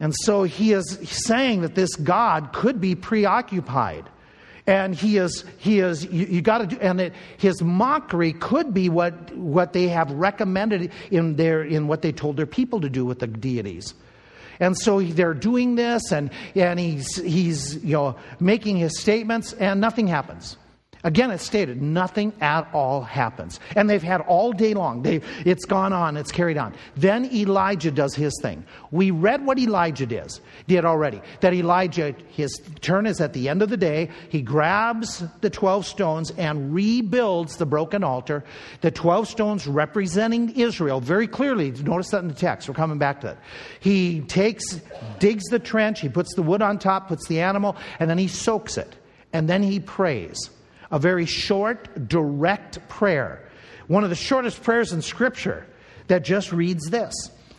And 0.00 0.14
so 0.22 0.44
he 0.44 0.72
is 0.72 0.98
saying 1.02 1.60
that 1.60 1.74
this 1.74 1.94
God 1.96 2.52
could 2.52 2.80
be 2.80 2.94
preoccupied. 2.94 4.08
And 4.66 4.94
he 4.94 5.16
is, 5.16 5.44
he 5.58 5.80
is, 5.80 6.04
you, 6.04 6.26
you 6.26 6.42
got 6.42 6.58
to 6.58 6.66
do, 6.66 6.78
and 6.80 7.00
it, 7.00 7.12
his 7.38 7.60
mockery 7.60 8.32
could 8.32 8.72
be 8.72 8.88
what, 8.88 9.34
what 9.34 9.72
they 9.72 9.88
have 9.88 10.10
recommended 10.12 10.92
in 11.10 11.36
their, 11.36 11.62
in 11.62 11.88
what 11.88 12.02
they 12.02 12.12
told 12.12 12.36
their 12.36 12.46
people 12.46 12.80
to 12.80 12.88
do 12.88 13.04
with 13.04 13.18
the 13.18 13.26
deities. 13.26 13.94
And 14.60 14.76
so 14.78 15.00
they're 15.00 15.34
doing 15.34 15.74
this, 15.74 16.12
and, 16.12 16.30
and 16.54 16.78
he's, 16.78 17.16
he's 17.16 17.82
you 17.82 17.94
know, 17.94 18.16
making 18.38 18.76
his 18.76 19.00
statements, 19.00 19.54
and 19.54 19.80
nothing 19.80 20.06
happens. 20.06 20.56
Again, 21.02 21.30
it's 21.30 21.44
stated, 21.44 21.80
nothing 21.80 22.34
at 22.42 22.68
all 22.74 23.00
happens. 23.00 23.58
And 23.74 23.88
they've 23.88 24.02
had 24.02 24.20
all 24.20 24.52
day 24.52 24.74
long. 24.74 25.02
They, 25.02 25.22
it's 25.46 25.64
gone 25.64 25.94
on, 25.94 26.18
it's 26.18 26.30
carried 26.30 26.58
on. 26.58 26.74
Then 26.94 27.24
Elijah 27.32 27.90
does 27.90 28.14
his 28.14 28.38
thing. 28.42 28.66
We 28.90 29.10
read 29.10 29.46
what 29.46 29.58
Elijah 29.58 30.04
does, 30.04 30.42
did 30.66 30.84
already. 30.84 31.22
That 31.40 31.54
Elijah, 31.54 32.14
his 32.28 32.60
turn 32.82 33.06
is 33.06 33.22
at 33.22 33.32
the 33.32 33.48
end 33.48 33.62
of 33.62 33.70
the 33.70 33.78
day. 33.78 34.10
He 34.28 34.42
grabs 34.42 35.24
the 35.40 35.48
12 35.48 35.86
stones 35.86 36.32
and 36.32 36.74
rebuilds 36.74 37.56
the 37.56 37.66
broken 37.66 38.04
altar. 38.04 38.44
The 38.82 38.90
12 38.90 39.26
stones 39.26 39.66
representing 39.66 40.50
Israel 40.50 41.00
very 41.00 41.26
clearly. 41.26 41.70
Notice 41.70 42.10
that 42.10 42.18
in 42.18 42.28
the 42.28 42.34
text. 42.34 42.68
We're 42.68 42.74
coming 42.74 42.98
back 42.98 43.22
to 43.22 43.28
it. 43.28 43.38
He 43.80 44.20
takes, 44.20 44.82
digs 45.18 45.44
the 45.44 45.58
trench, 45.58 46.00
he 46.00 46.10
puts 46.10 46.34
the 46.34 46.42
wood 46.42 46.60
on 46.60 46.78
top, 46.78 47.08
puts 47.08 47.26
the 47.26 47.40
animal, 47.40 47.76
and 47.98 48.10
then 48.10 48.18
he 48.18 48.28
soaks 48.28 48.76
it. 48.76 48.96
And 49.32 49.48
then 49.48 49.62
he 49.62 49.80
prays 49.80 50.50
a 50.90 50.98
very 50.98 51.26
short, 51.26 52.08
direct 52.08 52.88
prayer. 52.88 53.48
One 53.86 54.04
of 54.04 54.10
the 54.10 54.16
shortest 54.16 54.62
prayers 54.62 54.92
in 54.92 55.02
Scripture 55.02 55.66
that 56.08 56.24
just 56.24 56.52
reads 56.52 56.90
this 56.90 57.14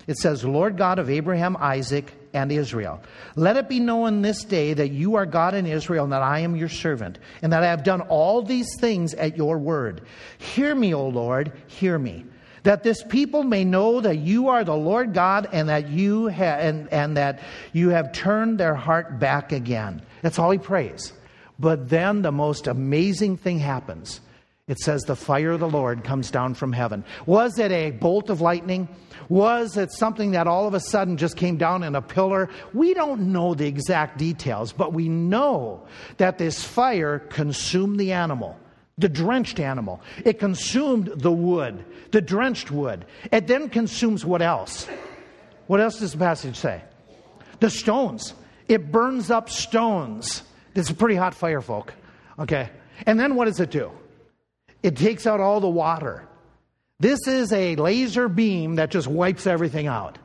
it 0.08 0.18
says, 0.18 0.44
Lord 0.44 0.78
God 0.78 1.00
of 1.00 1.10
Abraham, 1.10 1.56
Isaac, 1.58 2.14
and 2.34 2.52
Israel. 2.52 3.02
Let 3.36 3.58
it 3.58 3.70
be 3.70 3.80
known 3.80 4.22
this 4.22 4.44
day 4.44 4.74
that 4.74 4.90
you 4.90 5.16
are 5.16 5.26
God 5.26 5.54
in 5.54 5.66
Israel, 5.66 6.06
and 6.06 6.14
that 6.14 6.22
I 6.22 6.40
am 6.40 6.56
your 6.56 6.70
servant, 6.70 7.20
and 7.42 7.54
that 7.54 7.64
I 7.64 7.68
have 7.68 7.84
done 7.84 8.02
all 8.02 8.42
these 8.42 8.70
things 8.80 9.14
at 9.14 9.38
your 9.38 9.58
word. 9.58 10.02
Hear 10.38 10.74
me, 10.74 10.94
O 10.94 11.08
Lord, 11.08 11.54
hear 11.68 11.98
me. 11.98 12.26
That 12.64 12.84
this 12.84 13.04
people 13.04 13.44
may 13.44 13.64
know 13.64 14.02
that 14.02 14.18
you 14.18 14.50
are 14.50 14.64
the 14.64 14.76
Lord 14.76 15.14
God 15.14 15.50
and 15.52 15.70
that 15.70 15.90
you 15.90 16.30
ha- 16.30 16.60
and, 16.60 16.92
and 16.94 17.18
that 17.18 17.42
you 17.74 17.90
have 17.90 18.12
turned 18.12 18.60
their 18.60 18.76
heart 18.76 19.20
back 19.20 19.52
again. 19.52 20.02
That's 20.22 20.38
all 20.38 20.52
he 20.52 20.60
prays. 20.60 21.12
But 21.62 21.90
then 21.90 22.24
the 22.24 22.32
most 22.32 22.66
amazing 22.66 23.38
thing 23.38 23.60
happens. 23.60 24.20
It 24.68 24.80
says 24.80 25.04
the 25.04 25.16
fire 25.16 25.52
of 25.52 25.60
the 25.60 25.70
Lord 25.70 26.04
comes 26.04 26.32
down 26.32 26.56
from 26.56 26.74
heaven. 26.74 27.06
Was 27.28 27.60
it 27.60 27.72
a 27.72 27.92
bolt 27.92 28.32
of 28.32 28.42
lightning? 28.42 28.88
Was 29.30 29.78
it 29.78 29.92
something 29.92 30.32
that 30.32 30.48
all 30.48 30.68
of 30.68 30.74
a 30.74 30.80
sudden 30.80 31.18
just 31.18 31.38
came 31.38 31.58
down 31.58 31.84
in 31.84 31.96
a 31.96 32.02
pillar? 32.02 32.50
We 32.74 32.96
don't 32.96 33.32
know 33.32 33.54
the 33.54 33.68
exact 33.68 34.18
details, 34.18 34.74
but 34.74 34.92
we 34.92 35.08
know 35.08 35.86
that 36.18 36.40
this 36.40 36.64
fire 36.64 37.20
consumed 37.20 38.00
the 38.00 38.14
animal, 38.14 38.58
the 38.98 39.10
drenched 39.10 39.60
animal. 39.60 40.02
It 40.26 40.40
consumed 40.40 41.12
the 41.16 41.32
wood, 41.32 41.86
the 42.10 42.22
drenched 42.22 42.72
wood. 42.72 43.06
It 43.32 43.46
then 43.46 43.70
consumes 43.70 44.26
what 44.26 44.42
else? 44.42 44.88
What 45.68 45.80
else 45.80 46.00
does 46.00 46.14
the 46.14 46.18
passage 46.18 46.56
say? 46.56 46.82
The 47.60 47.70
stones. 47.70 48.34
It 48.68 48.92
burns 48.92 49.30
up 49.30 49.48
stones. 49.48 50.42
It's 50.76 50.90
a 50.90 50.94
pretty 50.94 51.16
hot 51.16 51.34
fire, 51.34 51.62
folk. 51.62 51.94
Okay. 52.40 52.70
And 53.06 53.20
then 53.20 53.36
what 53.36 53.46
does 53.46 53.60
it 53.60 53.72
do? 53.72 53.92
It 54.84 54.96
takes 54.96 55.28
out 55.28 55.40
all 55.40 55.60
the 55.60 55.70
water. 55.70 56.28
This 57.00 57.28
is 57.28 57.52
a 57.52 57.76
laser 57.76 58.28
beam 58.28 58.76
that 58.76 58.92
just 58.92 59.08
wipes 59.08 59.48
everything 59.48 59.88
out. 59.88 60.18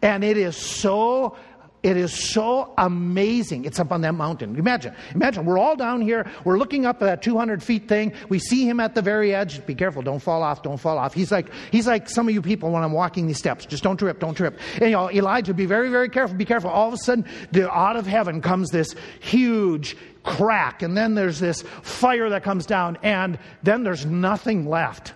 And 0.00 0.24
it 0.24 0.36
is 0.36 0.56
so 0.56 1.36
it 1.84 1.98
is 1.98 2.14
so 2.14 2.72
amazing. 2.78 3.66
It's 3.66 3.78
up 3.78 3.92
on 3.92 4.00
that 4.00 4.14
mountain. 4.14 4.56
Imagine, 4.56 4.94
imagine, 5.14 5.44
we're 5.44 5.58
all 5.58 5.76
down 5.76 6.00
here. 6.00 6.26
We're 6.42 6.56
looking 6.56 6.86
up 6.86 7.02
at 7.02 7.04
that 7.04 7.22
200 7.22 7.62
feet 7.62 7.88
thing. 7.88 8.14
We 8.30 8.38
see 8.38 8.66
him 8.66 8.80
at 8.80 8.94
the 8.94 9.02
very 9.02 9.34
edge. 9.34 9.64
Be 9.66 9.74
careful, 9.74 10.00
don't 10.00 10.20
fall 10.20 10.42
off, 10.42 10.62
don't 10.62 10.78
fall 10.78 10.96
off. 10.96 11.12
He's 11.12 11.30
like, 11.30 11.50
he's 11.70 11.86
like 11.86 12.08
some 12.08 12.26
of 12.26 12.32
you 12.32 12.40
people 12.40 12.70
when 12.70 12.82
I'm 12.82 12.92
walking 12.92 13.26
these 13.26 13.36
steps. 13.36 13.66
Just 13.66 13.82
don't 13.82 13.98
trip, 13.98 14.18
don't 14.18 14.34
trip. 14.34 14.58
And 14.76 14.84
you 14.84 14.92
know, 14.92 15.10
Elijah, 15.10 15.52
be 15.52 15.66
very, 15.66 15.90
very 15.90 16.08
careful, 16.08 16.38
be 16.38 16.46
careful. 16.46 16.70
All 16.70 16.88
of 16.88 16.94
a 16.94 16.96
sudden, 16.96 17.26
out 17.54 17.96
of 17.96 18.06
heaven 18.06 18.40
comes 18.40 18.70
this 18.70 18.94
huge 19.20 19.94
crack, 20.22 20.80
and 20.80 20.96
then 20.96 21.14
there's 21.14 21.38
this 21.38 21.60
fire 21.82 22.30
that 22.30 22.42
comes 22.42 22.64
down, 22.64 22.96
and 23.02 23.38
then 23.62 23.82
there's 23.82 24.06
nothing 24.06 24.66
left 24.66 25.12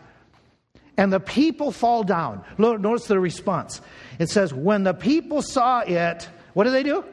and 0.99 1.13
the 1.13 1.21
people 1.21 1.71
fall 1.71 2.03
down. 2.03 2.45
Notice 2.59 3.07
the 3.07 3.21
response. 3.21 3.81
It 4.19 4.29
says, 4.29 4.53
When 4.53 4.83
the 4.83 4.93
people 4.93 5.43
saw 5.43 5.81
it, 5.81 6.29
what 6.59 6.65
do 6.65 6.73
they 6.73 6.83
do? 6.83 7.05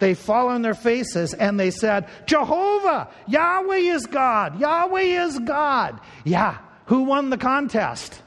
They 0.00 0.12
fall 0.12 0.48
on 0.48 0.60
their 0.60 0.74
faces 0.74 1.32
and 1.32 1.58
they 1.58 1.70
said, 1.70 2.08
Jehovah, 2.26 3.08
Yahweh 3.26 3.76
is 3.76 4.04
God, 4.04 4.60
Yahweh 4.60 5.24
is 5.24 5.38
God. 5.38 5.98
Yeah, 6.24 6.58
who 6.84 7.04
won 7.04 7.30
the 7.30 7.38
contest? 7.38 8.20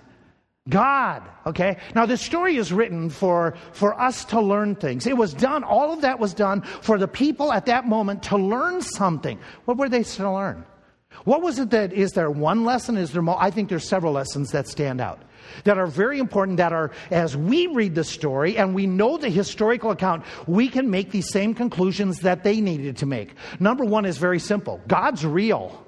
God. 0.67 1.21
Okay? 1.45 1.77
Now, 1.93 2.07
this 2.07 2.23
story 2.23 2.57
is 2.57 2.73
written 2.73 3.11
for, 3.11 3.53
for 3.73 3.93
us 4.01 4.25
to 4.25 4.41
learn 4.41 4.73
things. 4.73 5.05
It 5.05 5.15
was 5.15 5.35
done, 5.35 5.63
all 5.63 5.93
of 5.93 6.01
that 6.01 6.17
was 6.17 6.33
done 6.33 6.63
for 6.63 6.97
the 6.97 7.07
people 7.07 7.53
at 7.53 7.67
that 7.67 7.87
moment 7.87 8.23
to 8.23 8.35
learn 8.35 8.81
something. 8.81 9.37
What 9.65 9.77
were 9.77 9.87
they 9.87 10.01
to 10.01 10.31
learn? 10.31 10.65
What 11.25 11.43
was 11.43 11.59
it 11.59 11.69
that, 11.69 11.93
is 11.93 12.13
there 12.13 12.31
one 12.31 12.65
lesson? 12.65 12.97
Is 12.97 13.11
there 13.11 13.21
more? 13.21 13.37
I 13.39 13.51
think 13.51 13.69
there's 13.69 13.87
several 13.87 14.13
lessons 14.13 14.49
that 14.49 14.67
stand 14.67 14.99
out 14.99 15.21
that 15.63 15.77
are 15.77 15.87
very 15.87 16.19
important 16.19 16.57
that 16.57 16.73
are 16.73 16.91
as 17.11 17.35
we 17.35 17.67
read 17.67 17.95
the 17.95 18.03
story 18.03 18.57
and 18.57 18.75
we 18.75 18.87
know 18.87 19.17
the 19.17 19.29
historical 19.29 19.91
account 19.91 20.23
we 20.47 20.67
can 20.67 20.89
make 20.89 21.11
these 21.11 21.29
same 21.29 21.53
conclusions 21.53 22.21
that 22.21 22.43
they 22.43 22.61
needed 22.61 22.97
to 22.97 23.05
make. 23.05 23.33
Number 23.59 23.85
one 23.85 24.05
is 24.05 24.17
very 24.17 24.39
simple. 24.39 24.81
God's 24.87 25.25
real. 25.25 25.83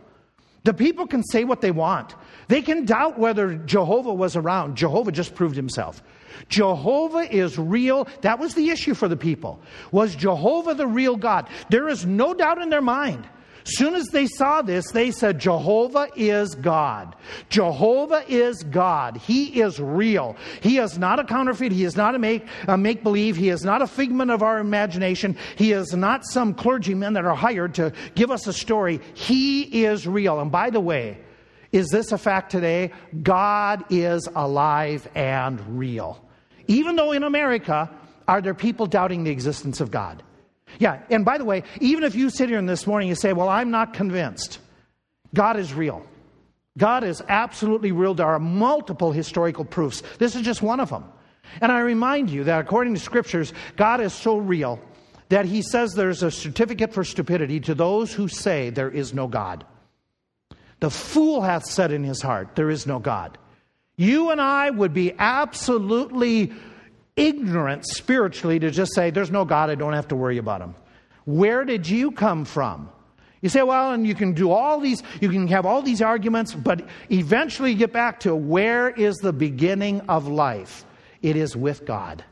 The 0.63 0.74
people 0.74 1.08
can 1.08 1.24
say 1.24 1.46
what 1.46 1.62
they 1.62 1.72
want. 1.72 2.13
They 2.50 2.62
can 2.62 2.86
doubt 2.86 3.17
whether 3.17 3.56
jehovah 3.56 4.13
was 4.13 4.36
around. 4.36 4.76
Jehovah 4.76 5.12
just 5.12 5.34
proved 5.34 5.56
himself. 5.56 6.04
Jehovah 6.50 7.34
is 7.34 7.58
real. 7.58 8.08
That 8.22 8.39
was 8.39 8.54
the 8.54 8.70
issue 8.70 8.93
for 8.93 9.08
the 9.08 9.17
people. 9.17 9.62
Was 9.91 10.15
Jehovah 10.15 10.74
the 10.74 10.88
real 10.88 11.15
God? 11.15 11.48
There 11.70 11.88
is 11.88 12.06
no 12.06 12.34
doubt 12.34 12.62
in 12.62 12.70
their 12.70 12.82
mind 12.82 13.28
Soon 13.69 13.95
as 13.95 14.08
they 14.08 14.27
saw 14.27 14.62
this, 14.62 14.91
they 14.91 15.12
said, 15.12 15.39
Jehovah 15.39 16.08
is 16.15 16.56
God. 16.56 17.17
Jehovah 17.49 18.23
is 18.30 18.63
God. 18.63 19.17
He 19.17 19.60
is 19.60 19.77
real. 19.77 20.38
He 20.62 20.77
is 20.77 20.97
not 20.97 21.19
a 21.19 21.25
counterfeit. 21.25 21.73
He 21.73 21.84
is 21.84 21.97
not 21.97 22.15
a 22.15 22.19
make, 22.19 22.45
a 22.69 22.77
make 22.77 23.03
believe. 23.03 23.36
He 23.36 23.49
is 23.49 23.65
not 23.65 23.82
a 23.82 23.88
figment 23.88 24.32
of 24.32 24.41
our 24.41 24.60
imagination. 24.60 25.38
He 25.58 25.73
is 25.73 25.93
not 25.93 26.25
some 26.25 26.53
clergymen 26.53 27.12
that 27.13 27.25
are 27.25 27.36
hired 27.36 27.75
to 27.75 27.91
give 28.15 28.32
us 28.32 28.47
a 28.47 28.53
story. 28.53 29.01
He 29.13 29.84
is 29.84 30.08
real. 30.08 30.39
And 30.39 30.49
by 30.49 30.69
the 30.69 30.80
way, 30.80 31.17
is 31.73 31.89
this 31.89 32.13
a 32.13 32.17
fact 32.17 32.51
today? 32.51 32.93
God 33.21 33.84
is 33.89 34.30
alive 34.34 35.10
and 35.13 35.77
real. 35.77 36.23
Even 36.67 36.95
though 36.95 37.12
in 37.12 37.23
America, 37.23 37.89
are 38.30 38.39
there 38.41 38.53
people 38.53 38.86
doubting 38.86 39.25
the 39.25 39.32
existence 39.32 39.82
of 39.82 39.91
God? 39.91 40.23
Yeah, 40.80 41.01
and 41.10 41.25
by 41.25 41.38
the 41.38 41.45
way, 41.45 41.63
even 41.80 42.03
if 42.03 42.15
you 42.15 42.30
sit 42.30 42.49
here 42.49 42.60
in 42.60 42.65
this 42.65 42.86
morning 42.86 43.10
and 43.10 43.17
say, 43.17 43.34
Well, 43.34 43.49
I'm 43.49 43.71
not 43.71 43.93
convinced, 43.93 44.60
God 45.34 45.58
is 45.58 45.73
real. 45.73 46.06
God 46.77 47.03
is 47.03 47.23
absolutely 47.27 47.91
real. 47.91 48.13
There 48.13 48.27
are 48.27 48.39
multiple 48.39 49.12
historical 49.12 49.65
proofs. 49.65 50.03
This 50.19 50.36
is 50.36 50.43
just 50.43 50.62
one 50.62 50.80
of 50.80 50.89
them. 50.89 51.06
And 51.60 51.71
I 51.71 51.80
remind 51.80 52.30
you 52.30 52.43
that 52.43 52.60
according 52.62 52.93
to 52.93 52.99
scriptures, 52.99 53.51
God 53.75 53.99
is 53.99 54.13
so 54.13 54.38
real 54.38 54.80
that 55.30 55.45
he 55.45 55.62
says 55.62 55.93
there's 55.93 56.23
a 56.23 56.32
certificate 56.32 56.93
for 56.93 57.03
stupidity 57.03 57.60
to 57.62 57.73
those 57.73 58.13
who 58.13 58.27
say 58.27 58.69
there 58.69 58.91
is 58.91 59.13
no 59.13 59.27
God. 59.27 59.65
The 60.80 60.91
fool 60.91 61.41
hath 61.41 61.65
said 61.65 61.91
in 61.91 62.03
his 62.03 62.21
heart, 62.21 62.56
There 62.56 62.69
is 62.69 62.86
no 62.86 62.99
God. 62.99 63.38
You 63.95 64.30
and 64.30 64.39
I 64.39 64.69
would 64.69 64.93
be 64.93 65.13
absolutely 65.17 66.53
ignorant 67.17 67.86
spiritually 67.86 68.60
to 68.60 68.71
just 68.71 68.93
say, 68.95 69.10
There's 69.10 69.32
no 69.32 69.43
God, 69.43 69.69
I 69.69 69.75
don't 69.75 69.93
have 69.93 70.08
to 70.10 70.15
worry 70.15 70.38
about 70.38 70.62
him. 70.62 70.75
Where 71.25 71.65
did 71.65 71.89
you 71.89 72.12
come 72.12 72.45
from? 72.45 72.89
You 73.41 73.49
say, 73.49 73.62
well, 73.62 73.91
and 73.91 74.08
you 74.08 74.15
can 74.15 74.34
do 74.34 74.51
all 74.51 74.80
these, 74.80 75.03
you 75.21 75.30
can 75.30 75.47
have 75.49 75.65
all 75.65 75.82
these 75.82 76.01
arguments, 76.01 76.53
but 76.53 76.88
eventually 77.12 77.71
you 77.71 77.77
get 77.77 77.93
back 77.93 78.21
to 78.21 78.36
where 78.36 78.89
is 78.89 79.17
the 79.17 79.34
beginning 79.34 80.01
of 80.10 80.27
life? 80.27 80.86
It 81.21 81.36
is 81.36 81.56
with 81.56 81.86
God. 81.86 82.23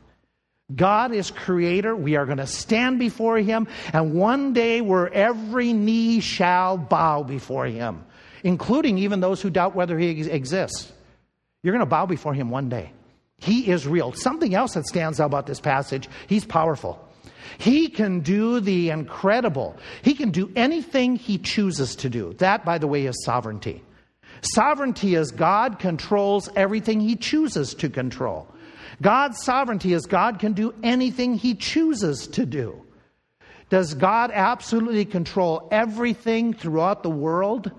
God 0.74 1.12
is 1.12 1.30
creator. 1.30 1.94
We 1.94 2.16
are 2.16 2.26
going 2.26 2.38
to 2.38 2.46
stand 2.46 2.98
before 2.98 3.38
him, 3.38 3.68
and 3.92 4.14
one 4.14 4.52
day 4.52 4.80
where 4.80 5.12
every 5.12 5.72
knee 5.72 6.18
shall 6.18 6.76
bow 6.76 7.22
before 7.22 7.66
him, 7.66 8.04
including 8.42 8.98
even 8.98 9.20
those 9.20 9.40
who 9.40 9.50
doubt 9.50 9.76
whether 9.76 9.96
he 9.96 10.28
exists. 10.28 10.92
You're 11.62 11.72
going 11.72 11.80
to 11.80 11.86
bow 11.86 12.06
before 12.06 12.34
him 12.34 12.50
one 12.50 12.68
day. 12.68 12.92
He 13.38 13.70
is 13.70 13.86
real. 13.86 14.12
Something 14.12 14.54
else 14.54 14.74
that 14.74 14.86
stands 14.86 15.20
out 15.20 15.26
about 15.26 15.46
this 15.46 15.60
passage, 15.60 16.08
he's 16.26 16.44
powerful. 16.44 17.02
He 17.58 17.88
can 17.88 18.20
do 18.20 18.60
the 18.60 18.90
incredible. 18.90 19.76
He 20.02 20.14
can 20.14 20.30
do 20.30 20.50
anything 20.56 21.16
he 21.16 21.38
chooses 21.38 21.96
to 21.96 22.08
do. 22.08 22.34
That, 22.34 22.64
by 22.64 22.78
the 22.78 22.86
way, 22.86 23.06
is 23.06 23.24
sovereignty. 23.24 23.82
Sovereignty 24.42 25.14
is 25.14 25.30
God 25.30 25.78
controls 25.78 26.48
everything 26.56 27.00
he 27.00 27.16
chooses 27.16 27.74
to 27.74 27.88
control. 27.88 28.48
God's 29.00 29.42
sovereignty 29.42 29.92
is 29.92 30.06
God 30.06 30.38
can 30.38 30.52
do 30.52 30.74
anything 30.82 31.34
he 31.34 31.54
chooses 31.54 32.26
to 32.28 32.46
do. 32.46 32.82
Does 33.68 33.94
God 33.94 34.30
absolutely 34.32 35.04
control 35.04 35.68
everything 35.70 36.54
throughout 36.54 37.02
the 37.02 37.10
world 37.10 37.72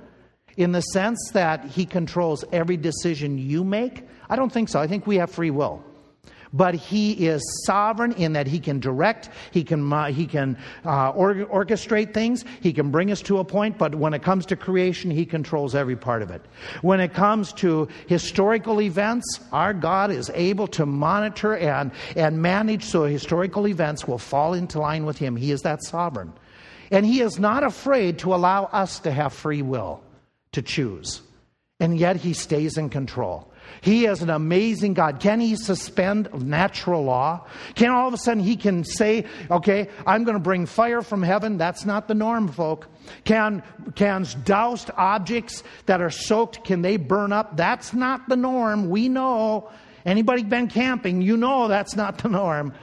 in 0.57 0.71
the 0.71 0.81
sense 0.81 1.19
that 1.33 1.65
he 1.65 1.85
controls 1.85 2.43
every 2.51 2.77
decision 2.77 3.37
you 3.37 3.63
make? 3.63 4.06
I 4.29 4.35
don't 4.35 4.51
think 4.51 4.69
so. 4.69 4.79
I 4.79 4.87
think 4.87 5.07
we 5.07 5.17
have 5.17 5.31
free 5.31 5.51
will. 5.51 5.83
But 6.53 6.75
he 6.75 7.27
is 7.27 7.41
sovereign 7.65 8.13
in 8.13 8.33
that 8.33 8.47
he 8.47 8.59
can 8.59 8.79
direct, 8.79 9.29
he 9.51 9.63
can, 9.63 9.91
uh, 9.91 10.05
he 10.07 10.25
can 10.25 10.57
uh, 10.85 11.09
or- 11.09 11.33
orchestrate 11.35 12.13
things, 12.13 12.45
he 12.61 12.71
can 12.71 12.89
bring 12.89 13.11
us 13.11 13.21
to 13.23 13.39
a 13.39 13.43
point, 13.43 13.77
but 13.77 13.95
when 13.95 14.13
it 14.13 14.23
comes 14.23 14.45
to 14.47 14.55
creation, 14.55 15.11
he 15.11 15.25
controls 15.25 15.75
every 15.75 15.95
part 15.95 16.21
of 16.21 16.31
it. 16.31 16.41
When 16.81 16.99
it 16.99 17.13
comes 17.13 17.51
to 17.53 17.87
historical 18.07 18.81
events, 18.81 19.41
our 19.51 19.73
God 19.73 20.11
is 20.11 20.31
able 20.33 20.67
to 20.67 20.85
monitor 20.85 21.57
and, 21.57 21.91
and 22.15 22.41
manage 22.41 22.83
so 22.83 23.03
historical 23.03 23.67
events 23.67 24.07
will 24.07 24.17
fall 24.17 24.53
into 24.53 24.79
line 24.79 25.05
with 25.05 25.17
him. 25.17 25.35
He 25.35 25.51
is 25.51 25.61
that 25.61 25.83
sovereign. 25.83 26.31
And 26.91 27.05
he 27.05 27.19
is 27.19 27.37
not 27.37 27.63
afraid 27.63 28.19
to 28.19 28.33
allow 28.33 28.65
us 28.65 28.99
to 28.99 29.11
have 29.11 29.33
free 29.33 29.61
will 29.61 30.01
to 30.53 30.61
choose. 30.61 31.21
And 31.81 31.97
yet 31.97 32.15
he 32.15 32.33
stays 32.33 32.77
in 32.77 32.89
control. 32.89 33.51
He 33.81 34.05
is 34.05 34.21
an 34.21 34.29
amazing 34.29 34.93
God. 34.93 35.19
Can 35.19 35.39
he 35.39 35.55
suspend 35.55 36.29
natural 36.33 37.03
law? 37.03 37.45
Can 37.75 37.91
all 37.91 38.07
of 38.07 38.13
a 38.13 38.17
sudden 38.17 38.43
he 38.43 38.55
can 38.55 38.83
say, 38.83 39.25
okay, 39.49 39.89
I'm 40.05 40.23
going 40.23 40.35
to 40.35 40.43
bring 40.43 40.65
fire 40.65 41.01
from 41.01 41.23
heaven? 41.23 41.57
That's 41.57 41.85
not 41.85 42.07
the 42.07 42.15
norm, 42.15 42.47
folk. 42.47 42.87
Can, 43.23 43.63
can 43.95 44.25
doused 44.43 44.91
objects 44.95 45.63
that 45.85 46.01
are 46.01 46.09
soaked, 46.09 46.63
can 46.63 46.81
they 46.81 46.97
burn 46.97 47.31
up? 47.31 47.55
That's 47.55 47.93
not 47.93 48.27
the 48.27 48.35
norm. 48.35 48.89
We 48.89 49.09
know. 49.09 49.69
Anybody 50.05 50.43
been 50.43 50.67
camping, 50.67 51.21
you 51.21 51.35
know 51.35 51.67
that's 51.67 51.95
not 51.95 52.19
the 52.19 52.29
norm. 52.29 52.73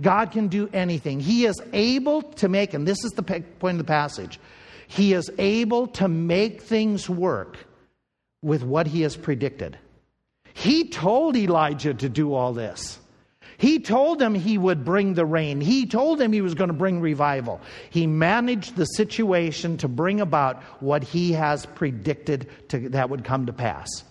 God 0.00 0.32
can 0.32 0.48
do 0.48 0.68
anything. 0.72 1.20
He 1.20 1.46
is 1.46 1.60
able 1.72 2.22
to 2.22 2.48
make, 2.48 2.74
and 2.74 2.86
this 2.86 3.04
is 3.04 3.12
the 3.12 3.22
point 3.22 3.74
of 3.74 3.78
the 3.78 3.84
passage, 3.84 4.40
He 4.88 5.12
is 5.12 5.30
able 5.38 5.86
to 5.88 6.08
make 6.08 6.60
things 6.60 7.08
work 7.08 7.56
with 8.42 8.64
what 8.64 8.88
He 8.88 9.02
has 9.02 9.16
predicted. 9.16 9.78
He 10.54 10.88
told 10.88 11.36
Elijah 11.36 11.94
to 11.94 12.08
do 12.08 12.34
all 12.34 12.52
this. 12.52 12.98
He 13.58 13.78
told 13.78 14.20
him 14.20 14.34
he 14.34 14.58
would 14.58 14.84
bring 14.84 15.14
the 15.14 15.24
rain. 15.24 15.60
He 15.60 15.86
told 15.86 16.20
him 16.20 16.32
he 16.32 16.40
was 16.40 16.54
going 16.54 16.68
to 16.68 16.74
bring 16.74 17.00
revival. 17.00 17.60
He 17.90 18.08
managed 18.08 18.74
the 18.74 18.86
situation 18.86 19.76
to 19.78 19.88
bring 19.88 20.20
about 20.20 20.62
what 20.80 21.04
he 21.04 21.32
has 21.32 21.64
predicted 21.64 22.48
to, 22.70 22.88
that 22.88 23.08
would 23.08 23.22
come 23.24 23.46
to 23.46 23.52
pass. 23.52 24.02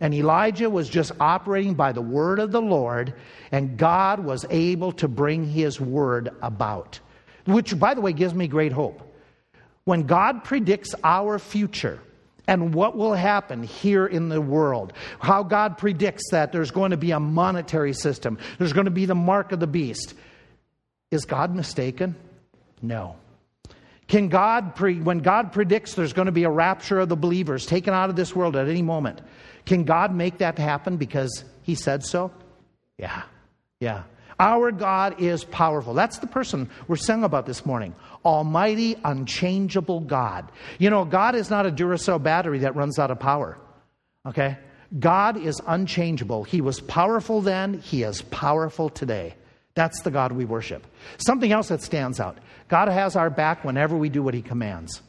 And 0.00 0.14
Elijah 0.14 0.70
was 0.70 0.88
just 0.88 1.12
operating 1.20 1.74
by 1.74 1.92
the 1.92 2.00
word 2.02 2.38
of 2.38 2.52
the 2.52 2.62
Lord, 2.62 3.14
and 3.52 3.76
God 3.76 4.20
was 4.20 4.46
able 4.50 4.92
to 4.92 5.08
bring 5.08 5.44
his 5.44 5.80
word 5.80 6.30
about. 6.42 7.00
Which, 7.44 7.78
by 7.78 7.94
the 7.94 8.00
way, 8.00 8.12
gives 8.12 8.34
me 8.34 8.48
great 8.48 8.72
hope. 8.72 9.02
When 9.84 10.02
God 10.02 10.42
predicts 10.42 10.94
our 11.04 11.38
future, 11.38 12.00
and 12.46 12.74
what 12.74 12.96
will 12.96 13.14
happen 13.14 13.62
here 13.62 14.06
in 14.06 14.28
the 14.28 14.40
world. 14.40 14.92
How 15.18 15.42
God 15.42 15.78
predicts 15.78 16.30
that 16.30 16.52
there's 16.52 16.70
going 16.70 16.92
to 16.92 16.96
be 16.96 17.10
a 17.10 17.20
monetary 17.20 17.92
system, 17.92 18.38
there's 18.58 18.72
going 18.72 18.86
to 18.86 18.90
be 18.90 19.06
the 19.06 19.14
mark 19.14 19.52
of 19.52 19.60
the 19.60 19.66
beast. 19.66 20.14
Is 21.10 21.24
God 21.24 21.54
mistaken? 21.54 22.16
No. 22.82 23.16
Can 24.08 24.28
God, 24.28 24.76
pre- 24.76 25.00
when 25.00 25.18
God 25.18 25.52
predicts 25.52 25.94
there's 25.94 26.12
going 26.12 26.26
to 26.26 26.32
be 26.32 26.44
a 26.44 26.50
rapture 26.50 27.00
of 27.00 27.08
the 27.08 27.16
believers 27.16 27.66
taken 27.66 27.92
out 27.92 28.08
of 28.08 28.16
this 28.16 28.34
world 28.34 28.56
at 28.56 28.68
any 28.68 28.82
moment, 28.82 29.20
can 29.64 29.84
God 29.84 30.14
make 30.14 30.38
that 30.38 30.58
happen 30.58 30.96
because 30.96 31.44
He 31.62 31.74
said 31.74 32.04
so? 32.04 32.30
Yeah, 32.98 33.22
yeah. 33.80 34.04
Our 34.38 34.70
God 34.70 35.20
is 35.20 35.44
powerful. 35.44 35.94
That's 35.94 36.18
the 36.18 36.26
person 36.26 36.68
we're 36.88 36.96
saying 36.96 37.24
about 37.24 37.46
this 37.46 37.64
morning. 37.64 37.94
Almighty, 38.24 38.96
unchangeable 39.02 40.00
God. 40.00 40.50
You 40.78 40.90
know, 40.90 41.04
God 41.04 41.34
is 41.34 41.48
not 41.48 41.66
a 41.66 41.70
Duracell 41.70 42.22
battery 42.22 42.60
that 42.60 42.76
runs 42.76 42.98
out 42.98 43.10
of 43.10 43.18
power. 43.18 43.56
Okay? 44.26 44.58
God 44.98 45.36
is 45.36 45.60
unchangeable. 45.66 46.44
He 46.44 46.60
was 46.60 46.80
powerful 46.80 47.40
then, 47.40 47.80
He 47.80 48.02
is 48.02 48.22
powerful 48.22 48.90
today. 48.90 49.34
That's 49.74 50.02
the 50.02 50.10
God 50.10 50.32
we 50.32 50.44
worship. 50.44 50.86
Something 51.18 51.52
else 51.52 51.68
that 51.68 51.82
stands 51.82 52.20
out 52.20 52.38
God 52.68 52.88
has 52.88 53.16
our 53.16 53.30
back 53.30 53.64
whenever 53.64 53.96
we 53.96 54.08
do 54.08 54.22
what 54.22 54.34
He 54.34 54.42
commands. 54.42 55.02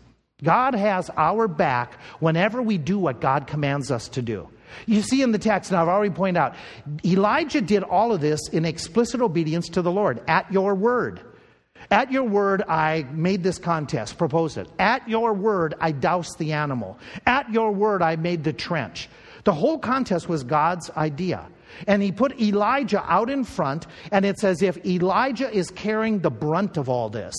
God 0.44 0.76
has 0.76 1.10
our 1.18 1.48
back 1.48 2.00
whenever 2.20 2.62
we 2.62 2.78
do 2.78 3.00
what 3.00 3.20
God 3.20 3.48
commands 3.48 3.90
us 3.90 4.08
to 4.10 4.22
do. 4.22 4.50
You 4.86 5.02
see 5.02 5.22
in 5.22 5.32
the 5.32 5.40
text, 5.40 5.72
and 5.72 5.80
I've 5.80 5.88
already 5.88 6.14
pointed 6.14 6.40
out, 6.40 6.56
Elijah 7.06 7.62
did 7.62 7.84
all 7.84 8.12
of 8.12 8.22
this 8.22 8.48
in 8.50 8.66
explicit 8.66 9.22
obedience 9.22 9.70
to 9.70 9.82
the 9.82 9.92
Lord. 9.92 10.22
At 10.28 10.52
your 10.52 10.76
word. 10.76 11.22
At 11.90 12.12
your 12.12 12.24
word, 12.24 12.64
I 12.64 13.06
made 13.12 13.44
this 13.44 13.58
contest, 13.58 14.18
proposed 14.18 14.58
it. 14.58 14.68
At 14.78 15.08
your 15.08 15.34
word, 15.34 15.76
I 15.80 15.92
doused 15.92 16.38
the 16.38 16.54
animal. 16.54 17.00
At 17.26 17.50
your 17.52 17.72
word, 17.72 18.02
I 18.02 18.18
made 18.18 18.44
the 18.44 18.54
trench. 18.54 19.10
The 19.46 19.54
whole 19.54 19.80
contest 19.80 20.28
was 20.28 20.44
God's 20.44 20.90
idea. 20.92 21.48
And 21.86 22.02
he 22.02 22.12
put 22.12 22.40
Elijah 22.42 23.04
out 23.06 23.30
in 23.30 23.44
front, 23.44 23.88
and 24.12 24.26
it's 24.26 24.44
as 24.44 24.62
if 24.62 24.86
Elijah 24.86 25.50
is 25.50 25.72
carrying 25.72 26.20
the 26.20 26.30
brunt 26.30 26.78
of 26.78 26.90
all 26.90 27.10
this. 27.10 27.36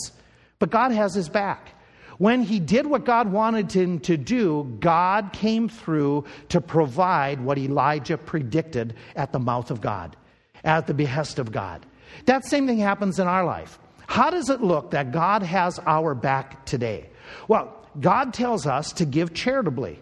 But 0.58 0.70
God 0.70 0.92
has 0.92 1.14
his 1.14 1.28
back. 1.28 1.74
When 2.18 2.42
he 2.42 2.58
did 2.58 2.86
what 2.86 3.04
God 3.04 3.30
wanted 3.30 3.72
him 3.72 4.00
to 4.00 4.16
do, 4.16 4.76
God 4.80 5.32
came 5.32 5.68
through 5.68 6.24
to 6.48 6.60
provide 6.60 7.40
what 7.40 7.58
Elijah 7.58 8.18
predicted 8.18 8.94
at 9.14 9.32
the 9.32 9.38
mouth 9.38 9.70
of 9.70 9.80
God, 9.80 10.16
at 10.64 10.86
the 10.88 10.94
behest 10.94 11.38
of 11.38 11.52
God. 11.52 11.86
That 12.26 12.44
same 12.44 12.66
thing 12.66 12.78
happens 12.78 13.20
in 13.20 13.28
our 13.28 13.44
life. 13.44 13.78
How 14.08 14.30
does 14.30 14.50
it 14.50 14.62
look 14.62 14.90
that 14.90 15.12
God 15.12 15.42
has 15.42 15.78
our 15.86 16.14
back 16.14 16.66
today? 16.66 17.10
Well, 17.46 17.74
God 18.00 18.34
tells 18.34 18.66
us 18.66 18.92
to 18.94 19.04
give 19.04 19.32
charitably, 19.34 20.00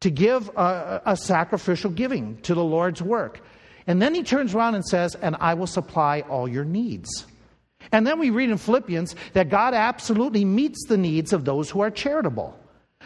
to 0.00 0.10
give 0.10 0.48
a, 0.56 1.02
a 1.06 1.16
sacrificial 1.16 1.90
giving 1.90 2.38
to 2.42 2.54
the 2.54 2.64
Lord's 2.64 3.02
work. 3.02 3.40
And 3.86 4.00
then 4.00 4.14
he 4.14 4.22
turns 4.22 4.54
around 4.54 4.74
and 4.74 4.84
says, 4.84 5.14
And 5.16 5.36
I 5.38 5.54
will 5.54 5.66
supply 5.66 6.22
all 6.22 6.48
your 6.48 6.64
needs. 6.64 7.26
And 7.92 8.06
then 8.06 8.18
we 8.18 8.30
read 8.30 8.50
in 8.50 8.56
Philippians 8.56 9.14
that 9.34 9.50
God 9.50 9.74
absolutely 9.74 10.44
meets 10.44 10.86
the 10.86 10.96
needs 10.96 11.32
of 11.32 11.44
those 11.44 11.70
who 11.70 11.80
are 11.80 11.90
charitable. 11.90 12.58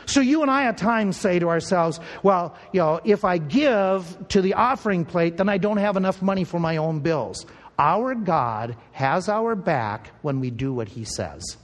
So 0.07 0.21
you 0.21 0.43
and 0.43 0.51
I 0.51 0.67
at 0.67 0.77
times 0.77 1.17
say 1.17 1.39
to 1.39 1.49
ourselves, 1.49 1.99
well, 2.23 2.57
you 2.73 2.81
know, 2.81 3.01
if 3.05 3.25
I 3.25 3.39
give 3.39 4.29
to 4.29 4.41
the 4.41 4.55
offering 4.55 5.05
plate, 5.05 5.37
then 5.39 5.49
I 5.49 5.59
don't 5.59 5.79
have 5.79 5.97
enough 5.97 6.23
money 6.23 6.45
for 6.45 6.61
my 6.61 6.77
own 6.77 7.01
bills. 7.01 7.47
Our 7.79 8.15
God 8.15 8.77
has 8.93 9.29
our 9.29 9.55
back 9.55 10.13
when 10.23 10.39
we 10.41 10.51
do 10.51 10.73
what 10.73 10.89
he 10.89 11.05
says. 11.05 11.57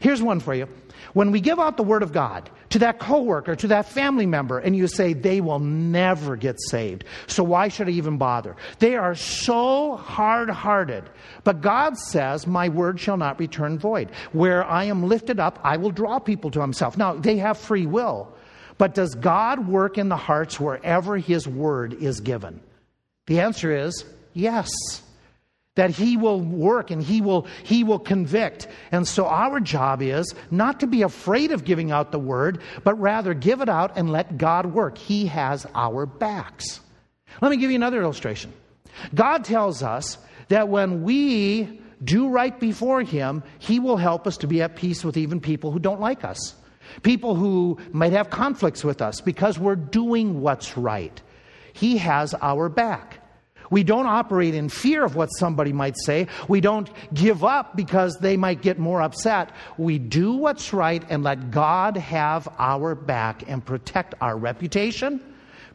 Here's 0.00 0.22
one 0.22 0.40
for 0.40 0.54
you. 0.54 0.68
When 1.14 1.32
we 1.32 1.40
give 1.40 1.58
out 1.58 1.76
the 1.76 1.82
word 1.82 2.02
of 2.02 2.12
God 2.12 2.50
to 2.70 2.80
that 2.80 2.98
coworker, 2.98 3.56
to 3.56 3.68
that 3.68 3.88
family 3.88 4.26
member, 4.26 4.58
and 4.58 4.76
you 4.76 4.86
say 4.86 5.14
they 5.14 5.40
will 5.40 5.58
never 5.58 6.36
get 6.36 6.56
saved, 6.68 7.04
so 7.26 7.42
why 7.42 7.68
should 7.68 7.88
I 7.88 7.92
even 7.92 8.18
bother? 8.18 8.56
They 8.78 8.96
are 8.96 9.14
so 9.14 9.96
hard 9.96 10.50
hearted. 10.50 11.04
But 11.44 11.60
God 11.60 11.96
says, 11.96 12.46
My 12.46 12.68
word 12.68 13.00
shall 13.00 13.16
not 13.16 13.38
return 13.38 13.78
void. 13.78 14.10
Where 14.32 14.64
I 14.64 14.84
am 14.84 15.08
lifted 15.08 15.40
up, 15.40 15.58
I 15.64 15.76
will 15.78 15.90
draw 15.90 16.18
people 16.18 16.50
to 16.52 16.60
Himself. 16.60 16.96
Now, 16.96 17.14
they 17.14 17.38
have 17.38 17.58
free 17.58 17.86
will. 17.86 18.34
But 18.76 18.94
does 18.94 19.14
God 19.14 19.66
work 19.66 19.98
in 19.98 20.08
the 20.08 20.16
hearts 20.16 20.60
wherever 20.60 21.16
His 21.16 21.48
word 21.48 21.94
is 21.94 22.20
given? 22.20 22.60
The 23.26 23.40
answer 23.40 23.76
is 23.76 24.04
yes 24.34 24.70
that 25.78 25.90
he 25.90 26.16
will 26.16 26.40
work 26.40 26.90
and 26.90 27.00
he 27.00 27.20
will 27.20 27.46
he 27.62 27.84
will 27.84 28.00
convict. 28.00 28.66
And 28.90 29.06
so 29.06 29.26
our 29.26 29.60
job 29.60 30.02
is 30.02 30.34
not 30.50 30.80
to 30.80 30.88
be 30.88 31.02
afraid 31.02 31.52
of 31.52 31.64
giving 31.64 31.92
out 31.92 32.10
the 32.10 32.18
word 32.18 32.60
but 32.82 32.98
rather 32.98 33.32
give 33.32 33.60
it 33.60 33.68
out 33.68 33.96
and 33.96 34.10
let 34.10 34.36
god 34.36 34.66
work. 34.66 34.98
He 34.98 35.26
has 35.26 35.66
our 35.76 36.04
backs. 36.04 36.80
Let 37.40 37.52
me 37.52 37.58
give 37.58 37.70
you 37.70 37.76
another 37.76 38.02
illustration. 38.02 38.52
God 39.14 39.44
tells 39.44 39.80
us 39.84 40.18
that 40.48 40.68
when 40.68 41.04
we 41.04 41.80
do 42.02 42.28
right 42.28 42.58
before 42.58 43.02
him 43.02 43.44
he 43.60 43.78
will 43.78 43.98
help 43.98 44.26
us 44.26 44.36
to 44.38 44.48
be 44.48 44.60
at 44.60 44.74
peace 44.74 45.04
with 45.04 45.16
even 45.16 45.40
people 45.40 45.70
who 45.70 45.78
don't 45.78 46.00
like 46.00 46.24
us. 46.24 46.56
People 47.04 47.36
who 47.36 47.78
might 47.92 48.12
have 48.12 48.30
conflicts 48.30 48.82
with 48.82 49.00
us 49.00 49.20
because 49.20 49.60
we're 49.60 49.76
doing 49.76 50.40
what's 50.40 50.76
right. 50.76 51.22
He 51.72 51.98
has 51.98 52.34
our 52.34 52.68
back 52.68 53.17
we 53.70 53.82
don't 53.82 54.06
operate 54.06 54.54
in 54.54 54.68
fear 54.68 55.04
of 55.04 55.14
what 55.14 55.28
somebody 55.28 55.72
might 55.72 55.96
say. 55.98 56.28
We 56.48 56.60
don't 56.60 56.90
give 57.12 57.44
up 57.44 57.76
because 57.76 58.18
they 58.18 58.36
might 58.36 58.62
get 58.62 58.78
more 58.78 59.02
upset. 59.02 59.50
We 59.76 59.98
do 59.98 60.32
what's 60.34 60.72
right 60.72 61.04
and 61.08 61.22
let 61.22 61.50
God 61.50 61.96
have 61.96 62.48
our 62.58 62.94
back 62.94 63.44
and 63.46 63.64
protect 63.64 64.14
our 64.20 64.36
reputation, 64.36 65.20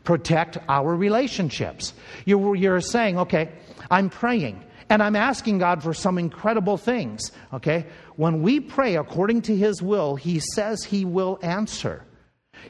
protect 0.03 0.57
our 0.67 0.95
relationships. 0.95 1.93
You're, 2.25 2.55
you're 2.55 2.81
saying, 2.81 3.19
okay, 3.19 3.51
I'm 3.91 4.09
praying 4.09 4.63
and 4.89 5.01
I'm 5.01 5.15
asking 5.15 5.59
God 5.59 5.81
for 5.81 5.93
some 5.93 6.17
incredible 6.17 6.77
things. 6.77 7.31
Okay? 7.53 7.85
When 8.15 8.41
we 8.41 8.59
pray 8.59 8.95
according 8.95 9.43
to 9.43 9.55
His 9.55 9.81
will, 9.81 10.15
He 10.15 10.39
says 10.39 10.83
He 10.83 11.05
will 11.05 11.39
answer, 11.41 12.05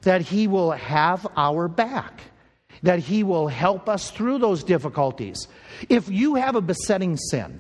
that 0.04 0.22
He 0.22 0.48
will 0.48 0.72
have 0.72 1.26
our 1.36 1.68
back 1.68 2.22
that 2.84 3.00
He 3.00 3.24
will 3.24 3.48
help 3.48 3.90
us 3.90 4.12
through 4.12 4.38
those 4.38 4.64
difficulties. 4.64 5.48
If 5.90 6.10
you 6.10 6.36
have 6.36 6.56
a 6.56 6.62
besetting 6.62 7.18
sin, 7.18 7.60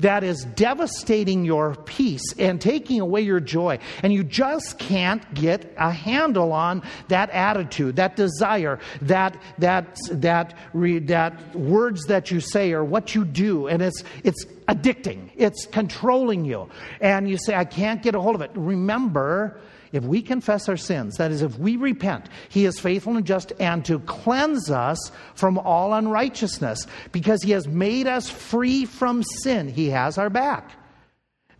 that 0.00 0.24
is 0.24 0.44
devastating 0.44 1.44
your 1.44 1.74
peace 1.74 2.34
and 2.38 2.60
taking 2.60 3.00
away 3.00 3.20
your 3.22 3.40
joy. 3.40 3.78
And 4.02 4.12
you 4.12 4.24
just 4.24 4.78
can't 4.78 5.34
get 5.34 5.74
a 5.76 5.90
handle 5.90 6.52
on 6.52 6.82
that 7.08 7.30
attitude, 7.30 7.96
that 7.96 8.16
desire, 8.16 8.78
that 9.02 9.36
that 9.58 9.96
that 10.10 10.54
that 10.72 11.56
words 11.56 12.04
that 12.04 12.30
you 12.30 12.40
say 12.40 12.72
or 12.72 12.84
what 12.84 13.14
you 13.14 13.24
do, 13.24 13.66
and 13.66 13.82
it's 13.82 14.02
it's 14.22 14.44
addicting. 14.68 15.30
It's 15.36 15.66
controlling 15.66 16.44
you, 16.44 16.68
and 17.00 17.28
you 17.28 17.36
say, 17.36 17.54
"I 17.54 17.64
can't 17.64 18.02
get 18.02 18.14
a 18.14 18.20
hold 18.20 18.34
of 18.34 18.40
it." 18.40 18.50
Remember 18.54 19.60
if 19.94 20.02
we 20.02 20.22
confess 20.22 20.68
our 20.68 20.76
sins, 20.76 21.18
that 21.18 21.30
is, 21.30 21.40
if 21.40 21.56
we 21.56 21.76
repent, 21.76 22.26
He 22.48 22.64
is 22.64 22.80
faithful 22.80 23.16
and 23.16 23.24
just 23.24 23.52
and 23.60 23.84
to 23.84 24.00
cleanse 24.00 24.68
us 24.68 25.12
from 25.36 25.56
all 25.56 25.94
unrighteousness 25.94 26.88
because 27.12 27.44
He 27.44 27.52
has 27.52 27.68
made 27.68 28.08
us 28.08 28.28
free 28.28 28.86
from 28.86 29.22
sin. 29.22 29.68
He 29.68 29.90
has 29.90 30.18
our 30.18 30.30
back. 30.30 30.72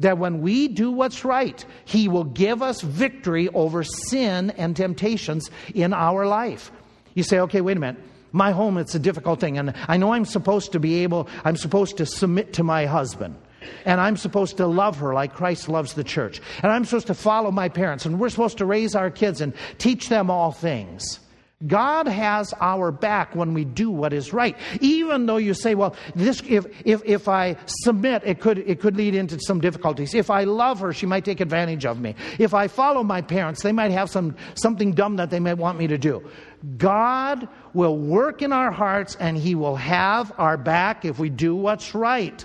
That 0.01 0.19
when 0.19 0.41
we 0.41 0.67
do 0.67 0.91
what's 0.91 1.25
right, 1.25 1.65
He 1.85 2.09
will 2.09 2.25
give 2.25 2.61
us 2.61 2.81
victory 2.81 3.49
over 3.51 3.85
sin 3.85 4.51
and 4.51 4.75
temptations 4.75 5.49
in 5.73 5.93
our 5.93 6.27
life. 6.27 6.73
You 7.15 7.23
say, 7.23 7.39
okay, 7.39 7.61
wait 7.61 7.77
a 7.77 7.81
minute 7.81 8.03
my 8.33 8.51
home 8.51 8.79
it's 8.79 8.97
a 8.97 8.99
difficult 8.99 9.39
thing 9.39 9.59
and 9.59 9.73
i 9.87 9.97
know 9.97 10.13
i'm 10.13 10.25
supposed 10.25 10.73
to 10.73 10.81
be 10.81 11.05
able 11.05 11.29
i'm 11.45 11.57
supposed 11.57 11.99
to 11.99 12.05
submit 12.05 12.53
to 12.53 12.65
my 12.65 12.85
husband 12.85 13.37
and 13.85 14.01
I'm 14.01 14.17
supposed 14.17 14.57
to 14.59 14.67
love 14.67 14.99
her 14.99 15.15
like 15.15 15.35
Christ 15.35 15.69
loves 15.69 15.95
the 15.95 16.05
church. 16.05 16.41
And 16.63 16.71
I'm 16.71 16.85
supposed 16.85 17.09
to 17.09 17.15
follow 17.15 17.51
my 17.51 17.69
parents. 17.69 18.07
And 18.07 18.19
we're 18.19 18.31
supposed 18.31 18.59
to 18.59 18.67
raise 18.67 18.95
our 18.95 19.11
kids 19.11 19.41
and 19.41 19.53
teach 19.79 20.09
them 20.09 20.31
all 20.31 20.53
things. 20.53 21.21
God 21.67 22.09
has 22.09 22.53
our 22.61 22.91
back 22.91 23.35
when 23.35 23.55
we 23.55 23.65
do 23.65 23.91
what 23.91 24.13
is 24.13 24.33
right. 24.33 24.57
Even 24.81 25.27
though 25.27 25.37
you 25.37 25.55
say, 25.55 25.75
well, 25.75 25.97
this, 26.15 26.43
if, 26.47 26.67
if, 26.85 27.03
if 27.05 27.29
I 27.29 27.57
submit, 27.67 28.23
it 28.25 28.41
could, 28.41 28.59
it 28.59 28.81
could 28.81 28.97
lead 28.97 29.15
into 29.15 29.39
some 29.41 29.61
difficulties. 29.61 30.15
If 30.15 30.31
I 30.31 30.45
love 30.45 30.81
her, 30.81 30.93
she 30.93 31.07
might 31.07 31.25
take 31.25 31.41
advantage 31.41 31.87
of 31.87 31.99
me. 31.99 32.17
If 32.39 32.55
I 32.55 32.69
follow 32.69 33.03
my 33.03 33.23
parents, 33.23 33.63
they 33.63 33.73
might 33.73 33.93
have 33.93 34.11
some, 34.11 34.37
something 34.55 34.93
dumb 34.93 35.17
that 35.17 35.31
they 35.31 35.41
might 35.41 35.55
want 35.55 35.79
me 35.79 35.87
to 35.87 35.97
do. 35.97 36.29
God 36.77 37.49
will 37.73 37.97
work 37.97 38.43
in 38.43 38.53
our 38.53 38.71
hearts 38.71 39.17
and 39.21 39.37
He 39.37 39.55
will 39.55 39.77
have 39.77 40.33
our 40.39 40.57
back 40.57 41.05
if 41.05 41.19
we 41.19 41.31
do 41.31 41.55
what's 41.55 41.95
right. 41.95 42.45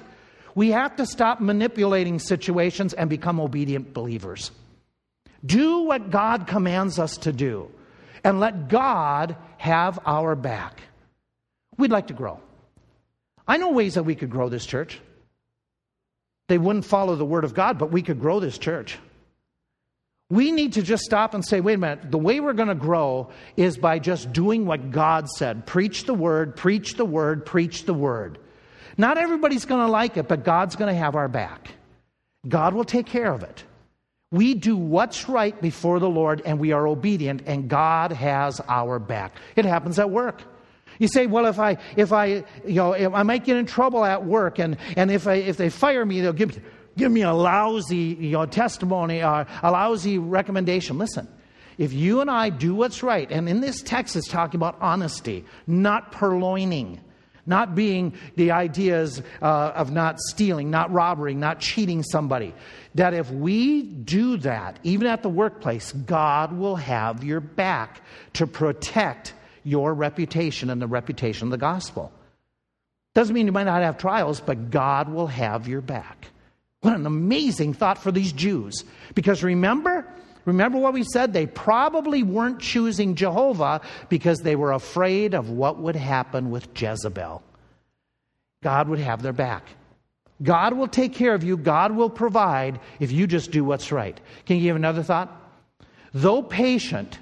We 0.55 0.71
have 0.71 0.95
to 0.97 1.05
stop 1.05 1.39
manipulating 1.39 2.19
situations 2.19 2.93
and 2.93 3.09
become 3.09 3.39
obedient 3.39 3.93
believers. 3.93 4.51
Do 5.45 5.83
what 5.83 6.09
God 6.09 6.47
commands 6.47 6.99
us 6.99 7.17
to 7.17 7.31
do 7.31 7.71
and 8.23 8.39
let 8.39 8.67
God 8.67 9.37
have 9.57 9.99
our 10.05 10.35
back. 10.35 10.81
We'd 11.77 11.91
like 11.91 12.07
to 12.07 12.13
grow. 12.13 12.39
I 13.47 13.57
know 13.57 13.71
ways 13.71 13.95
that 13.95 14.03
we 14.03 14.15
could 14.15 14.29
grow 14.29 14.49
this 14.49 14.65
church. 14.65 14.99
They 16.49 16.57
wouldn't 16.57 16.85
follow 16.85 17.15
the 17.15 17.25
Word 17.25 17.43
of 17.43 17.53
God, 17.53 17.77
but 17.77 17.91
we 17.91 18.01
could 18.01 18.19
grow 18.19 18.39
this 18.39 18.57
church. 18.57 18.97
We 20.29 20.51
need 20.51 20.73
to 20.73 20.83
just 20.83 21.03
stop 21.03 21.33
and 21.33 21.43
say, 21.43 21.59
wait 21.59 21.75
a 21.75 21.77
minute, 21.77 22.11
the 22.11 22.17
way 22.17 22.39
we're 22.39 22.53
going 22.53 22.69
to 22.69 22.75
grow 22.75 23.29
is 23.55 23.77
by 23.77 23.97
just 23.97 24.31
doing 24.31 24.65
what 24.65 24.91
God 24.91 25.27
said. 25.27 25.65
Preach 25.65 26.05
the 26.05 26.13
Word, 26.13 26.55
preach 26.55 26.95
the 26.95 27.05
Word, 27.05 27.45
preach 27.45 27.85
the 27.85 27.93
Word. 27.93 28.37
Not 28.99 29.17
everybody's 29.17 29.63
going 29.63 29.79
to 29.79 29.89
like 29.89 30.17
it, 30.17 30.27
but 30.27 30.43
God's 30.43 30.75
going 30.75 30.93
to 30.93 30.99
have 30.99 31.15
our 31.15 31.29
back. 31.29 31.71
God 32.45 32.73
will 32.73 32.83
take 32.83 33.05
care 33.05 33.31
of 33.31 33.43
it. 33.43 33.63
We 34.29 34.55
do 34.55 34.75
what's 34.75 35.29
right 35.29 35.59
before 35.61 35.99
the 35.99 36.09
Lord 36.09 36.41
and 36.43 36.59
we 36.59 36.73
are 36.73 36.85
obedient, 36.85 37.43
and 37.45 37.69
God 37.69 38.11
has 38.11 38.59
our 38.67 38.99
back. 38.99 39.37
It 39.55 39.63
happens 39.63 39.99
at 39.99 40.09
work. 40.09 40.43
You 40.99 41.07
say, 41.07 41.27
well, 41.27 41.45
if 41.45 41.59
I, 41.59 41.77
if 41.95 42.11
I, 42.11 42.43
you 42.65 42.75
know, 42.75 42.93
I 42.93 43.23
might 43.23 43.45
get 43.45 43.55
in 43.55 43.65
trouble 43.65 44.03
at 44.03 44.25
work, 44.25 44.59
and, 44.59 44.75
and 44.97 45.09
if, 45.09 45.27
I, 45.27 45.35
if 45.35 45.55
they 45.55 45.69
fire 45.69 46.05
me, 46.05 46.19
they'll 46.19 46.33
give, 46.33 46.57
me, 46.57 46.61
give 46.97 47.09
me 47.09 47.21
a 47.21 47.31
lousy 47.31 48.17
you 48.19 48.31
know, 48.31 48.45
testimony, 48.47 49.23
or 49.23 49.47
a 49.63 49.71
lousy 49.71 50.17
recommendation. 50.17 50.97
Listen, 50.97 51.25
if 51.77 51.93
you 51.93 52.19
and 52.19 52.29
I 52.29 52.49
do 52.49 52.75
what's 52.75 53.01
right, 53.01 53.31
and 53.31 53.47
in 53.47 53.61
this 53.61 53.81
text 53.81 54.17
it's 54.17 54.27
talking 54.27 54.57
about 54.57 54.77
honesty, 54.81 55.45
not 55.67 56.11
purloining, 56.11 56.99
not 57.49 57.75
being 57.75 58.13
the 58.35 58.51
ideas 58.51 59.21
uh, 59.41 59.73
of 59.75 59.91
not 59.91 60.19
stealing, 60.19 60.69
not 60.69 60.91
robbing, 60.91 61.39
not 61.39 61.59
cheating 61.59 62.03
somebody. 62.03 62.53
That 62.95 63.13
if 63.13 63.29
we 63.31 63.83
do 63.83 64.37
that, 64.37 64.79
even 64.83 65.07
at 65.07 65.23
the 65.23 65.29
workplace, 65.29 65.91
God 65.91 66.53
will 66.53 66.77
have 66.77 67.23
your 67.23 67.41
back 67.41 68.01
to 68.33 68.47
protect 68.47 69.33
your 69.63 69.93
reputation 69.93 70.69
and 70.69 70.81
the 70.81 70.87
reputation 70.87 71.47
of 71.47 71.51
the 71.51 71.57
gospel. 71.57 72.11
Doesn't 73.15 73.33
mean 73.33 73.47
you 73.47 73.51
might 73.51 73.65
not 73.65 73.81
have 73.81 73.97
trials, 73.97 74.39
but 74.39 74.69
God 74.69 75.09
will 75.09 75.27
have 75.27 75.67
your 75.67 75.81
back. 75.81 76.27
What 76.81 76.95
an 76.95 77.05
amazing 77.05 77.73
thought 77.73 77.97
for 77.97 78.11
these 78.11 78.31
Jews. 78.31 78.85
Because 79.13 79.43
remember, 79.43 80.07
remember 80.45 80.77
what 80.77 80.93
we 80.93 81.03
said? 81.03 81.33
They 81.33 81.45
probably 81.45 82.23
weren't 82.23 82.59
choosing 82.59 83.15
Jehovah 83.15 83.81
because 84.09 84.39
they 84.39 84.55
were 84.55 84.71
afraid 84.71 85.33
of 85.33 85.49
what 85.49 85.79
would 85.79 85.95
happen 85.95 86.49
with 86.49 86.69
Jezebel. 86.79 87.43
God 88.63 88.89
would 88.89 88.99
have 88.99 89.21
their 89.21 89.33
back. 89.33 89.63
God 90.41 90.73
will 90.73 90.87
take 90.87 91.13
care 91.13 91.33
of 91.33 91.43
you. 91.43 91.57
God 91.57 91.95
will 91.95 92.09
provide 92.09 92.79
if 92.99 93.11
you 93.11 93.27
just 93.27 93.51
do 93.51 93.63
what's 93.63 93.91
right. 93.91 94.19
Can 94.45 94.57
you 94.57 94.63
give 94.63 94.75
another 94.75 95.03
thought? 95.03 95.35
Though 96.13 96.41
patient, 96.41 97.19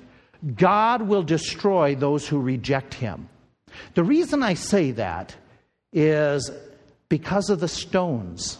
God 0.56 1.02
will 1.02 1.24
destroy 1.24 1.96
those 1.96 2.28
who 2.28 2.40
reject 2.40 2.94
him. 2.94 3.28
The 3.96 4.04
reason 4.04 4.44
I 4.44 4.54
say 4.54 4.92
that 4.92 5.36
is 5.92 6.52
because 7.10 7.50
of 7.50 7.60
the 7.60 7.68
stones. 7.68 8.58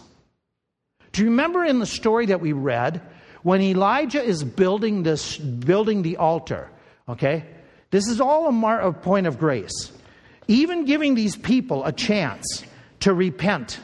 Do 1.12 1.22
you 1.22 1.30
remember 1.30 1.64
in 1.64 1.78
the 1.78 1.86
story 1.86 2.26
that 2.26 2.40
we 2.40 2.52
read 2.52 3.00
when 3.42 3.60
Elijah 3.60 4.22
is 4.22 4.44
building 4.44 5.02
this 5.02 5.36
building 5.36 6.02
the 6.02 6.16
altar, 6.16 6.70
okay? 7.08 7.44
This 7.90 8.06
is 8.08 8.20
all 8.20 8.48
a, 8.48 8.52
mar- 8.52 8.80
a 8.80 8.92
point 8.92 9.26
of 9.26 9.38
grace. 9.38 9.92
Even 10.46 10.84
giving 10.84 11.14
these 11.14 11.36
people 11.36 11.84
a 11.84 11.92
chance 11.92 12.64
to 13.00 13.14
repent 13.14 13.80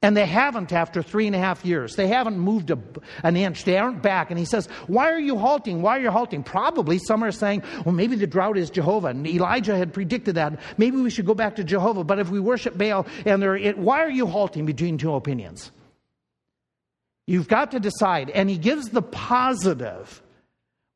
and 0.00 0.16
they 0.16 0.26
haven't 0.26 0.72
after 0.72 1.02
three 1.02 1.26
and 1.26 1.34
a 1.34 1.40
half 1.40 1.64
years. 1.64 1.96
They 1.96 2.06
haven't 2.06 2.38
moved 2.38 2.70
a, 2.70 2.78
an 3.24 3.36
inch. 3.36 3.64
They 3.64 3.76
aren't 3.78 4.00
back. 4.00 4.30
And 4.30 4.38
he 4.38 4.44
says, 4.44 4.68
Why 4.86 5.10
are 5.10 5.18
you 5.18 5.36
halting? 5.36 5.82
Why 5.82 5.98
are 5.98 6.00
you 6.00 6.10
halting? 6.12 6.44
Probably 6.44 7.00
some 7.00 7.24
are 7.24 7.32
saying, 7.32 7.64
Well, 7.84 7.94
maybe 7.94 8.14
the 8.14 8.26
drought 8.26 8.56
is 8.56 8.70
Jehovah. 8.70 9.08
And 9.08 9.26
Elijah 9.26 9.76
had 9.76 9.92
predicted 9.92 10.36
that. 10.36 10.60
Maybe 10.76 10.98
we 10.98 11.10
should 11.10 11.26
go 11.26 11.34
back 11.34 11.56
to 11.56 11.64
Jehovah. 11.64 12.04
But 12.04 12.20
if 12.20 12.30
we 12.30 12.38
worship 12.38 12.78
Baal, 12.78 13.06
and 13.26 13.42
they're, 13.42 13.56
it, 13.56 13.76
why 13.76 14.04
are 14.04 14.10
you 14.10 14.26
halting 14.26 14.66
between 14.66 14.98
two 14.98 15.14
opinions? 15.14 15.72
You've 17.28 17.46
got 17.46 17.72
to 17.72 17.80
decide. 17.80 18.30
And 18.30 18.48
he 18.48 18.56
gives 18.56 18.88
the 18.88 19.02
positive 19.02 20.22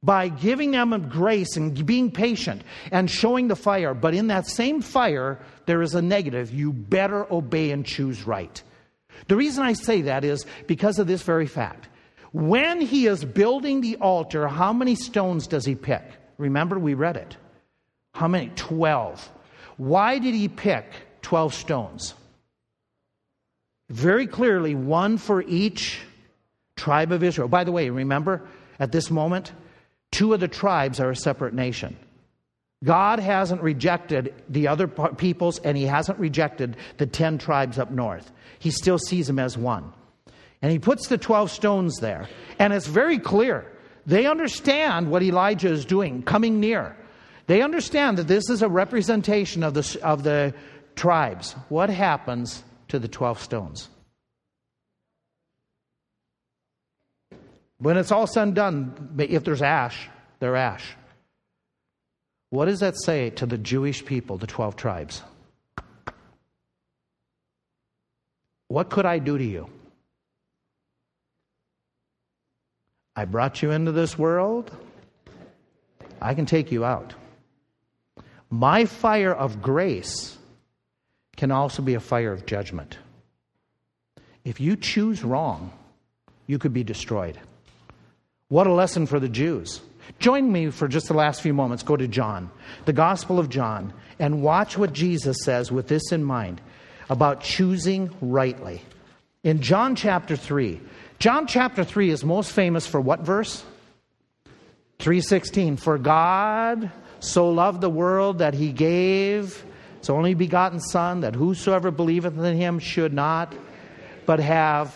by 0.02 0.28
giving 0.28 0.70
them 0.70 1.08
grace 1.10 1.58
and 1.58 1.84
being 1.84 2.10
patient 2.10 2.62
and 2.90 3.10
showing 3.10 3.48
the 3.48 3.54
fire. 3.54 3.92
But 3.92 4.14
in 4.14 4.28
that 4.28 4.46
same 4.46 4.80
fire, 4.80 5.38
there 5.66 5.82
is 5.82 5.94
a 5.94 6.00
negative. 6.00 6.50
You 6.50 6.72
better 6.72 7.30
obey 7.30 7.70
and 7.70 7.84
choose 7.84 8.26
right. 8.26 8.62
The 9.28 9.36
reason 9.36 9.62
I 9.62 9.74
say 9.74 10.00
that 10.02 10.24
is 10.24 10.46
because 10.66 10.98
of 10.98 11.06
this 11.06 11.22
very 11.22 11.46
fact. 11.46 11.88
When 12.32 12.80
he 12.80 13.06
is 13.06 13.26
building 13.26 13.82
the 13.82 13.96
altar, 13.96 14.48
how 14.48 14.72
many 14.72 14.94
stones 14.94 15.46
does 15.46 15.66
he 15.66 15.74
pick? 15.74 16.02
Remember, 16.38 16.78
we 16.78 16.94
read 16.94 17.18
it. 17.18 17.36
How 18.14 18.26
many? 18.26 18.50
Twelve. 18.56 19.30
Why 19.76 20.18
did 20.18 20.32
he 20.32 20.48
pick 20.48 20.86
12 21.20 21.52
stones? 21.52 22.14
Very 23.90 24.26
clearly, 24.26 24.74
one 24.74 25.18
for 25.18 25.42
each 25.42 26.00
tribe 26.76 27.12
of 27.12 27.22
Israel. 27.22 27.48
By 27.48 27.64
the 27.64 27.72
way, 27.72 27.90
remember, 27.90 28.46
at 28.78 28.92
this 28.92 29.10
moment, 29.10 29.52
two 30.10 30.32
of 30.34 30.40
the 30.40 30.48
tribes 30.48 31.00
are 31.00 31.10
a 31.10 31.16
separate 31.16 31.54
nation. 31.54 31.96
God 32.84 33.20
hasn't 33.20 33.62
rejected 33.62 34.34
the 34.48 34.68
other 34.68 34.88
peoples, 34.88 35.58
and 35.60 35.76
He 35.76 35.84
hasn't 35.84 36.18
rejected 36.18 36.76
the 36.98 37.06
10 37.06 37.38
tribes 37.38 37.78
up 37.78 37.90
north. 37.90 38.32
He 38.58 38.70
still 38.70 38.98
sees 38.98 39.26
them 39.26 39.38
as 39.38 39.56
one. 39.56 39.92
And 40.60 40.72
He 40.72 40.78
puts 40.78 41.06
the 41.08 41.18
12 41.18 41.50
stones 41.50 41.98
there. 41.98 42.28
And 42.58 42.72
it's 42.72 42.86
very 42.86 43.18
clear. 43.18 43.70
They 44.06 44.26
understand 44.26 45.10
what 45.10 45.22
Elijah 45.22 45.70
is 45.70 45.84
doing, 45.84 46.22
coming 46.22 46.58
near. 46.58 46.96
They 47.46 47.62
understand 47.62 48.18
that 48.18 48.28
this 48.28 48.48
is 48.50 48.62
a 48.62 48.68
representation 48.68 49.62
of 49.62 49.74
the, 49.74 50.00
of 50.02 50.22
the 50.24 50.54
tribes. 50.96 51.52
What 51.68 51.90
happens 51.90 52.64
to 52.88 52.98
the 52.98 53.08
12 53.08 53.40
stones? 53.40 53.88
When 57.82 57.96
it's 57.96 58.12
all 58.12 58.28
said 58.28 58.44
and 58.44 58.54
done, 58.54 59.16
if 59.18 59.42
there's 59.42 59.60
ash, 59.60 60.08
they're 60.38 60.54
ash. 60.54 60.84
What 62.50 62.66
does 62.66 62.78
that 62.78 62.94
say 62.96 63.30
to 63.30 63.44
the 63.44 63.58
Jewish 63.58 64.04
people, 64.04 64.38
the 64.38 64.46
12 64.46 64.76
tribes? 64.76 65.20
What 68.68 68.88
could 68.88 69.04
I 69.04 69.18
do 69.18 69.36
to 69.36 69.44
you? 69.44 69.68
I 73.16 73.24
brought 73.24 73.62
you 73.62 73.72
into 73.72 73.90
this 73.90 74.16
world. 74.16 74.70
I 76.20 76.34
can 76.34 76.46
take 76.46 76.70
you 76.70 76.84
out. 76.84 77.14
My 78.48 78.84
fire 78.84 79.34
of 79.34 79.60
grace 79.60 80.38
can 81.36 81.50
also 81.50 81.82
be 81.82 81.94
a 81.94 82.00
fire 82.00 82.32
of 82.32 82.46
judgment. 82.46 82.96
If 84.44 84.60
you 84.60 84.76
choose 84.76 85.24
wrong, 85.24 85.72
you 86.46 86.60
could 86.60 86.72
be 86.72 86.84
destroyed. 86.84 87.40
What 88.52 88.66
a 88.66 88.72
lesson 88.74 89.06
for 89.06 89.18
the 89.18 89.30
Jews. 89.30 89.80
Join 90.18 90.52
me 90.52 90.68
for 90.68 90.86
just 90.86 91.08
the 91.08 91.14
last 91.14 91.40
few 91.40 91.54
moments. 91.54 91.82
Go 91.82 91.96
to 91.96 92.06
John, 92.06 92.50
the 92.84 92.92
Gospel 92.92 93.38
of 93.38 93.48
John, 93.48 93.94
and 94.18 94.42
watch 94.42 94.76
what 94.76 94.92
Jesus 94.92 95.38
says 95.42 95.72
with 95.72 95.88
this 95.88 96.12
in 96.12 96.22
mind 96.22 96.60
about 97.08 97.40
choosing 97.40 98.14
rightly. 98.20 98.82
In 99.42 99.62
John 99.62 99.96
chapter 99.96 100.36
3, 100.36 100.82
John 101.18 101.46
chapter 101.46 101.82
3 101.82 102.10
is 102.10 102.26
most 102.26 102.52
famous 102.52 102.86
for 102.86 103.00
what 103.00 103.20
verse? 103.20 103.64
316. 104.98 105.78
For 105.78 105.96
God 105.96 106.92
so 107.20 107.48
loved 107.48 107.80
the 107.80 107.88
world 107.88 108.40
that 108.40 108.52
he 108.52 108.70
gave 108.70 109.64
his 109.98 110.10
only 110.10 110.34
begotten 110.34 110.78
Son, 110.78 111.20
that 111.20 111.34
whosoever 111.34 111.90
believeth 111.90 112.36
in 112.36 112.56
him 112.58 112.80
should 112.80 113.14
not, 113.14 113.54
but 114.26 114.40
have 114.40 114.94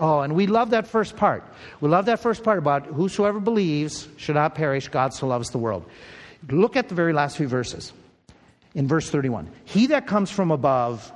Oh, 0.00 0.20
and 0.20 0.34
we 0.34 0.46
love 0.46 0.70
that 0.70 0.86
first 0.86 1.16
part. 1.16 1.44
We 1.80 1.90
love 1.90 2.06
that 2.06 2.20
first 2.20 2.42
part 2.42 2.58
about 2.58 2.86
whosoever 2.86 3.38
believes 3.38 4.08
should 4.16 4.34
not 4.34 4.54
perish, 4.54 4.88
God 4.88 5.12
so 5.12 5.26
loves 5.26 5.50
the 5.50 5.58
world. 5.58 5.84
Look 6.48 6.74
at 6.74 6.88
the 6.88 6.94
very 6.94 7.12
last 7.12 7.36
few 7.36 7.46
verses. 7.46 7.92
In 8.74 8.88
verse 8.88 9.10
31, 9.10 9.50
he 9.64 9.88
that 9.88 10.06
comes 10.06 10.30
from 10.30 10.50
above 10.50 11.12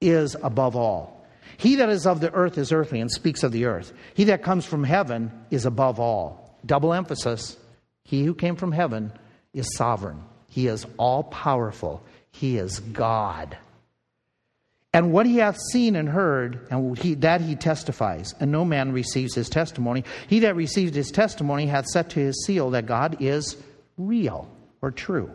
is 0.00 0.34
above 0.42 0.74
all. 0.74 1.24
He 1.56 1.76
that 1.76 1.88
is 1.88 2.06
of 2.06 2.20
the 2.20 2.32
earth 2.32 2.58
is 2.58 2.72
earthly 2.72 3.00
and 3.00 3.10
speaks 3.10 3.42
of 3.42 3.52
the 3.52 3.66
earth. 3.66 3.92
He 4.14 4.24
that 4.24 4.42
comes 4.42 4.64
from 4.64 4.82
heaven 4.82 5.30
is 5.50 5.64
above 5.64 6.00
all. 6.00 6.58
Double 6.64 6.92
emphasis. 6.92 7.56
He 8.04 8.24
who 8.24 8.34
came 8.34 8.56
from 8.56 8.72
heaven 8.72 9.12
is 9.54 9.74
sovereign. 9.76 10.22
He 10.48 10.66
is 10.66 10.86
all 10.96 11.22
powerful. 11.24 12.02
He 12.32 12.58
is 12.58 12.80
God. 12.80 13.56
And 14.96 15.12
what 15.12 15.26
he 15.26 15.36
hath 15.36 15.58
seen 15.72 15.94
and 15.94 16.08
heard, 16.08 16.68
and 16.70 16.96
he, 16.96 17.16
that 17.16 17.42
he 17.42 17.54
testifies, 17.54 18.34
and 18.40 18.50
no 18.50 18.64
man 18.64 18.92
receives 18.92 19.34
his 19.34 19.50
testimony. 19.50 20.04
He 20.26 20.38
that 20.38 20.56
received 20.56 20.94
his 20.94 21.10
testimony 21.10 21.66
hath 21.66 21.84
set 21.84 22.08
to 22.10 22.20
his 22.20 22.46
seal 22.46 22.70
that 22.70 22.86
God 22.86 23.18
is 23.20 23.58
real 23.98 24.50
or 24.80 24.90
true. 24.90 25.30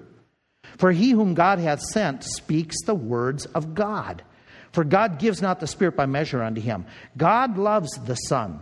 For 0.79 0.91
he 0.91 1.11
whom 1.11 1.35
God 1.35 1.59
hath 1.59 1.79
sent 1.79 2.23
speaks 2.23 2.75
the 2.87 2.95
words 2.95 3.45
of 3.45 3.75
God. 3.75 4.23
For 4.71 4.83
God 4.83 5.19
gives 5.19 5.43
not 5.43 5.59
the 5.59 5.67
Spirit 5.67 5.95
by 5.95 6.07
measure 6.07 6.41
unto 6.41 6.59
him. 6.59 6.87
God 7.15 7.59
loves 7.59 7.91
the 8.03 8.15
Son, 8.15 8.61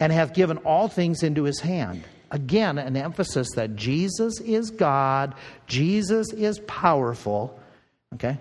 and 0.00 0.12
hath 0.12 0.34
given 0.34 0.56
all 0.56 0.88
things 0.88 1.22
into 1.22 1.44
his 1.44 1.60
hand. 1.60 2.02
Again, 2.32 2.78
an 2.78 2.96
emphasis 2.96 3.46
that 3.54 3.76
Jesus 3.76 4.40
is 4.40 4.72
God, 4.72 5.36
Jesus 5.68 6.32
is 6.32 6.58
powerful. 6.66 7.56
Okay? 8.14 8.38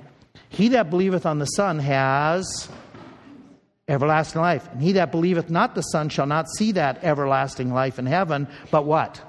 He 0.50 0.70
that 0.70 0.90
believeth 0.90 1.26
on 1.26 1.40
the 1.40 1.46
Son 1.46 1.80
has 1.80 2.70
everlasting 3.88 4.42
life. 4.42 4.68
And 4.72 4.82
he 4.82 4.94
that 4.94 5.12
believeth 5.12 5.50
not 5.50 5.76
the 5.76 5.82
Son 5.82 6.10
shall 6.10 6.26
not 6.26 6.50
see 6.50 6.74
that 6.74 7.04
everlasting 7.04 7.74
life 7.74 8.00
in 8.00 8.06
heaven, 8.06 8.48
but 8.70 8.86
what? 8.86 9.22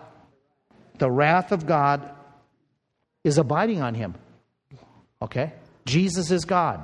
The 0.98 1.10
wrath 1.10 1.52
of 1.52 1.66
God 1.66 2.08
is 3.24 3.38
abiding 3.38 3.82
on 3.82 3.94
him. 3.94 4.14
Okay? 5.20 5.52
Jesus 5.86 6.30
is 6.30 6.44
God. 6.44 6.80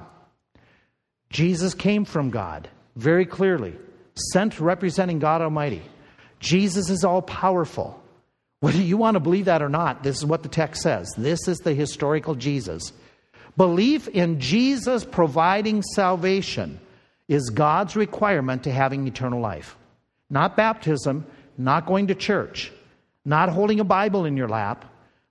Jesus 1.30 1.74
came 1.74 2.04
from 2.04 2.30
God 2.30 2.68
very 2.96 3.26
clearly, 3.26 3.76
sent 4.32 4.60
representing 4.60 5.18
God 5.18 5.42
Almighty. 5.42 5.82
Jesus 6.40 6.90
is 6.90 7.04
all 7.04 7.22
powerful. 7.22 8.02
Whether 8.60 8.82
you 8.82 8.96
want 8.96 9.14
to 9.14 9.20
believe 9.20 9.44
that 9.44 9.62
or 9.62 9.68
not, 9.68 10.02
this 10.02 10.16
is 10.16 10.24
what 10.24 10.42
the 10.42 10.48
text 10.48 10.82
says. 10.82 11.12
This 11.16 11.46
is 11.46 11.58
the 11.58 11.74
historical 11.74 12.34
Jesus. 12.34 12.92
Belief 13.59 14.06
in 14.06 14.38
Jesus 14.38 15.04
providing 15.04 15.82
salvation 15.82 16.78
is 17.26 17.50
God's 17.50 17.96
requirement 17.96 18.62
to 18.62 18.70
having 18.70 19.09
eternal 19.09 19.40
life. 19.40 19.76
Not 20.30 20.56
baptism, 20.56 21.26
not 21.59 21.84
going 21.84 22.06
to 22.06 22.14
church, 22.14 22.70
not 23.24 23.48
holding 23.48 23.80
a 23.80 23.84
Bible 23.84 24.26
in 24.26 24.36
your 24.36 24.46
lap, 24.46 24.84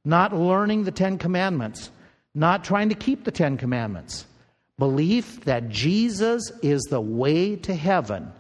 not 0.03 0.35
learning 0.35 0.83
the 0.83 0.91
Ten 0.91 1.17
Commandments, 1.17 1.89
not 2.35 2.65
trying 2.65 2.89
to 2.89 2.95
keep 2.95 3.23
the 3.23 3.31
Ten 3.31 3.57
Commandments. 3.57 4.25
Belief 4.77 5.45
that 5.45 5.69
Jesus 5.69 6.51
is 6.61 6.81
the 6.89 6.99
way 6.99 7.55
to 7.55 7.73
heaven, 7.73 8.33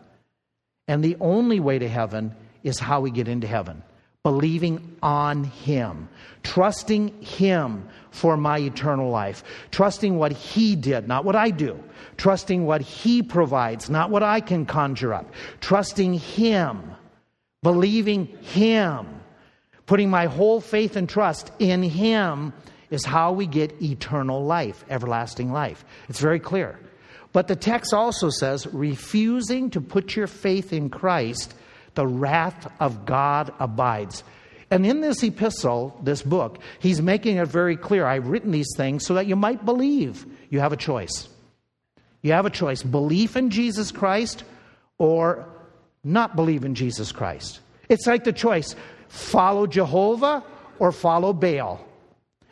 and 0.89 1.01
the 1.01 1.15
only 1.21 1.61
way 1.61 1.79
to 1.79 1.87
heaven 1.87 2.35
is 2.61 2.77
how 2.77 2.99
we 2.99 3.09
get 3.09 3.29
into 3.29 3.47
heaven 3.47 3.81
believing 4.27 4.97
on 5.01 5.45
Him, 5.45 6.09
trusting 6.43 7.21
Him 7.21 7.87
for 8.11 8.35
my 8.35 8.59
eternal 8.59 9.09
life, 9.09 9.41
trusting 9.71 10.17
what 10.17 10.33
He 10.33 10.75
did, 10.75 11.07
not 11.07 11.23
what 11.23 11.37
I 11.37 11.49
do, 11.49 11.81
trusting 12.17 12.65
what 12.65 12.81
He 12.81 13.23
provides, 13.23 13.89
not 13.89 14.09
what 14.09 14.23
I 14.23 14.41
can 14.41 14.65
conjure 14.65 15.13
up, 15.13 15.31
trusting 15.61 16.15
Him, 16.15 16.91
believing 17.63 18.25
Him, 18.41 19.07
putting 19.85 20.09
my 20.09 20.25
whole 20.25 20.59
faith 20.59 20.97
and 20.97 21.07
trust 21.07 21.49
in 21.57 21.81
Him 21.81 22.51
is 22.89 23.05
how 23.05 23.31
we 23.31 23.47
get 23.47 23.81
eternal 23.81 24.43
life, 24.43 24.83
everlasting 24.89 25.53
life. 25.53 25.85
It's 26.09 26.19
very 26.19 26.41
clear. 26.41 26.77
But 27.31 27.47
the 27.47 27.55
text 27.55 27.93
also 27.93 28.29
says 28.29 28.67
refusing 28.73 29.69
to 29.69 29.79
put 29.79 30.17
your 30.17 30.27
faith 30.27 30.73
in 30.73 30.89
Christ 30.89 31.53
the 31.97 32.07
wrath 32.07 32.71
of 32.79 33.05
God 33.05 33.51
abides. 33.59 34.23
And 34.69 34.85
in 34.85 35.01
this 35.01 35.23
epistle, 35.23 35.99
this 36.03 36.21
book, 36.21 36.59
he's 36.79 37.01
making 37.01 37.37
it 37.37 37.47
very 37.47 37.75
clear. 37.75 38.05
I've 38.05 38.27
written 38.27 38.51
these 38.51 38.71
things 38.77 39.03
so 39.03 39.15
that 39.15 39.25
you 39.25 39.35
might 39.35 39.65
believe. 39.65 40.25
You 40.49 40.59
have 40.59 40.73
a 40.73 40.77
choice. 40.77 41.27
You 42.21 42.33
have 42.33 42.45
a 42.45 42.51
choice 42.51 42.83
belief 42.83 43.35
in 43.35 43.49
Jesus 43.49 43.91
Christ 43.91 44.43
or 44.99 45.49
not 46.03 46.35
believe 46.35 46.65
in 46.65 46.75
Jesus 46.75 47.11
Christ. 47.11 47.61
It's 47.89 48.05
like 48.05 48.23
the 48.23 48.31
choice 48.31 48.75
follow 49.09 49.65
Jehovah 49.65 50.43
or 50.77 50.91
follow 50.91 51.33
Baal. 51.33 51.83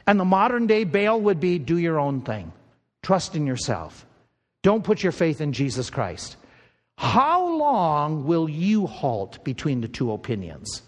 And 0.08 0.20
the 0.20 0.26
modern 0.26 0.66
day 0.66 0.86
Baal 0.86 1.22
would 1.22 1.40
be 1.40 1.60
do 1.60 1.78
your 1.78 2.00
own 2.00 2.22
thing, 2.22 2.52
trust 3.04 3.36
in 3.36 3.46
yourself. 3.46 4.08
Don't 4.64 4.84
put 4.84 5.04
your 5.04 5.12
faith 5.12 5.40
in 5.40 5.54
Jesus 5.54 5.92
Christ. 5.92 6.36
How 6.98 7.58
long 7.58 8.26
will 8.26 8.50
you 8.50 8.88
halt 8.88 9.44
between 9.44 9.82
the 9.82 9.88
two 9.88 10.12
opinions? 10.12 10.82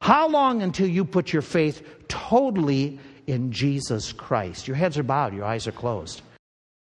How 0.00 0.28
long 0.28 0.62
until 0.62 0.86
you 0.86 1.04
put 1.04 1.32
your 1.32 1.42
faith 1.42 1.82
totally 2.08 2.98
in 3.26 3.52
Jesus 3.52 4.12
Christ? 4.12 4.66
Your 4.66 4.76
heads 4.76 4.98
are 4.98 5.02
bowed, 5.02 5.34
your 5.34 5.44
eyes 5.44 5.66
are 5.66 5.72
closed. 5.72 6.22